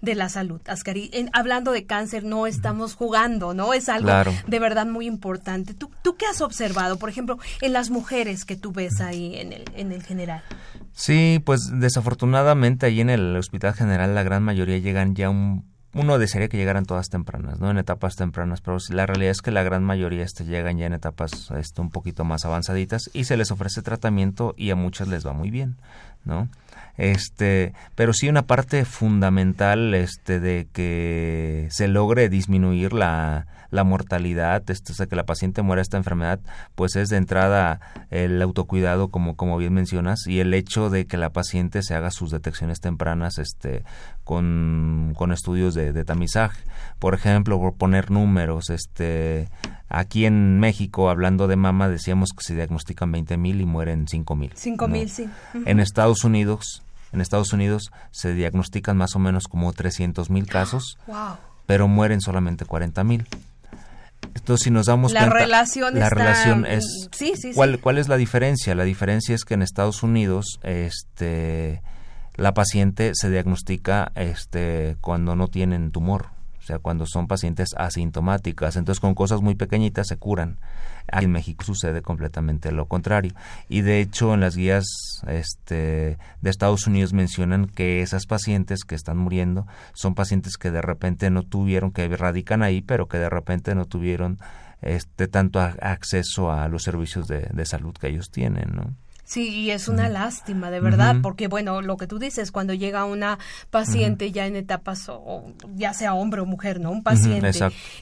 de 0.00 0.14
la 0.14 0.28
salud. 0.28 0.60
Ascari, 0.66 1.10
hablando 1.32 1.72
de 1.72 1.86
cáncer, 1.86 2.24
no 2.24 2.46
estamos 2.46 2.94
jugando, 2.94 3.54
¿no? 3.54 3.72
Es 3.74 3.88
algo 3.88 4.10
de 4.46 4.58
verdad 4.58 4.86
muy 4.86 5.06
importante. 5.06 5.74
¿Tú, 5.74 5.90
¿Tú 6.02 6.16
qué 6.16 6.26
has 6.26 6.40
observado, 6.40 6.98
por 6.98 7.08
ejemplo, 7.08 7.38
en 7.60 7.72
las 7.72 7.90
mujeres 7.90 8.44
que 8.44 8.56
tú 8.56 8.72
ves 8.72 9.00
ahí 9.00 9.36
en 9.36 9.52
el, 9.52 9.64
en 9.74 9.92
el 9.92 10.02
general? 10.02 10.42
Sí, 10.92 11.40
pues 11.44 11.70
desafortunadamente 11.72 12.86
ahí 12.86 13.00
en 13.00 13.10
el 13.10 13.36
Hospital 13.36 13.74
General 13.74 14.14
la 14.14 14.22
gran 14.22 14.42
mayoría 14.42 14.78
llegan 14.78 15.14
ya 15.14 15.30
un 15.30 15.70
uno 15.92 16.18
desearía 16.18 16.48
que 16.48 16.56
llegaran 16.56 16.84
todas 16.84 17.08
tempranas, 17.08 17.58
¿no? 17.58 17.70
En 17.70 17.78
etapas 17.78 18.14
tempranas, 18.14 18.60
pero 18.60 18.78
la 18.90 19.06
realidad 19.06 19.32
es 19.32 19.42
que 19.42 19.50
la 19.50 19.64
gran 19.64 19.82
mayoría 19.82 20.22
este, 20.22 20.44
llegan 20.44 20.78
ya 20.78 20.86
en 20.86 20.92
etapas 20.92 21.50
este, 21.50 21.80
un 21.80 21.90
poquito 21.90 22.24
más 22.24 22.44
avanzaditas 22.44 23.10
y 23.12 23.24
se 23.24 23.36
les 23.36 23.50
ofrece 23.50 23.82
tratamiento 23.82 24.54
y 24.56 24.70
a 24.70 24.76
muchas 24.76 25.08
les 25.08 25.26
va 25.26 25.32
muy 25.32 25.50
bien, 25.50 25.78
¿no? 26.24 26.48
Este, 26.96 27.72
pero 27.94 28.12
sí 28.12 28.28
una 28.28 28.42
parte 28.42 28.84
fundamental 28.84 29.94
este, 29.94 30.38
de 30.38 30.68
que 30.72 31.66
se 31.70 31.88
logre 31.88 32.28
disminuir 32.28 32.92
la, 32.92 33.46
la 33.70 33.84
mortalidad, 33.84 34.68
este, 34.70 34.92
o 34.92 34.94
sea, 34.94 35.06
que 35.06 35.16
la 35.16 35.24
paciente 35.24 35.62
muera 35.62 35.82
esta 35.82 35.96
enfermedad, 35.96 36.40
pues 36.74 36.96
es 36.96 37.08
de 37.08 37.16
entrada 37.16 37.80
el 38.10 38.42
autocuidado, 38.42 39.08
como, 39.08 39.36
como 39.36 39.56
bien 39.56 39.72
mencionas, 39.72 40.26
y 40.26 40.40
el 40.40 40.52
hecho 40.54 40.90
de 40.90 41.06
que 41.06 41.16
la 41.16 41.30
paciente 41.30 41.82
se 41.82 41.94
haga 41.94 42.10
sus 42.10 42.30
detecciones 42.30 42.80
tempranas 42.80 43.38
este, 43.38 43.84
con, 44.24 45.14
con 45.16 45.32
estudios 45.32 45.74
de, 45.74 45.92
de 45.92 46.04
tamizaje. 46.04 46.62
Por 46.98 47.14
ejemplo, 47.14 47.58
por 47.58 47.74
poner 47.74 48.10
números, 48.10 48.70
este, 48.70 49.48
aquí 49.88 50.26
en 50.26 50.58
México, 50.58 51.08
hablando 51.08 51.46
de 51.46 51.56
mama, 51.56 51.88
decíamos 51.88 52.30
que 52.36 52.44
se 52.44 52.54
diagnostican 52.54 53.12
20.000 53.12 53.60
y 53.60 53.66
mueren 53.66 54.06
5.000. 54.06 54.54
5.000, 54.54 55.08
sí. 55.08 55.30
En 55.64 55.80
Estados 55.80 56.09
Unidos, 56.24 56.82
en 57.12 57.20
Estados 57.20 57.52
Unidos 57.52 57.90
se 58.10 58.34
diagnostican 58.34 58.96
más 58.96 59.16
o 59.16 59.18
menos 59.18 59.44
como 59.48 59.72
300.000 59.72 60.46
casos, 60.46 60.98
wow. 61.06 61.36
pero 61.66 61.88
mueren 61.88 62.20
solamente 62.20 62.64
40.000. 62.66 63.26
Entonces, 64.34 64.64
si 64.64 64.70
nos 64.70 64.86
damos 64.86 65.12
la 65.12 65.20
cuenta, 65.20 65.38
relación 65.38 65.94
la 65.94 66.04
está- 66.06 66.14
relación 66.14 66.66
es 66.66 66.84
sí, 67.12 67.32
sí, 67.36 67.50
sí. 67.50 67.52
¿cuál, 67.54 67.80
¿cuál 67.80 67.98
es 67.98 68.08
la 68.08 68.16
diferencia? 68.16 68.74
La 68.74 68.84
diferencia 68.84 69.34
es 69.34 69.44
que 69.44 69.54
en 69.54 69.62
Estados 69.62 70.02
Unidos, 70.02 70.60
este, 70.62 71.82
la 72.36 72.54
paciente 72.54 73.12
se 73.14 73.30
diagnostica, 73.30 74.12
este, 74.14 74.96
cuando 75.00 75.34
no 75.36 75.48
tienen 75.48 75.90
tumor, 75.90 76.26
o 76.58 76.62
sea, 76.62 76.78
cuando 76.78 77.06
son 77.06 77.26
pacientes 77.26 77.70
asintomáticas, 77.76 78.76
entonces 78.76 79.00
con 79.00 79.14
cosas 79.14 79.40
muy 79.40 79.54
pequeñitas 79.56 80.06
se 80.06 80.16
curan. 80.16 80.58
En 81.12 81.32
México 81.32 81.64
sucede 81.64 82.02
completamente 82.02 82.72
lo 82.72 82.86
contrario. 82.86 83.32
Y 83.68 83.80
de 83.80 84.00
hecho, 84.00 84.34
en 84.34 84.40
las 84.40 84.56
guías 84.56 84.84
este, 85.26 86.18
de 86.40 86.50
Estados 86.50 86.86
Unidos 86.86 87.12
mencionan 87.12 87.66
que 87.66 88.02
esas 88.02 88.26
pacientes 88.26 88.84
que 88.84 88.94
están 88.94 89.18
muriendo 89.18 89.66
son 89.92 90.14
pacientes 90.14 90.56
que 90.56 90.70
de 90.70 90.82
repente 90.82 91.30
no 91.30 91.42
tuvieron, 91.42 91.90
que 91.90 92.08
radican 92.08 92.62
ahí, 92.62 92.80
pero 92.80 93.08
que 93.08 93.18
de 93.18 93.28
repente 93.28 93.74
no 93.74 93.86
tuvieron 93.86 94.38
este 94.82 95.28
tanto 95.28 95.60
acceso 95.60 96.50
a 96.50 96.68
los 96.68 96.82
servicios 96.82 97.26
de, 97.28 97.48
de 97.52 97.66
salud 97.66 97.94
que 97.94 98.08
ellos 98.08 98.30
tienen, 98.30 98.70
¿no? 98.74 98.94
Sí, 99.30 99.48
y 99.48 99.70
es 99.70 99.86
una 99.86 100.08
lástima, 100.08 100.72
de 100.72 100.80
verdad, 100.80 101.14
porque 101.22 101.46
bueno, 101.46 101.82
lo 101.82 101.96
que 101.96 102.08
tú 102.08 102.18
dices, 102.18 102.50
cuando 102.50 102.74
llega 102.74 103.04
una 103.04 103.38
paciente 103.70 104.32
ya 104.32 104.46
en 104.48 104.56
etapas, 104.56 105.08
o- 105.08 105.52
ya 105.76 105.94
sea 105.94 106.14
hombre 106.14 106.40
o 106.40 106.46
mujer, 106.46 106.80
¿no? 106.80 106.90
Un 106.90 107.04
paciente, 107.04 107.46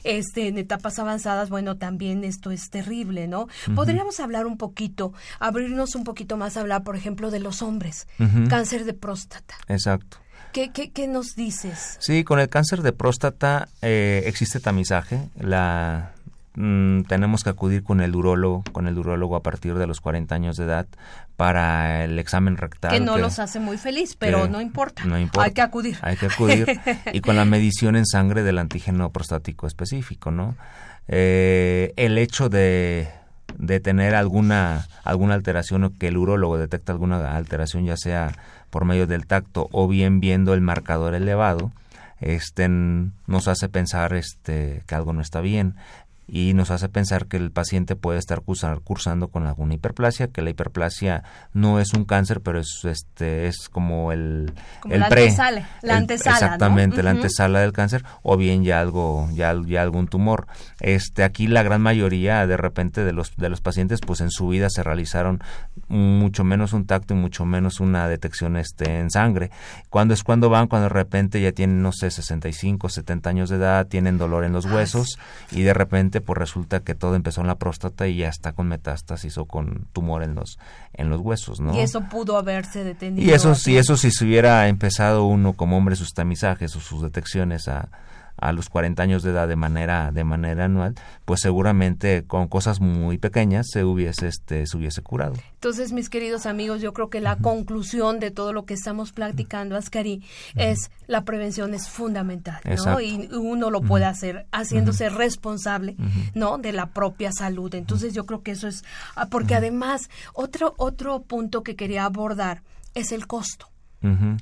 este, 0.03 0.47
en 0.47 0.57
etapas 0.57 0.97
avanzadas, 0.97 1.51
bueno, 1.51 1.77
también 1.77 2.23
esto 2.23 2.49
es 2.49 2.71
terrible, 2.71 3.27
¿no? 3.27 3.47
Podríamos 3.75 4.19
hablar 4.19 4.47
un 4.47 4.57
poquito, 4.57 5.13
abrirnos 5.39 5.93
un 5.93 6.03
poquito 6.03 6.35
más 6.35 6.57
a 6.57 6.61
hablar, 6.61 6.81
por 6.83 6.95
ejemplo, 6.95 7.29
de 7.29 7.39
los 7.39 7.61
hombres, 7.61 8.07
cáncer 8.49 8.83
de 8.85 8.93
próstata. 8.95 9.53
Exacto. 9.67 10.17
¿Qué, 10.51 10.71
qué, 10.71 10.89
qué 10.91 11.07
nos 11.07 11.35
dices? 11.35 11.97
Sí, 11.99 12.23
con 12.23 12.39
el 12.39 12.49
cáncer 12.49 12.81
de 12.81 12.91
próstata 12.91 13.69
eh, 13.83 14.23
existe 14.25 14.59
tamizaje. 14.59 15.29
La 15.39 16.13
mm, 16.55 17.01
tenemos 17.03 17.43
que 17.43 17.49
acudir 17.49 17.83
con 17.83 18.01
el 18.01 18.15
urólogo, 18.15 18.63
con 18.71 18.87
el 18.87 18.97
urólogo 18.97 19.35
a 19.35 19.43
partir 19.43 19.75
de 19.75 19.87
los 19.87 20.01
40 20.01 20.33
años 20.35 20.55
de 20.57 20.65
edad 20.65 20.87
para 21.37 22.03
el 22.03 22.19
examen 22.19 22.57
rectal. 22.57 22.91
Que 22.91 22.99
no 22.99 23.15
que- 23.15 23.21
los 23.21 23.39
hace 23.39 23.59
muy 23.59 23.77
feliz, 23.77 24.15
pero 24.17 24.47
no 24.47 24.61
importa. 24.61 25.05
no 25.05 25.17
importa. 25.17 25.45
Hay 25.45 25.53
que 25.53 25.61
acudir. 25.61 25.97
Hay 26.01 26.17
que 26.17 26.25
acudir 26.27 26.79
y 27.13 27.21
con 27.21 27.35
la 27.35 27.45
medición 27.45 27.95
en 27.95 28.05
sangre 28.05 28.43
del 28.43 28.57
antígeno 28.59 29.09
prostático 29.11 29.67
específico, 29.67 30.31
¿no? 30.31 30.55
Eh, 31.07 31.93
el 31.95 32.17
hecho 32.17 32.49
de, 32.49 33.07
de 33.57 33.79
tener 33.79 34.13
alguna 34.15 34.85
alguna 35.03 35.33
alteración 35.33 35.83
o 35.83 35.97
que 35.97 36.07
el 36.09 36.17
urólogo 36.17 36.57
detecta 36.57 36.91
alguna 36.91 37.35
alteración, 37.35 37.85
ya 37.85 37.97
sea 37.97 38.31
por 38.69 38.85
medio 38.85 39.07
del 39.07 39.25
tacto 39.25 39.67
o 39.71 39.87
bien 39.87 40.19
viendo 40.19 40.53
el 40.53 40.61
marcador 40.61 41.15
elevado, 41.15 41.71
este 42.21 42.67
nos 42.69 43.47
hace 43.47 43.69
pensar 43.69 44.13
este 44.13 44.83
que 44.85 44.93
algo 44.93 45.13
no 45.13 45.21
está 45.21 45.41
bien 45.41 45.75
y 46.31 46.53
nos 46.53 46.71
hace 46.71 46.89
pensar 46.89 47.25
que 47.27 47.37
el 47.37 47.51
paciente 47.51 47.95
puede 47.95 48.19
estar 48.19 48.41
cursar- 48.41 48.81
cursando 48.83 49.29
con 49.29 49.45
alguna 49.47 49.73
hiperplasia, 49.73 50.27
que 50.27 50.41
la 50.41 50.49
hiperplasia 50.51 51.23
no 51.53 51.79
es 51.79 51.93
un 51.93 52.05
cáncer, 52.05 52.41
pero 52.41 52.59
es 52.59 52.81
este 52.85 53.47
es 53.47 53.69
como 53.69 54.11
el 54.11 54.53
Como 54.81 54.93
el 54.93 54.99
la 55.01 55.09
pre, 55.09 55.23
antesala, 55.23 55.67
la 55.81 55.93
el- 55.93 55.99
antesala, 55.99 56.31
¿no? 56.39 56.45
exactamente, 56.45 57.03
la 57.03 57.11
antesala 57.11 57.59
del 57.61 57.73
cáncer 57.73 58.03
o 58.21 58.37
bien 58.37 58.63
ya 58.63 58.79
algo 58.79 59.27
ya, 59.33 59.53
ya 59.65 59.81
algún 59.81 60.07
tumor. 60.07 60.47
Este 60.79 61.23
aquí 61.23 61.47
la 61.47 61.63
gran 61.63 61.81
mayoría 61.81 62.45
de 62.47 62.57
repente 62.57 63.03
de 63.03 63.13
los 63.13 63.35
de 63.35 63.49
los 63.49 63.61
pacientes 63.61 63.99
pues 64.05 64.21
en 64.21 64.31
su 64.31 64.47
vida 64.47 64.69
se 64.69 64.83
realizaron 64.83 65.41
mucho 65.87 66.43
menos 66.43 66.73
un 66.73 66.85
tacto 66.85 67.13
y 67.13 67.17
mucho 67.17 67.45
menos 67.45 67.79
una 67.79 68.07
detección 68.07 68.57
este 68.57 68.99
en 68.99 69.09
sangre. 69.09 69.49
Cuando 69.89 70.13
es 70.13 70.23
cuando 70.23 70.49
van 70.49 70.67
cuando 70.67 70.87
de 70.89 70.93
repente 70.93 71.41
ya 71.41 71.51
tienen 71.51 71.81
no 71.81 71.91
sé 71.91 72.11
65, 72.11 72.89
70 72.89 73.29
años 73.29 73.49
de 73.49 73.55
edad, 73.57 73.87
tienen 73.87 74.17
dolor 74.17 74.43
en 74.43 74.53
los 74.53 74.65
Ah, 74.65 74.75
huesos 74.75 75.17
y 75.51 75.61
de 75.63 75.73
repente 75.73 76.18
pues 76.21 76.37
resulta 76.37 76.81
que 76.81 76.95
todo 76.95 77.15
empezó 77.15 77.41
en 77.41 77.47
la 77.47 77.57
próstata 77.57 78.07
y 78.07 78.17
ya 78.17 78.29
está 78.29 78.53
con 78.53 78.67
metástasis 78.67 79.37
o 79.37 79.45
con 79.45 79.87
tumor 79.93 80.23
en 80.23 80.35
los 80.35 80.59
en 80.93 81.09
los 81.09 81.21
huesos, 81.21 81.59
¿no? 81.59 81.73
Y 81.75 81.79
eso 81.79 82.01
pudo 82.09 82.37
haberse 82.37 82.83
detenido. 82.83 83.29
Y 83.29 83.33
eso, 83.33 83.55
sí, 83.55 83.77
eso 83.77 83.97
si 83.97 84.11
se 84.11 84.25
hubiera 84.25 84.67
empezado 84.67 85.25
uno 85.25 85.53
como 85.53 85.77
hombre 85.77 85.95
sus 85.95 86.13
tamizajes 86.13 86.75
o 86.75 86.79
sus 86.79 87.01
detecciones 87.01 87.67
a, 87.67 87.89
a 88.41 88.51
los 88.51 88.69
40 88.69 89.01
años 89.01 89.23
de 89.23 89.31
edad 89.31 89.47
de 89.47 89.55
manera 89.55 90.11
de 90.11 90.23
manera 90.23 90.65
anual, 90.65 90.95
pues 91.25 91.41
seguramente 91.41 92.23
con 92.25 92.47
cosas 92.47 92.79
muy 92.79 93.17
pequeñas 93.17 93.67
se 93.71 93.83
hubiese 93.83 94.27
este 94.27 94.65
se 94.65 94.77
hubiese 94.77 95.01
curado. 95.01 95.33
Entonces, 95.59 95.91
mis 95.91 96.09
queridos 96.09 96.45
amigos, 96.45 96.81
yo 96.81 96.93
creo 96.93 97.09
que 97.09 97.19
la 97.19 97.35
conclusión 97.35 98.21
de 98.21 98.31
todo 98.31 98.53
lo 98.53 98.65
que 98.65 98.73
estamos 98.73 99.11
platicando, 99.11 99.75
Ascari, 99.75 100.23
es 100.55 100.89
la 101.05 101.25
prevención 101.25 101.73
es 101.73 101.89
fundamental, 101.89 102.61
¿no? 102.85 103.01
Y 103.01 103.27
uno 103.33 103.69
lo 103.69 103.81
puede 103.81 104.05
hacer 104.05 104.45
haciéndose 104.53 105.09
responsable, 105.09 105.97
¿no? 106.33 106.59
De 106.59 106.71
la 106.71 106.87
propia 106.93 107.31
salud. 107.33 107.75
Entonces, 107.75 108.13
yo 108.13 108.25
creo 108.25 108.41
que 108.41 108.51
eso 108.51 108.69
es, 108.69 108.85
ah, 109.15 109.27
porque 109.29 109.53
además, 109.53 110.09
otro, 110.33 110.75
otro 110.77 111.23
punto 111.23 111.61
que 111.61 111.75
quería 111.75 112.05
abordar 112.05 112.63
es 112.93 113.11
el 113.11 113.27
costo. 113.27 113.69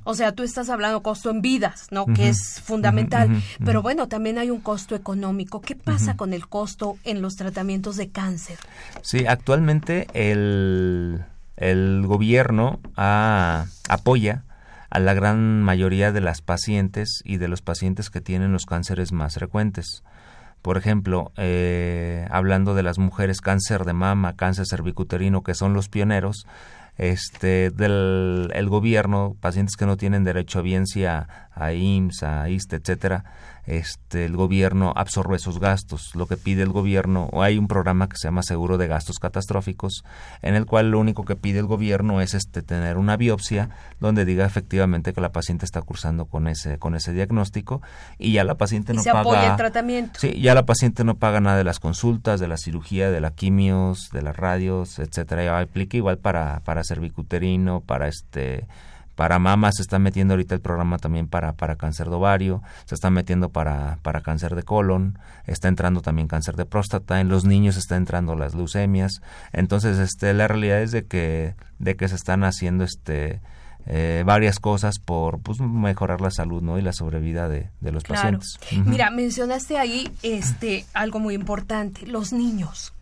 O 0.04 0.14
sea, 0.14 0.32
tú 0.32 0.42
estás 0.42 0.70
hablando 0.70 1.02
costo 1.02 1.30
en 1.30 1.42
vidas, 1.42 1.88
¿no? 1.90 2.06
Que 2.06 2.28
es 2.28 2.60
fundamental. 2.60 3.42
Pero 3.64 3.82
bueno, 3.82 4.08
también 4.08 4.38
hay 4.38 4.50
un 4.50 4.60
costo 4.60 4.94
económico. 4.94 5.60
¿Qué 5.60 5.74
pasa 5.74 6.16
con 6.16 6.32
el 6.32 6.48
costo 6.48 6.96
en 7.04 7.22
los 7.22 7.36
tratamientos 7.36 7.96
de 7.96 8.10
cáncer? 8.10 8.58
Sí, 9.02 9.26
actualmente 9.26 10.06
el, 10.14 11.24
el 11.56 12.04
gobierno 12.06 12.80
ah, 12.96 13.66
apoya 13.88 14.44
a 14.90 14.98
la 15.00 15.12
gran 15.14 15.62
mayoría 15.62 16.12
de 16.12 16.20
las 16.20 16.40
pacientes 16.40 17.20
y 17.24 17.36
de 17.36 17.48
los 17.48 17.60
pacientes 17.60 18.10
que 18.10 18.20
tienen 18.20 18.52
los 18.52 18.64
cánceres 18.64 19.12
más 19.12 19.34
frecuentes. 19.34 20.02
Por 20.62 20.76
ejemplo, 20.76 21.30
eh, 21.36 22.26
hablando 22.30 22.74
de 22.74 22.82
las 22.82 22.98
mujeres 22.98 23.40
cáncer 23.40 23.84
de 23.84 23.92
mama, 23.92 24.34
cáncer 24.34 24.66
cervicuterino, 24.68 25.42
que 25.42 25.54
son 25.54 25.72
los 25.72 25.88
pioneros, 25.88 26.46
este, 26.98 27.70
del 27.70 28.50
el 28.52 28.68
gobierno, 28.68 29.36
pacientes 29.40 29.76
que 29.76 29.86
no 29.86 29.96
tienen 29.96 30.24
derecho 30.24 30.58
a 30.58 30.62
biencia 30.62 31.48
a 31.52 31.72
IMSS, 31.72 32.22
a 32.24 32.48
ISTE, 32.50 32.76
etcétera, 32.76 33.24
este, 33.68 34.24
el 34.24 34.34
gobierno 34.34 34.94
absorbe 34.96 35.36
esos 35.36 35.60
gastos. 35.60 36.14
Lo 36.14 36.26
que 36.26 36.38
pide 36.38 36.62
el 36.62 36.70
gobierno, 36.70 37.28
o 37.32 37.42
hay 37.42 37.58
un 37.58 37.68
programa 37.68 38.08
que 38.08 38.16
se 38.16 38.26
llama 38.26 38.42
Seguro 38.42 38.78
de 38.78 38.88
Gastos 38.88 39.18
Catastróficos, 39.18 40.04
en 40.40 40.54
el 40.54 40.64
cual 40.64 40.90
lo 40.90 40.98
único 40.98 41.24
que 41.26 41.36
pide 41.36 41.58
el 41.58 41.66
gobierno 41.66 42.22
es 42.22 42.32
este, 42.32 42.62
tener 42.62 42.96
una 42.96 43.18
biopsia 43.18 43.68
donde 44.00 44.24
diga 44.24 44.46
efectivamente 44.46 45.12
que 45.12 45.20
la 45.20 45.32
paciente 45.32 45.66
está 45.66 45.82
cursando 45.82 46.24
con 46.24 46.48
ese, 46.48 46.78
con 46.78 46.94
ese 46.94 47.12
diagnóstico 47.12 47.82
y 48.18 48.32
ya 48.32 48.42
la 48.44 48.56
paciente 48.56 48.94
Y 48.94 48.96
no 48.96 49.02
se 49.02 49.10
paga. 49.10 49.20
apoya 49.20 49.50
el 49.50 49.56
tratamiento. 49.56 50.18
Sí, 50.18 50.40
ya 50.40 50.54
la 50.54 50.64
paciente 50.64 51.04
no 51.04 51.16
paga 51.16 51.40
nada 51.40 51.58
de 51.58 51.64
las 51.64 51.78
consultas, 51.78 52.40
de 52.40 52.48
la 52.48 52.56
cirugía, 52.56 53.10
de 53.10 53.20
la 53.20 53.32
quimios, 53.32 54.08
de 54.12 54.22
las 54.22 54.34
radios, 54.34 54.98
etcétera. 54.98 55.44
Ya 55.44 55.58
aplica 55.58 55.96
igual 55.96 56.16
para 56.16 56.60
para 56.64 56.82
cervicuterino, 56.84 57.80
para 57.82 58.08
este 58.08 58.66
para 59.18 59.40
mama 59.40 59.72
se 59.72 59.82
está 59.82 59.98
metiendo 59.98 60.34
ahorita 60.34 60.54
el 60.54 60.60
programa 60.60 60.96
también 60.96 61.26
para 61.26 61.54
para 61.54 61.74
cáncer 61.74 62.08
de 62.08 62.14
ovario, 62.14 62.62
se 62.84 62.94
está 62.94 63.10
metiendo 63.10 63.48
para 63.48 63.98
para 64.02 64.20
cáncer 64.20 64.54
de 64.54 64.62
colon, 64.62 65.18
está 65.44 65.66
entrando 65.66 66.02
también 66.02 66.28
cáncer 66.28 66.54
de 66.54 66.64
próstata, 66.64 67.20
en 67.20 67.28
los 67.28 67.44
niños 67.44 67.76
está 67.76 67.96
entrando 67.96 68.36
las 68.36 68.54
leucemias. 68.54 69.20
Entonces, 69.52 69.98
este 69.98 70.32
la 70.34 70.46
realidad 70.46 70.80
es 70.82 70.92
de 70.92 71.04
que 71.04 71.56
de 71.80 71.96
que 71.96 72.06
se 72.06 72.14
están 72.14 72.44
haciendo 72.44 72.84
este 72.84 73.40
eh, 73.86 74.22
varias 74.24 74.60
cosas 74.60 75.00
por 75.00 75.40
pues, 75.40 75.58
mejorar 75.58 76.20
la 76.20 76.30
salud 76.30 76.62
¿no? 76.62 76.78
y 76.78 76.82
la 76.82 76.92
sobrevida 76.92 77.48
de, 77.48 77.70
los 77.80 78.04
pacientes. 78.04 78.60
Mira, 78.84 79.10
mencionaste 79.10 79.78
ahí 79.78 80.12
este 80.22 80.86
algo 80.94 81.18
muy 81.18 81.34
importante, 81.34 82.06
los 82.06 82.32
niños. 82.32 82.94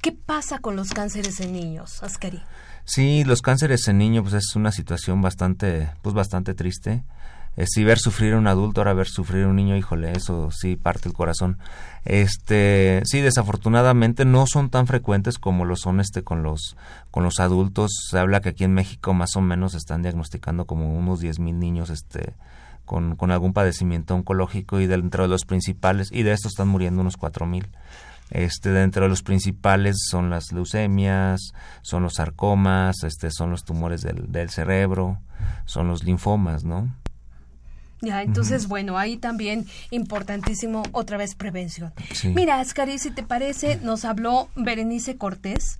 ¿Qué 0.00 0.10
pasa 0.10 0.58
con 0.58 0.74
los 0.74 0.90
cánceres 0.90 1.38
en 1.38 1.52
niños, 1.52 2.02
Ascari? 2.02 2.42
Sí, 2.90 3.22
los 3.22 3.40
cánceres 3.40 3.86
en 3.86 3.98
niños 3.98 4.24
pues 4.24 4.34
es 4.34 4.56
una 4.56 4.72
situación 4.72 5.22
bastante 5.22 5.90
pues 6.02 6.12
bastante 6.12 6.54
triste. 6.54 7.04
Eh, 7.56 7.66
si 7.68 7.84
ver 7.84 8.00
sufrir 8.00 8.34
a 8.34 8.38
un 8.38 8.48
adulto, 8.48 8.80
ahora 8.80 8.94
ver 8.94 9.06
sufrir 9.06 9.44
a 9.44 9.46
un 9.48 9.54
niño, 9.54 9.76
híjole, 9.76 10.10
eso 10.10 10.50
sí 10.50 10.74
parte 10.74 11.08
el 11.08 11.14
corazón. 11.14 11.58
Este, 12.04 13.00
sí, 13.04 13.20
desafortunadamente 13.20 14.24
no 14.24 14.44
son 14.48 14.70
tan 14.70 14.88
frecuentes 14.88 15.38
como 15.38 15.64
lo 15.64 15.76
son 15.76 16.00
este 16.00 16.24
con 16.24 16.42
los 16.42 16.76
con 17.12 17.22
los 17.22 17.38
adultos. 17.38 17.92
Se 18.10 18.18
habla 18.18 18.40
que 18.40 18.48
aquí 18.48 18.64
en 18.64 18.74
México 18.74 19.14
más 19.14 19.36
o 19.36 19.40
menos 19.40 19.74
están 19.74 20.02
diagnosticando 20.02 20.64
como 20.64 20.92
unos 20.92 21.22
10.000 21.22 21.54
niños 21.54 21.90
este 21.90 22.34
con, 22.86 23.14
con 23.14 23.30
algún 23.30 23.52
padecimiento 23.52 24.16
oncológico 24.16 24.80
y 24.80 24.88
dentro 24.88 25.22
de 25.22 25.28
los 25.28 25.44
principales 25.44 26.08
y 26.10 26.24
de 26.24 26.32
estos 26.32 26.54
están 26.54 26.66
muriendo 26.66 27.02
unos 27.02 27.16
4.000. 27.16 27.68
Este, 28.30 28.70
dentro 28.70 29.02
de 29.02 29.08
los 29.08 29.22
principales 29.22 29.96
son 30.08 30.30
las 30.30 30.52
leucemias, 30.52 31.52
son 31.82 32.02
los 32.04 32.14
sarcomas, 32.14 33.02
este, 33.02 33.30
son 33.30 33.50
los 33.50 33.64
tumores 33.64 34.02
del, 34.02 34.30
del 34.30 34.50
cerebro, 34.50 35.18
son 35.64 35.88
los 35.88 36.04
linfomas, 36.04 36.64
¿no? 36.64 36.94
Ya, 38.02 38.22
entonces, 38.22 38.66
bueno, 38.66 38.96
ahí 38.96 39.18
también 39.18 39.66
importantísimo 39.90 40.82
otra 40.92 41.18
vez 41.18 41.34
prevención. 41.34 41.92
Mira, 42.24 42.58
Ascari, 42.58 42.98
si 42.98 43.10
te 43.10 43.22
parece, 43.22 43.76
nos 43.76 44.06
habló 44.06 44.48
Berenice 44.56 45.16
Cortés 45.18 45.78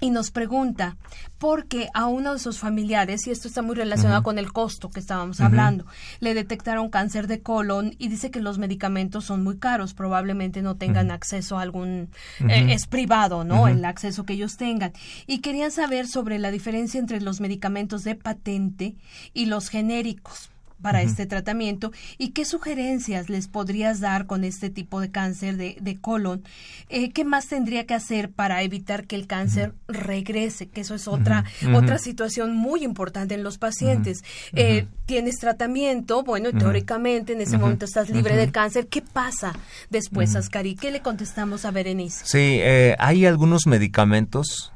y 0.00 0.10
nos 0.10 0.30
pregunta 0.30 0.96
por 1.38 1.66
qué 1.66 1.88
a 1.94 2.06
uno 2.06 2.34
de 2.34 2.38
sus 2.38 2.58
familiares, 2.58 3.26
y 3.26 3.30
esto 3.30 3.48
está 3.48 3.62
muy 3.62 3.74
relacionado 3.74 4.22
con 4.22 4.38
el 4.38 4.52
costo 4.52 4.90
que 4.90 5.00
estábamos 5.00 5.40
hablando, 5.40 5.86
le 6.20 6.34
detectaron 6.34 6.90
cáncer 6.90 7.26
de 7.26 7.40
colon 7.40 7.94
y 7.98 8.08
dice 8.08 8.30
que 8.30 8.40
los 8.40 8.58
medicamentos 8.58 9.24
son 9.24 9.42
muy 9.42 9.58
caros, 9.58 9.94
probablemente 9.94 10.62
no 10.62 10.76
tengan 10.76 11.10
acceso 11.10 11.58
a 11.58 11.62
algún, 11.62 12.10
eh, 12.48 12.72
es 12.72 12.86
privado, 12.86 13.44
¿no? 13.44 13.68
El 13.68 13.84
acceso 13.84 14.24
que 14.24 14.34
ellos 14.34 14.56
tengan. 14.56 14.92
Y 15.26 15.38
querían 15.40 15.70
saber 15.70 16.06
sobre 16.06 16.38
la 16.38 16.50
diferencia 16.50 17.00
entre 17.00 17.20
los 17.20 17.40
medicamentos 17.40 18.04
de 18.04 18.14
patente 18.14 18.96
y 19.32 19.46
los 19.46 19.68
genéricos 19.68 20.50
para 20.80 21.02
este 21.02 21.26
tratamiento 21.26 21.92
y 22.18 22.30
qué 22.30 22.44
sugerencias 22.44 23.28
les 23.28 23.48
podrías 23.48 24.00
dar 24.00 24.26
con 24.26 24.44
este 24.44 24.70
tipo 24.70 25.00
de 25.00 25.10
cáncer 25.10 25.56
de, 25.56 25.98
colon. 26.00 26.42
Eh, 26.88 27.10
¿Qué 27.10 27.24
más 27.24 27.48
tendría 27.48 27.86
que 27.86 27.94
hacer 27.94 28.30
para 28.30 28.62
evitar 28.62 29.06
que 29.06 29.16
el 29.16 29.26
cáncer 29.26 29.74
regrese? 29.88 30.68
Que 30.68 30.80
eso 30.80 30.94
es 30.94 31.08
otra, 31.08 31.44
otra 31.74 31.98
situación 31.98 32.54
muy 32.54 32.84
importante 32.84 33.34
en 33.34 33.42
los 33.42 33.58
pacientes. 33.58 34.22
Eh, 34.52 34.86
tienes 35.06 35.38
tratamiento, 35.38 36.22
bueno, 36.22 36.52
teóricamente 36.52 37.32
en 37.32 37.40
ese 37.40 37.58
momento 37.58 37.84
estás 37.84 38.10
libre 38.10 38.36
del 38.36 38.52
cáncer. 38.52 38.86
¿Qué 38.86 39.02
pasa 39.02 39.52
después, 39.90 40.34
Ascari? 40.36 40.74
¿Qué 40.74 40.90
le 40.90 41.00
contestamos 41.00 41.64
a 41.64 41.70
Berenice? 41.70 42.24
Sí, 42.24 42.58
eh, 42.60 42.96
hay 42.98 43.26
algunos 43.26 43.66
medicamentos 43.66 44.72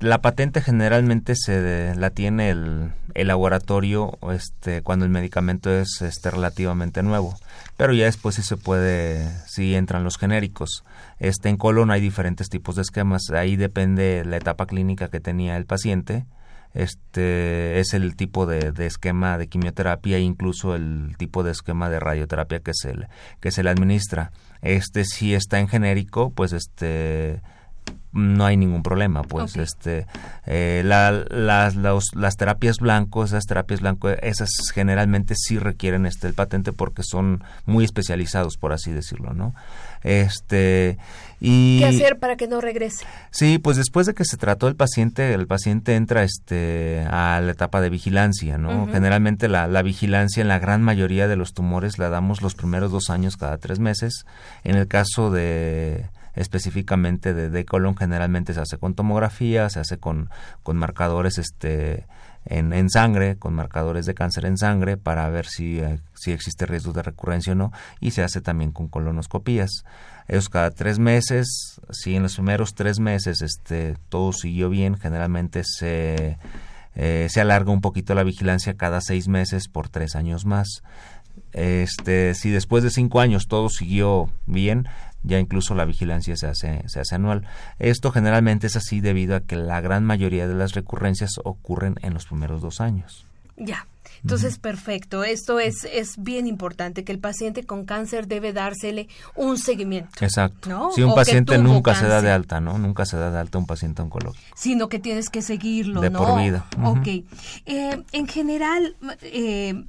la 0.00 0.20
patente 0.20 0.60
generalmente 0.60 1.34
se 1.34 1.94
la 1.94 2.10
tiene 2.10 2.50
el, 2.50 2.92
el, 3.14 3.28
laboratorio 3.28 4.18
este, 4.30 4.82
cuando 4.82 5.06
el 5.06 5.10
medicamento 5.10 5.70
es 5.70 6.02
este, 6.02 6.30
relativamente 6.30 7.02
nuevo, 7.02 7.34
pero 7.76 7.94
ya 7.94 8.04
después 8.04 8.34
sí 8.34 8.42
se 8.42 8.58
puede, 8.58 9.26
sí 9.46 9.74
entran 9.74 10.04
los 10.04 10.18
genéricos. 10.18 10.84
Este, 11.18 11.48
en 11.48 11.56
colon 11.56 11.90
hay 11.90 12.02
diferentes 12.02 12.50
tipos 12.50 12.76
de 12.76 12.82
esquemas, 12.82 13.30
ahí 13.30 13.56
depende 13.56 14.24
la 14.26 14.36
etapa 14.36 14.66
clínica 14.66 15.08
que 15.08 15.20
tenía 15.20 15.56
el 15.56 15.64
paciente, 15.64 16.26
este 16.74 17.80
es 17.80 17.94
el 17.94 18.16
tipo 18.16 18.44
de, 18.44 18.74
esquema 18.84 19.38
de 19.38 19.48
quimioterapia 19.48 20.18
e 20.18 20.20
incluso 20.20 20.74
el 20.74 21.14
tipo 21.16 21.42
de 21.42 21.52
esquema 21.52 21.88
de 21.88 21.98
radioterapia 21.98 22.60
que 22.60 22.72
se 22.74 22.94
le, 22.94 23.08
que 23.40 23.50
se 23.50 23.62
le 23.62 23.70
administra. 23.70 24.32
Este 24.60 25.06
si 25.06 25.32
está 25.32 25.58
en 25.58 25.68
genérico, 25.68 26.28
pues 26.30 26.52
este 26.52 27.40
no 28.16 28.44
hay 28.44 28.56
ningún 28.56 28.82
problema 28.82 29.22
pues 29.22 29.56
este 29.56 30.06
eh, 30.46 30.82
las, 30.84 31.76
las 31.76 32.36
terapias 32.36 32.78
blancos 32.78 33.30
esas 33.30 33.44
terapias 33.44 33.80
blancos 33.80 34.16
esas 34.22 34.50
generalmente 34.74 35.34
sí 35.36 35.58
requieren 35.58 36.06
este 36.06 36.26
el 36.26 36.34
patente 36.34 36.72
porque 36.72 37.02
son 37.04 37.44
muy 37.66 37.84
especializados 37.84 38.56
por 38.56 38.72
así 38.72 38.92
decirlo 38.92 39.34
no 39.34 39.54
este 40.02 40.98
y 41.40 41.80
qué 41.80 41.86
hacer 41.86 42.18
para 42.18 42.36
que 42.36 42.46
no 42.48 42.60
regrese 42.60 43.04
sí 43.30 43.58
pues 43.58 43.76
después 43.76 44.06
de 44.06 44.14
que 44.14 44.24
se 44.24 44.36
trató 44.36 44.68
el 44.68 44.76
paciente 44.76 45.34
el 45.34 45.46
paciente 45.46 45.94
entra 45.94 46.22
este 46.22 47.06
a 47.10 47.40
la 47.42 47.52
etapa 47.52 47.80
de 47.80 47.90
vigilancia 47.90 48.58
no 48.58 48.88
generalmente 48.90 49.48
la, 49.48 49.66
la 49.66 49.82
vigilancia 49.82 50.40
en 50.40 50.48
la 50.48 50.58
gran 50.58 50.82
mayoría 50.82 51.28
de 51.28 51.36
los 51.36 51.52
tumores 51.52 51.98
la 51.98 52.08
damos 52.08 52.42
los 52.42 52.54
primeros 52.54 52.90
dos 52.90 53.10
años 53.10 53.36
cada 53.36 53.58
tres 53.58 53.78
meses. 53.78 54.24
En 54.64 54.76
el 54.76 54.88
caso 54.88 55.30
de 55.30 56.06
específicamente 56.36 57.34
de, 57.34 57.50
de 57.50 57.64
colon 57.64 57.96
generalmente 57.96 58.54
se 58.54 58.60
hace 58.60 58.78
con 58.78 58.94
tomografía, 58.94 59.68
se 59.68 59.80
hace 59.80 59.98
con, 59.98 60.30
con 60.62 60.76
marcadores 60.76 61.38
este 61.38 62.06
en, 62.46 62.72
en, 62.72 62.88
sangre, 62.88 63.36
con 63.36 63.54
marcadores 63.54 64.06
de 64.06 64.14
cáncer 64.14 64.44
en 64.46 64.56
sangre 64.56 64.96
para 64.96 65.28
ver 65.30 65.46
si, 65.46 65.80
eh, 65.80 65.98
si 66.14 66.30
existe 66.30 66.64
riesgo 66.64 66.92
de 66.92 67.02
recurrencia 67.02 67.52
o 67.52 67.56
no, 67.56 67.72
y 68.00 68.12
se 68.12 68.22
hace 68.22 68.40
también 68.40 68.70
con 68.70 68.88
colonoscopías. 68.88 69.84
Ellos 70.28 70.48
cada 70.48 70.70
tres 70.70 70.98
meses, 70.98 71.80
si 71.90 72.14
en 72.14 72.22
los 72.22 72.34
primeros 72.34 72.74
tres 72.74 73.00
meses 73.00 73.42
este, 73.42 73.96
todo 74.08 74.32
siguió 74.32 74.70
bien, 74.70 74.96
generalmente 74.96 75.62
se, 75.64 76.38
eh, 76.94 77.26
se 77.30 77.40
alarga 77.40 77.72
un 77.72 77.80
poquito 77.80 78.14
la 78.14 78.24
vigilancia 78.24 78.76
cada 78.76 79.00
seis 79.00 79.28
meses 79.28 79.68
por 79.68 79.88
tres 79.88 80.14
años 80.14 80.46
más. 80.46 80.82
Este, 81.52 82.34
si 82.34 82.50
después 82.50 82.82
de 82.82 82.90
cinco 82.90 83.20
años 83.20 83.46
todo 83.48 83.68
siguió 83.68 84.30
bien, 84.46 84.88
ya 85.26 85.38
incluso 85.38 85.74
la 85.74 85.84
vigilancia 85.84 86.36
se 86.36 86.46
hace, 86.46 86.82
se 86.88 87.00
hace 87.00 87.14
anual. 87.14 87.46
Esto 87.78 88.12
generalmente 88.12 88.68
es 88.68 88.76
así 88.76 89.00
debido 89.00 89.36
a 89.36 89.40
que 89.40 89.56
la 89.56 89.80
gran 89.80 90.04
mayoría 90.04 90.48
de 90.48 90.54
las 90.54 90.74
recurrencias 90.74 91.32
ocurren 91.44 91.96
en 92.02 92.14
los 92.14 92.26
primeros 92.26 92.62
dos 92.62 92.80
años. 92.80 93.26
Ya. 93.56 93.86
Entonces, 94.22 94.58
perfecto. 94.58 95.24
Esto 95.24 95.60
es, 95.60 95.84
es 95.92 96.14
bien 96.18 96.46
importante, 96.46 97.04
que 97.04 97.12
el 97.12 97.18
paciente 97.18 97.64
con 97.64 97.84
cáncer 97.84 98.26
debe 98.26 98.52
dársele 98.52 99.08
un 99.34 99.58
seguimiento. 99.58 100.10
Exacto. 100.20 100.90
Si 100.94 101.02
un 101.02 101.14
paciente 101.14 101.58
nunca 101.58 101.94
se 101.94 102.06
da 102.06 102.22
de 102.22 102.30
alta, 102.30 102.60
¿no? 102.60 102.78
Nunca 102.78 103.04
se 103.04 103.16
da 103.16 103.30
de 103.30 103.38
alta 103.38 103.58
un 103.58 103.66
paciente 103.66 104.02
oncológico. 104.02 104.56
Sino 104.56 104.88
que 104.88 104.98
tienes 104.98 105.30
que 105.30 105.42
seguirlo, 105.42 106.00
de 106.00 106.10
por 106.10 106.40
vida. 106.40 106.66
Ok. 106.82 107.06
Eh, 107.66 108.02
en 108.12 108.26
general, 108.26 108.96
eh, 109.22 109.84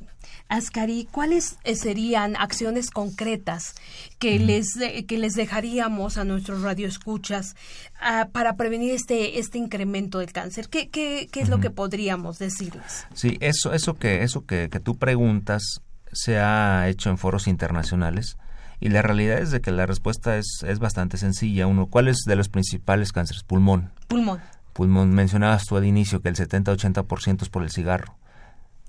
Ascari, 0.50 1.08
¿cuáles 1.12 1.58
eh, 1.64 1.76
serían 1.76 2.36
acciones 2.38 2.90
concretas 2.90 3.76
que, 4.18 4.40
les, 4.40 4.68
que 5.08 5.18
les 5.18 5.34
dejaríamos 5.34 6.18
a 6.18 6.24
nuestros 6.24 6.62
radioescuchas 6.62 7.56
uh, 8.02 8.32
para 8.32 8.56
prevenir 8.56 8.94
este, 8.94 9.40
este 9.40 9.58
incremento 9.58 10.20
del 10.20 10.32
cáncer? 10.32 10.70
¿Qué, 10.70 10.90
qué, 10.90 11.28
qué 11.32 11.42
es 11.42 11.50
lo 11.50 11.60
que 11.60 11.70
podríamos 11.70 12.40
decirles? 12.40 13.06
Sí, 13.14 13.38
eso, 13.42 13.74
eso, 13.74 13.96
que, 13.96 14.24
eso 14.24 14.46
que, 14.46 14.70
que 14.70 14.80
tú 14.80 14.96
preguntas 14.98 15.82
se 16.14 16.40
ha 16.40 16.88
hecho 16.88 17.10
en 17.10 17.18
foros 17.18 17.48
internacionales. 17.48 18.38
Y 18.80 18.90
la 18.90 19.02
realidad 19.02 19.40
es 19.40 19.52
de 19.52 19.60
que 19.60 19.72
la 19.72 19.86
respuesta 19.86 20.38
es, 20.38 20.64
es 20.66 20.80
bastante 20.80 21.18
sencilla. 21.18 21.68
Uno, 21.68 21.88
¿cuál 21.88 22.08
es 22.08 22.20
de 22.26 22.36
los 22.36 22.48
principales 22.48 23.12
cánceres? 23.12 23.44
Pulmón. 23.44 23.92
Pulmón. 24.08 24.40
Pulmón. 24.72 25.12
Mencionabas 25.12 25.66
tú 25.66 25.76
al 25.76 25.86
inicio 25.86 26.22
que 26.22 26.30
el 26.30 26.36
70-80% 26.36 27.42
es 27.42 27.50
por 27.50 27.64
el 27.64 27.72
cigarro 27.72 28.16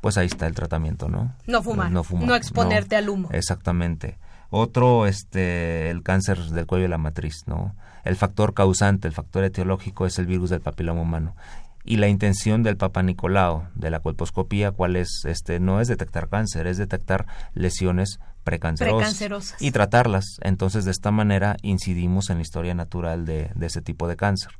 pues 0.01 0.17
ahí 0.17 0.27
está 0.27 0.47
el 0.47 0.55
tratamiento, 0.55 1.09
¿no? 1.09 1.35
No 1.47 1.63
fumar, 1.63 1.91
no, 1.91 2.05
fumar, 2.05 2.27
no 2.27 2.35
exponerte 2.35 2.97
al 2.97 3.09
humo. 3.09 3.29
Exactamente. 3.33 4.19
Otro, 4.51 5.07
este, 5.07 5.91
el 5.91 6.03
cáncer 6.03 6.39
del 6.39 6.67
cuello 6.67 6.85
de 6.85 6.89
la 6.89 6.99
matriz, 6.99 7.45
¿no? 7.47 7.75
El 8.05 8.17
factor 8.17 8.55
causante, 8.55 9.07
el 9.07 9.15
factor 9.15 9.45
etiológico 9.45 10.07
es 10.07 10.19
el 10.19 10.27
virus 10.27 10.51
del 10.51 10.61
papiloma 10.61 11.03
humano. 11.03 11.37
Y 11.85 11.97
la 11.97 12.09
intención 12.09 12.63
del 12.63 12.77
Papa 12.77 13.03
Nicolau, 13.03 13.65
de 13.75 13.91
la 13.91 14.01
colposcopía, 14.01 14.73
¿cuál 14.73 14.97
es? 14.97 15.23
Este, 15.25 15.59
no 15.61 15.81
es 15.81 15.89
detectar 15.89 16.29
cáncer, 16.29 16.67
es 16.67 16.77
detectar 16.77 17.27
lesiones 17.55 18.21
precancerosas, 18.45 18.99
precancerosas. 18.99 19.63
y 19.63 19.71
tratarlas. 19.71 20.25
Entonces, 20.43 20.85
de 20.85 20.91
esta 20.91 21.11
manera 21.11 21.57
incidimos 21.63 22.31
en 22.31 22.37
la 22.37 22.43
historia 22.43 22.75
natural 22.75 23.27
de, 23.27 23.51
de 23.55 23.67
ese 23.67 23.83
tipo 23.83 24.09
de 24.09 24.17
cáncer. 24.17 24.53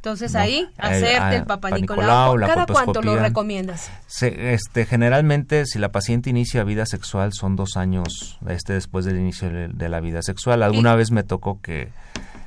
Entonces 0.00 0.34
ahí, 0.34 0.66
hacerte 0.78 1.36
el, 1.36 1.44
Papa 1.44 1.72
Nicolau. 1.72 2.40
¿Cada 2.40 2.64
cuánto 2.64 3.02
lo 3.02 3.16
recomiendas? 3.16 3.90
este, 4.22 4.86
generalmente, 4.86 5.66
si 5.66 5.78
la 5.78 5.92
paciente 5.92 6.30
inicia 6.30 6.64
vida 6.64 6.86
sexual, 6.86 7.34
son 7.34 7.54
dos 7.54 7.76
años 7.76 8.38
este, 8.48 8.72
después 8.72 9.04
del 9.04 9.18
inicio 9.18 9.50
de, 9.50 9.88
la 9.90 10.00
vida 10.00 10.22
sexual. 10.22 10.62
Alguna 10.62 10.94
vez 10.94 11.10
me 11.10 11.22
tocó 11.22 11.60
que 11.60 11.90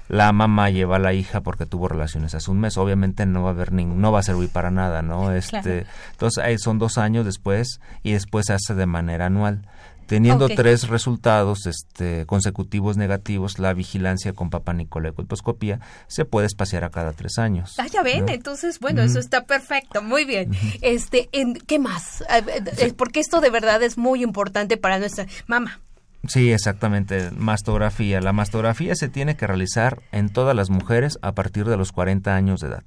la 0.10 0.32
mamá 0.32 0.72
lleva 0.72 0.96
a 0.96 1.00
la 1.00 1.14
hija 1.14 1.42
porque 1.42 1.68
tuvo 1.68 1.88
relaciones 1.88 2.34
hace 2.34 2.50
un 2.50 2.60
mes. 2.60 2.76
Obviamente 2.76 3.28
no 3.28 3.44
va 3.44 3.50
a 3.50 3.54
haber 3.54 3.72
ningún, 3.72 4.02
no 4.02 4.12
va 4.12 4.22
a 4.22 4.24
servir 4.24 4.50
para 4.50 4.72
nada, 4.72 5.04
¿no? 5.04 5.32
Este, 5.36 5.86
Entonces 6.14 6.44
ahí 6.44 6.58
son 6.58 6.80
dos 6.80 6.98
años 6.98 7.24
después 7.24 7.80
y 8.02 8.14
después 8.14 8.48
se 8.48 8.54
hace 8.54 8.74
de 8.74 8.88
manera 8.88 9.28
anual. 9.28 9.62
Teniendo 10.08 10.50
tres 10.50 10.88
resultados 10.88 11.66
este, 11.66 12.26
consecutivos 12.26 12.98
negativos, 12.98 13.60
la 13.60 13.74
vigilancia 13.74 14.34
con 14.34 14.50
Papa 14.50 14.74
Nicolau 14.74 15.14
colposcopía 15.14 15.80
se 16.08 16.26
puede 16.26 16.48
espaciar 16.48 16.84
a 16.84 16.90
cada 16.90 17.14
tres 17.14 17.38
años. 17.38 17.76
Ah, 17.78 17.88
ya 17.88 18.04
ven, 18.04 18.26
¿no? 18.26 18.32
entonces, 18.32 18.80
bueno, 18.80 19.02
eso 19.02 19.20
está 19.20 19.46
perfecto, 19.46 20.02
muy 20.02 20.26
bien. 20.26 20.52
Este, 20.82 21.30
en, 21.32 21.56
¿qué 21.56 21.80
más? 21.80 22.24
Eh, 22.30 22.94
Porque 22.98 23.20
esto 23.20 23.42
de 23.42 23.50
verdad 23.50 23.82
es 23.84 23.98
muy 23.98 24.24
importante 24.24 24.78
para 24.78 25.00
nuestra 25.00 25.26
mamá. 25.48 25.80
Sí, 26.28 26.52
exactamente. 26.52 27.32
Mastografía. 27.32 28.22
La 28.22 28.32
mastografía 28.32 28.96
se 28.96 29.10
tiene 29.10 29.36
que 29.36 29.46
realizar 29.46 30.02
en 30.12 30.30
todas 30.30 30.56
las 30.56 30.70
mujeres 30.70 31.18
a 31.22 31.34
partir 31.34 31.66
de 31.66 31.76
los 31.76 31.92
40 31.92 32.34
años 32.34 32.62
de 32.62 32.68
edad. 32.68 32.84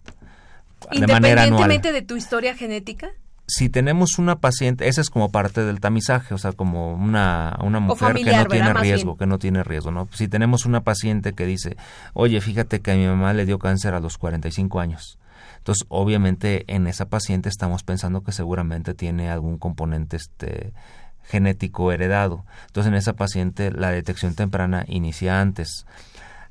De 0.91 1.07
manera 1.07 1.43
anual. 1.43 1.71
Independientemente 1.71 1.93
de 1.93 2.03
tu 2.03 2.17
historia 2.17 2.55
genética. 2.55 3.11
Si 3.49 3.69
tenemos 3.69 4.19
una 4.19 4.41
paciente, 4.41 4.89
esa 4.89 5.01
es 5.01 5.09
como 5.09 5.31
parte 5.31 5.65
del 5.65 5.81
tamizaje, 5.81 6.35
o 6.35 6.39
sea, 6.39 6.53
como 6.53 6.95
una, 6.95 7.57
una 7.63 7.79
mujer 7.79 8.09
familiar, 8.09 8.49
que 8.49 8.59
no 8.59 8.65
tiene 8.65 8.81
riesgo, 8.81 9.17
que 9.17 9.27
no 9.27 9.39
tiene 9.39 9.63
riesgo, 9.63 9.93
¿no? 9.93 10.09
Si 10.13 10.27
tenemos 10.27 10.67
una 10.67 10.83
paciente 10.83 11.33
que 11.33 11.47
dice, 11.47 11.77
oye, 12.13 12.41
fíjate 12.41 12.81
que 12.81 12.91
a 12.91 12.97
mi 12.97 13.07
mamá 13.07 13.33
le 13.35 13.47
dio 13.47 13.59
cáncer 13.59 13.95
a 13.95 14.01
los 14.01 14.19
45 14.19 14.81
años. 14.81 15.19
Entonces, 15.59 15.85
obviamente, 15.89 16.65
en 16.69 16.87
esa 16.87 17.09
paciente 17.09 17.49
estamos 17.49 17.83
pensando 17.83 18.23
que 18.23 18.33
seguramente 18.33 18.95
tiene 18.95 19.31
algún 19.31 19.59
componente 19.59 20.17
este, 20.17 20.73
genético 21.25 21.93
heredado. 21.93 22.45
Entonces, 22.67 22.93
en 22.93 22.97
esa 22.97 23.15
paciente 23.15 23.71
la 23.71 23.91
detección 23.91 24.35
temprana 24.35 24.85
inicia 24.89 25.41
antes. 25.41 25.87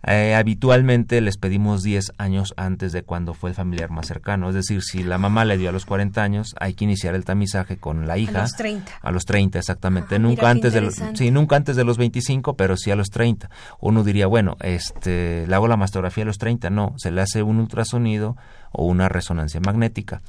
Eh, 0.08 0.36
habitualmente 0.36 1.20
les 1.22 1.38
pedimos 1.38 1.82
10 1.82 2.14
años 2.18 2.54
antes 2.58 2.92
de 2.92 3.04
cuando 3.04 3.34
fue 3.34 3.50
el 3.50 3.56
familiar 3.56 3.90
más 3.90 4.08
cercano. 4.08 4.50
Es 4.50 4.56
decir, 4.56 4.84
si 4.84 5.04
la 5.04 5.18
mamá 5.18 5.46
le 5.46 5.58
dio 5.58 5.70
a 5.70 5.72
los 5.72 5.86
40 5.86 6.22
años, 6.22 6.56
hay 6.60 6.74
que 6.76 6.86
iniciar 6.86 7.16
el 7.16 7.26
tamizaje 7.26 7.78
con 7.78 8.08
la 8.08 8.18
hija. 8.18 8.40
A 8.40 8.42
los 8.44 8.56
30. 8.56 8.92
A 9.02 9.12
los 9.12 9.26
30, 9.26 9.60
exactamente. 9.60 10.20
Nunca 10.20 10.50
antes 10.50 10.74
de 10.74 10.82
los, 10.82 10.96
sí, 11.16 11.32
nunca 11.32 11.56
antes 11.56 11.76
de 11.76 11.84
los 11.84 11.98
25, 11.98 12.56
pero 12.56 12.78
sí 12.78 12.92
a 12.92 12.96
los 12.96 13.10
30. 13.10 13.50
Uno 13.80 14.04
diría, 14.04 14.28
bueno, 14.28 14.58
este, 14.62 15.46
le 15.48 15.56
hago 15.56 15.68
la 15.68 15.78
mastografía 15.78 16.24
a 16.24 16.28
los 16.28 16.38
30. 16.38 16.70
No, 16.70 16.94
se 16.98 17.12
le 17.12 17.22
hace 17.22 17.42
un 17.42 17.58
ultrasonido 17.58 18.38
o 18.72 18.86
una 18.86 19.10
resonancia 19.10 19.60
magnética. 19.60 20.22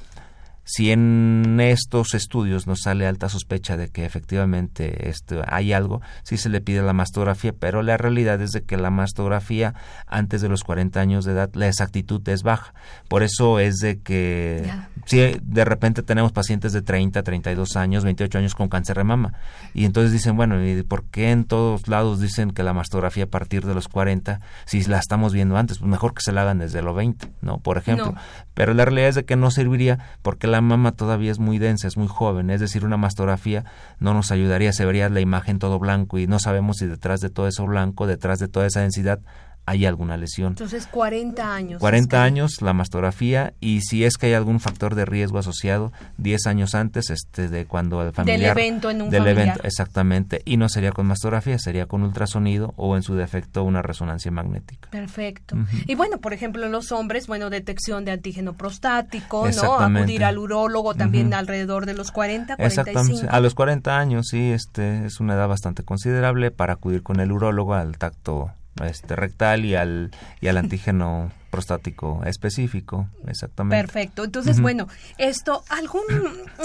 Si 0.69 0.91
en 0.91 1.59
estos 1.61 2.13
estudios 2.13 2.67
nos 2.67 2.81
sale 2.81 3.07
alta 3.07 3.29
sospecha 3.29 3.77
de 3.77 3.87
que 3.87 4.03
efectivamente 4.03 5.09
este, 5.09 5.41
hay 5.47 5.71
algo, 5.71 6.01
sí 6.23 6.35
se 6.35 6.49
le 6.49 6.59
pide 6.59 6.81
la 6.81 6.91
mastografía, 6.91 7.53
pero 7.57 7.83
la 7.83 7.95
realidad 7.95 8.41
es 8.41 8.51
de 8.51 8.63
que 8.63 8.75
la 8.75 8.89
mastografía 8.89 9.73
antes 10.07 10.41
de 10.41 10.49
los 10.49 10.65
40 10.65 10.99
años 10.99 11.23
de 11.23 11.31
edad, 11.31 11.49
la 11.53 11.69
exactitud 11.69 12.27
es 12.27 12.43
baja. 12.43 12.73
Por 13.07 13.23
eso 13.23 13.59
es 13.59 13.77
de 13.77 13.99
que 14.01 14.69
si 15.05 15.39
de 15.41 15.63
repente 15.63 16.03
tenemos 16.03 16.33
pacientes 16.33 16.73
de 16.73 16.81
30, 16.81 17.23
32 17.23 17.77
años, 17.77 18.03
28 18.03 18.37
años 18.37 18.53
con 18.53 18.67
cáncer 18.67 18.97
de 18.97 19.05
mama, 19.05 19.33
y 19.73 19.85
entonces 19.85 20.11
dicen, 20.11 20.35
bueno, 20.35 20.61
¿y 20.65 20.83
por 20.83 21.05
qué 21.05 21.31
en 21.31 21.45
todos 21.45 21.87
lados 21.87 22.19
dicen 22.19 22.51
que 22.51 22.63
la 22.63 22.73
mastografía 22.73 23.23
a 23.23 23.27
partir 23.27 23.65
de 23.65 23.73
los 23.73 23.87
40, 23.87 24.41
si 24.65 24.83
la 24.83 24.99
estamos 24.99 25.31
viendo 25.31 25.55
antes, 25.55 25.79
pues 25.79 25.89
mejor 25.89 26.13
que 26.13 26.21
se 26.21 26.33
la 26.33 26.41
hagan 26.41 26.59
desde 26.59 26.81
los 26.81 26.93
20, 26.93 27.31
¿no? 27.41 27.59
Por 27.59 27.77
ejemplo. 27.77 28.11
No. 28.11 28.21
Pero 28.53 28.73
la 28.73 28.83
realidad 28.85 29.09
es 29.09 29.15
de 29.15 29.23
que 29.25 29.35
no 29.35 29.49
serviría 29.51 29.99
porque 30.21 30.47
la 30.47 30.56
mama 30.61 30.91
todavía 30.91 31.31
es 31.31 31.39
muy 31.39 31.57
densa, 31.57 31.87
es 31.87 31.97
muy 31.97 32.07
joven, 32.07 32.49
es 32.49 32.59
decir, 32.59 32.85
una 32.85 32.97
mastografía 32.97 33.65
no 33.99 34.13
nos 34.13 34.31
ayudaría, 34.31 34.73
se 34.73 34.85
vería 34.85 35.09
la 35.09 35.21
imagen 35.21 35.59
todo 35.59 35.79
blanco 35.79 36.17
y 36.17 36.27
no 36.27 36.39
sabemos 36.39 36.77
si 36.77 36.85
detrás 36.85 37.19
de 37.21 37.29
todo 37.29 37.47
eso 37.47 37.65
blanco, 37.65 38.07
detrás 38.07 38.39
de 38.39 38.47
toda 38.47 38.65
esa 38.65 38.81
densidad, 38.81 39.19
hay 39.67 39.85
alguna 39.85 40.15
lesión. 40.15 40.53
Entonces, 40.53 40.87
40 40.87 41.53
años. 41.53 41.79
40 41.81 42.15
Oscar. 42.15 42.25
años 42.25 42.61
la 42.61 42.71
mastografía 42.73 43.53
y 43.59 43.81
si 43.81 44.05
es 44.05 44.17
que 44.17 44.27
hay 44.27 44.33
algún 44.33 44.61
factor 44.61 44.95
de 44.95 45.03
riesgo 45.05 45.39
asociado 45.39 45.91
10 46.17 46.47
años 46.47 46.73
antes 46.73 47.09
este 47.09 47.49
de 47.49 47.65
cuando 47.65 48.01
el 48.01 48.13
familiar 48.13 48.57
evento 48.57 48.89
en 48.89 49.01
un 49.01 49.09
del 49.09 49.23
familiar. 49.23 49.47
evento 49.47 49.67
exactamente 49.67 50.41
y 50.45 50.55
no 50.55 50.69
sería 50.69 50.93
con 50.93 51.05
mastografía 51.05 51.59
sería 51.59 51.85
con 51.85 52.01
ultrasonido 52.03 52.73
o 52.77 52.95
en 52.95 53.03
su 53.03 53.15
defecto 53.15 53.63
una 53.63 53.81
resonancia 53.81 54.31
magnética 54.31 54.89
Perfecto. 54.89 55.57
Y 55.85 55.95
bueno, 55.95 56.19
por 56.19 56.31
ejemplo, 56.31 56.65
en 56.65 56.71
los 56.71 56.93
hombres, 56.93 57.27
bueno, 57.27 57.49
detección 57.49 58.05
de 58.05 58.11
antígeno 58.11 58.53
prostático, 58.53 59.41
¿no? 59.41 59.47
Exactamente. 59.49 59.99
Acudir 59.99 60.23
al 60.23 60.37
urólogo 60.37 60.95
también 60.95 61.33
alrededor 61.33 61.85
de 61.85 61.93
los 61.93 62.11
40, 62.11 62.53
Exactamente. 62.53 62.93
45. 62.93 63.35
A 63.35 63.39
los 63.41 63.53
40 63.53 63.97
años, 63.99 64.27
sí, 64.29 64.51
este 64.51 65.05
es 65.05 65.19
una 65.19 65.33
edad 65.33 65.49
bastante 65.49 65.83
considerable 65.83 66.51
para 66.51 66.73
acudir 66.73 67.03
con 67.03 67.19
el 67.19 67.31
urólogo 67.33 67.73
al 67.73 67.97
tacto 67.97 68.51
este 68.85 69.15
rectal 69.15 69.65
y 69.65 69.75
al 69.75 70.11
y 70.41 70.47
al 70.47 70.57
antígeno 70.57 71.31
prostático 71.49 72.21
específico, 72.25 73.07
exactamente. 73.27 73.77
Perfecto. 73.77 74.23
Entonces, 74.23 74.59
bueno, 74.59 74.87
esto, 75.17 75.63
algún, 75.69 76.03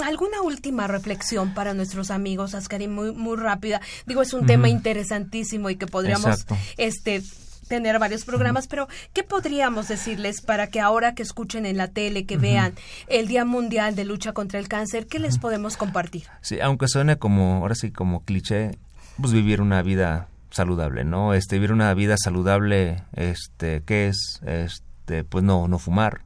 alguna 0.03 0.41
última 0.41 0.87
reflexión 0.87 1.53
para 1.53 1.73
nuestros 1.73 2.11
amigos, 2.11 2.53
Ascari, 2.53 2.87
muy, 2.87 3.11
muy 3.11 3.37
rápida. 3.37 3.81
Digo, 4.05 4.21
es 4.21 4.33
un 4.33 4.45
tema 4.45 4.69
interesantísimo 4.69 5.69
y 5.69 5.77
que 5.77 5.87
podríamos, 5.87 6.27
Exacto. 6.27 6.57
este 6.77 7.23
tener 7.67 7.97
varios 7.97 8.25
programas, 8.25 8.67
pero 8.67 8.87
¿qué 9.13 9.23
podríamos 9.23 9.87
decirles 9.87 10.41
para 10.41 10.67
que 10.67 10.79
ahora 10.79 11.15
que 11.15 11.23
escuchen 11.23 11.65
en 11.65 11.77
la 11.77 11.87
tele, 11.87 12.25
que 12.25 12.37
vean 12.37 12.73
el 13.07 13.27
Día 13.27 13.45
Mundial 13.45 13.95
de 13.95 14.05
Lucha 14.05 14.33
contra 14.33 14.59
el 14.59 14.67
Cáncer, 14.67 15.07
qué 15.07 15.17
les 15.17 15.39
podemos 15.39 15.77
compartir? 15.77 16.25
Sí, 16.41 16.59
aunque 16.59 16.87
suene 16.87 17.17
como, 17.17 17.57
ahora 17.57 17.73
sí, 17.73 17.89
como 17.91 18.23
cliché, 18.25 18.77
pues 19.19 19.33
vivir 19.33 19.61
una 19.61 19.81
vida 19.81 20.27
saludable, 20.53 21.03
¿no? 21.03 21.33
Este, 21.33 21.55
vivir 21.55 21.73
una 21.73 21.93
vida 21.93 22.15
saludable, 22.17 23.03
este, 23.13 23.81
¿qué 23.83 24.07
es? 24.07 24.39
Este, 24.45 25.23
pues 25.23 25.43
no, 25.43 25.67
no 25.67 25.79
fumar, 25.79 26.21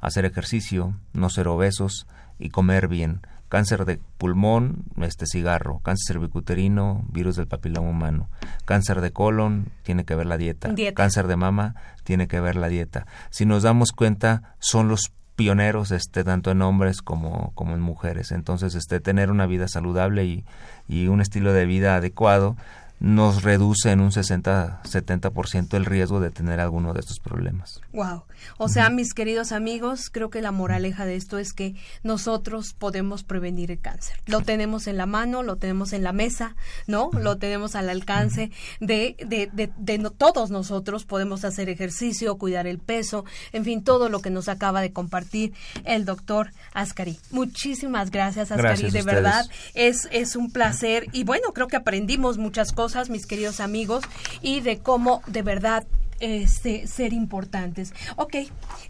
hacer 0.00 0.24
ejercicio, 0.24 0.94
no 1.12 1.28
ser 1.28 1.48
obesos 1.48 2.06
y 2.38 2.50
comer 2.50 2.88
bien. 2.88 3.20
Cáncer 3.48 3.84
de 3.84 4.00
pulmón, 4.16 4.84
este 5.02 5.26
cigarro, 5.26 5.80
cáncer 5.80 6.14
cervicuterino, 6.14 7.04
virus 7.10 7.36
del 7.36 7.48
papiloma 7.48 7.90
humano, 7.90 8.30
cáncer 8.64 9.02
de 9.02 9.12
colon, 9.12 9.66
tiene 9.82 10.06
que 10.06 10.14
ver 10.14 10.24
la 10.24 10.38
dieta, 10.38 10.68
Dieta. 10.68 10.94
cáncer 10.94 11.26
de 11.26 11.36
mama, 11.36 11.74
tiene 12.02 12.28
que 12.28 12.40
ver 12.40 12.56
la 12.56 12.68
dieta. 12.68 13.06
Si 13.28 13.44
nos 13.44 13.62
damos 13.62 13.92
cuenta, 13.92 14.54
son 14.58 14.88
los 14.88 15.12
pioneros 15.36 15.90
este 15.90 16.24
tanto 16.24 16.50
en 16.50 16.62
hombres 16.62 17.02
como, 17.02 17.52
como 17.54 17.74
en 17.74 17.80
mujeres 17.80 18.32
entonces 18.32 18.74
este 18.74 19.00
tener 19.00 19.30
una 19.30 19.46
vida 19.46 19.66
saludable 19.66 20.26
y, 20.26 20.44
y 20.88 21.08
un 21.08 21.22
estilo 21.22 21.54
de 21.54 21.64
vida 21.64 21.96
adecuado 21.96 22.56
nos 23.02 23.42
reduce 23.42 23.90
en 23.90 23.98
un 24.00 24.12
60-70% 24.12 25.74
el 25.76 25.84
riesgo 25.84 26.20
de 26.20 26.30
tener 26.30 26.60
alguno 26.60 26.92
de 26.92 27.00
estos 27.00 27.18
problemas. 27.18 27.80
Wow. 27.92 28.22
O 28.58 28.68
sea, 28.68 28.90
mis 28.90 29.12
queridos 29.12 29.50
amigos, 29.50 30.08
creo 30.10 30.30
que 30.30 30.40
la 30.40 30.52
moraleja 30.52 31.04
de 31.04 31.16
esto 31.16 31.38
es 31.38 31.52
que 31.52 31.74
nosotros 32.04 32.74
podemos 32.78 33.24
prevenir 33.24 33.72
el 33.72 33.80
cáncer. 33.80 34.16
Lo 34.26 34.40
tenemos 34.40 34.86
en 34.86 34.96
la 34.96 35.06
mano, 35.06 35.42
lo 35.42 35.56
tenemos 35.56 35.92
en 35.92 36.04
la 36.04 36.12
mesa, 36.12 36.54
¿no? 36.86 37.10
Lo 37.12 37.38
tenemos 37.38 37.74
al 37.74 37.88
alcance 37.90 38.52
de, 38.78 39.16
de, 39.26 39.50
de, 39.52 39.72
de 39.76 39.98
no- 39.98 40.10
todos 40.10 40.50
nosotros. 40.52 41.04
Podemos 41.04 41.44
hacer 41.44 41.68
ejercicio, 41.68 42.38
cuidar 42.38 42.68
el 42.68 42.78
peso, 42.78 43.24
en 43.52 43.64
fin, 43.64 43.82
todo 43.82 44.08
lo 44.10 44.20
que 44.22 44.30
nos 44.30 44.48
acaba 44.48 44.80
de 44.80 44.92
compartir 44.92 45.54
el 45.84 46.04
doctor 46.04 46.52
Ascari. 46.72 47.18
Muchísimas 47.32 48.12
gracias, 48.12 48.52
Ascari. 48.52 48.62
Gracias 48.82 48.92
de 48.92 49.02
verdad, 49.02 49.44
es, 49.74 50.08
es 50.12 50.36
un 50.36 50.52
placer. 50.52 51.06
Y 51.12 51.24
bueno, 51.24 51.52
creo 51.52 51.66
que 51.66 51.76
aprendimos 51.76 52.38
muchas 52.38 52.70
cosas, 52.72 52.91
mis 53.10 53.26
queridos 53.26 53.60
amigos, 53.60 54.04
y 54.40 54.60
de 54.60 54.78
cómo 54.78 55.22
de 55.26 55.42
verdad 55.42 55.86
este, 56.22 56.86
ser 56.86 57.12
importantes. 57.12 57.92
Ok, 58.16 58.36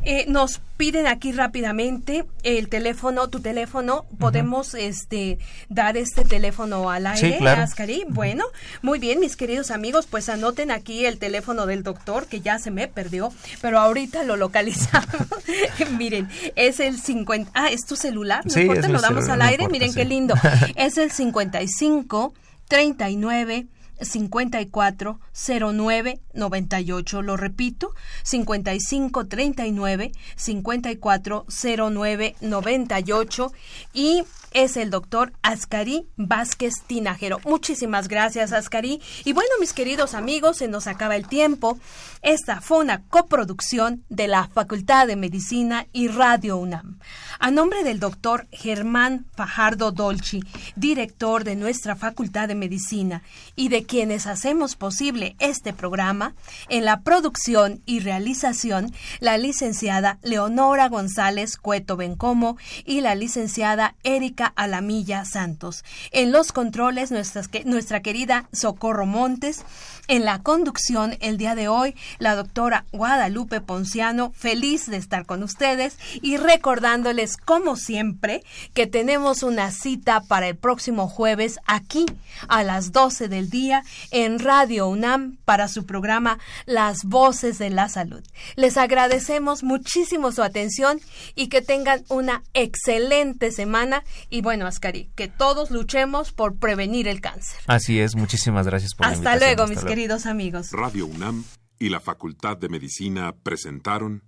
eh, 0.05 0.26
nos 0.28 0.61
piden 0.76 1.07
aquí 1.07 1.32
rápidamente 1.32 2.26
el 2.42 2.68
teléfono, 2.68 3.28
tu 3.28 3.40
teléfono, 3.40 4.05
podemos 4.18 4.74
este 4.74 5.38
dar 5.70 5.96
este 5.96 6.24
teléfono 6.24 6.90
al 6.90 7.07
aire, 7.07 7.32
Sí, 7.32 7.38
claro. 7.38 7.62
Ascari? 7.62 8.05
Bueno, 8.07 8.44
muy 8.82 8.98
bien, 8.98 9.18
mis 9.18 9.36
queridos 9.36 9.70
amigos, 9.70 10.07
pues 10.07 10.28
anoten 10.28 10.70
aquí 10.70 11.07
el 11.07 11.18
teléfono 11.18 11.64
del 11.64 11.82
doctor, 11.82 12.26
que 12.26 12.42
ya 12.42 12.59
se 12.59 12.70
me 12.70 12.86
perdió, 12.86 13.32
pero 13.62 13.78
ahorita 13.78 14.24
lo 14.24 14.36
localizamos. 14.36 15.26
Miren, 15.96 16.28
es 16.55 16.80
el 16.80 17.00
50, 17.00 17.50
ah, 17.55 17.68
es 17.68 17.86
tu 17.86 17.96
celular, 17.96 18.44
no 18.44 18.50
Sí, 18.50 18.61
importa, 18.61 18.88
lo 18.88 19.00
damos 19.00 19.24
celular, 19.24 19.32
al 19.32 19.38
no 19.38 19.44
aire, 19.46 19.62
importa, 19.64 19.72
miren 19.72 19.94
qué 19.94 20.05
lindo. 20.05 20.34
Es 20.76 20.98
el 20.98 21.11
55 21.11 22.34
39 22.68 23.66
54 24.03 25.20
09 25.32 26.20
98. 26.34 27.22
Lo 27.22 27.36
repito, 27.36 27.94
55 28.24 29.26
39 29.26 30.12
54 30.36 31.46
09 31.48 32.36
98. 32.40 33.53
Y 33.92 34.24
es 34.53 34.76
el 34.76 34.90
doctor 34.90 35.32
Ascari 35.42 36.07
Vázquez 36.16 36.74
Tinajero. 36.86 37.40
Muchísimas 37.44 38.09
gracias, 38.09 38.53
Ascari. 38.53 39.00
Y 39.24 39.32
bueno, 39.32 39.50
mis 39.61 39.72
queridos 39.72 40.14
amigos, 40.14 40.59
se 40.59 40.68
nos 40.68 40.86
acaba 40.86 41.16
el 41.16 41.26
tiempo. 41.26 41.78
Esta 42.22 42.61
fue 42.61 42.78
una 42.78 43.03
coproducción 43.09 44.05
de 44.09 44.28
la 44.28 44.48
Facultad 44.48 45.07
de 45.07 45.16
Medicina 45.16 45.86
y 45.92 46.09
Radio 46.09 46.57
UNAM. 46.59 46.98
A 47.45 47.51
nombre 47.51 47.82
del 47.82 47.99
doctor 47.99 48.47
Germán 48.53 49.26
Fajardo 49.34 49.90
Dolci, 49.90 50.45
director 50.76 51.43
de 51.43 51.57
nuestra 51.57 51.97
Facultad 51.97 52.47
de 52.47 52.55
Medicina, 52.55 53.24
y 53.57 53.68
de 53.68 53.82
quienes 53.82 54.28
hacemos 54.28 54.76
posible 54.76 55.34
este 55.40 55.72
programa, 55.72 56.36
en 56.68 56.84
la 56.84 57.01
producción 57.01 57.82
y 57.84 57.99
realización, 57.99 58.93
la 59.18 59.38
licenciada 59.38 60.20
Leonora 60.22 60.88
González 60.88 61.57
Cueto 61.57 61.97
Bencomo 61.97 62.59
y 62.84 63.01
la 63.01 63.16
licenciada 63.16 63.97
Erika 64.05 64.53
Alamilla 64.55 65.24
Santos. 65.24 65.84
En 66.12 66.30
los 66.30 66.53
controles, 66.53 67.11
nuestra 67.11 68.03
querida 68.03 68.49
Socorro 68.53 69.05
Montes. 69.05 69.64
En 70.09 70.24
la 70.24 70.43
conducción, 70.43 71.16
el 71.20 71.38
día 71.38 71.55
de 71.55 71.68
hoy, 71.68 71.95
la 72.18 72.34
doctora 72.34 72.84
Guadalupe 72.93 73.61
Ponciano, 73.61 74.32
feliz 74.32 74.86
de 74.86 74.97
estar 74.97 75.26
con 75.26 75.43
ustedes 75.45 75.97
y 76.20 76.36
recordándoles, 76.36 77.32
como 77.37 77.76
siempre, 77.76 78.43
que 78.74 78.87
tenemos 78.87 79.43
una 79.43 79.70
cita 79.70 80.22
para 80.22 80.49
el 80.49 80.57
próximo 80.57 81.09
jueves 81.09 81.59
aquí 81.66 82.07
a 82.49 82.62
las 82.62 82.93
12 82.93 83.28
del 83.28 83.51
día 83.51 83.83
en 84.11 84.39
Radio 84.39 84.89
UNAM 84.89 85.39
para 85.45 85.68
su 85.68 85.87
programa 85.87 86.39
Las 86.66 87.05
Voces 87.05 87.59
de 87.59 87.70
la 87.70 87.89
Salud. 87.89 88.22
Les 88.57 88.76
agradecemos 88.76 89.62
muchísimo 89.62 90.33
su 90.33 90.43
atención 90.43 91.01
y 91.35 91.49
que 91.49 91.62
tengan 91.62 92.05
una 92.09 92.43
excelente 92.55 93.51
semana 93.51 94.05
y 94.30 94.43
bueno, 94.43 94.66
Ascari, 94.66 95.11
que 95.14 95.28
todos 95.28 95.70
luchemos 95.70 96.33
por 96.33 96.57
prevenir 96.57 97.09
el 97.09 97.20
cáncer. 97.20 97.61
Así 97.66 98.01
es, 98.01 98.16
muchísimas 98.16 98.66
gracias 98.66 98.95
por 98.95 99.07
Hasta 99.07 99.37
luego, 99.37 99.66
mis 99.66 99.85
queridos 99.85 100.26
amigos. 100.26 100.70
Radio 100.72 101.07
UNAM 101.07 101.45
y 101.78 101.89
la 101.89 102.01
Facultad 102.01 102.57
de 102.57 102.68
Medicina 102.68 103.35
presentaron 103.43 104.22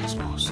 Las 0.00 0.16
voces. 0.16 0.32
Voces. 0.32 0.51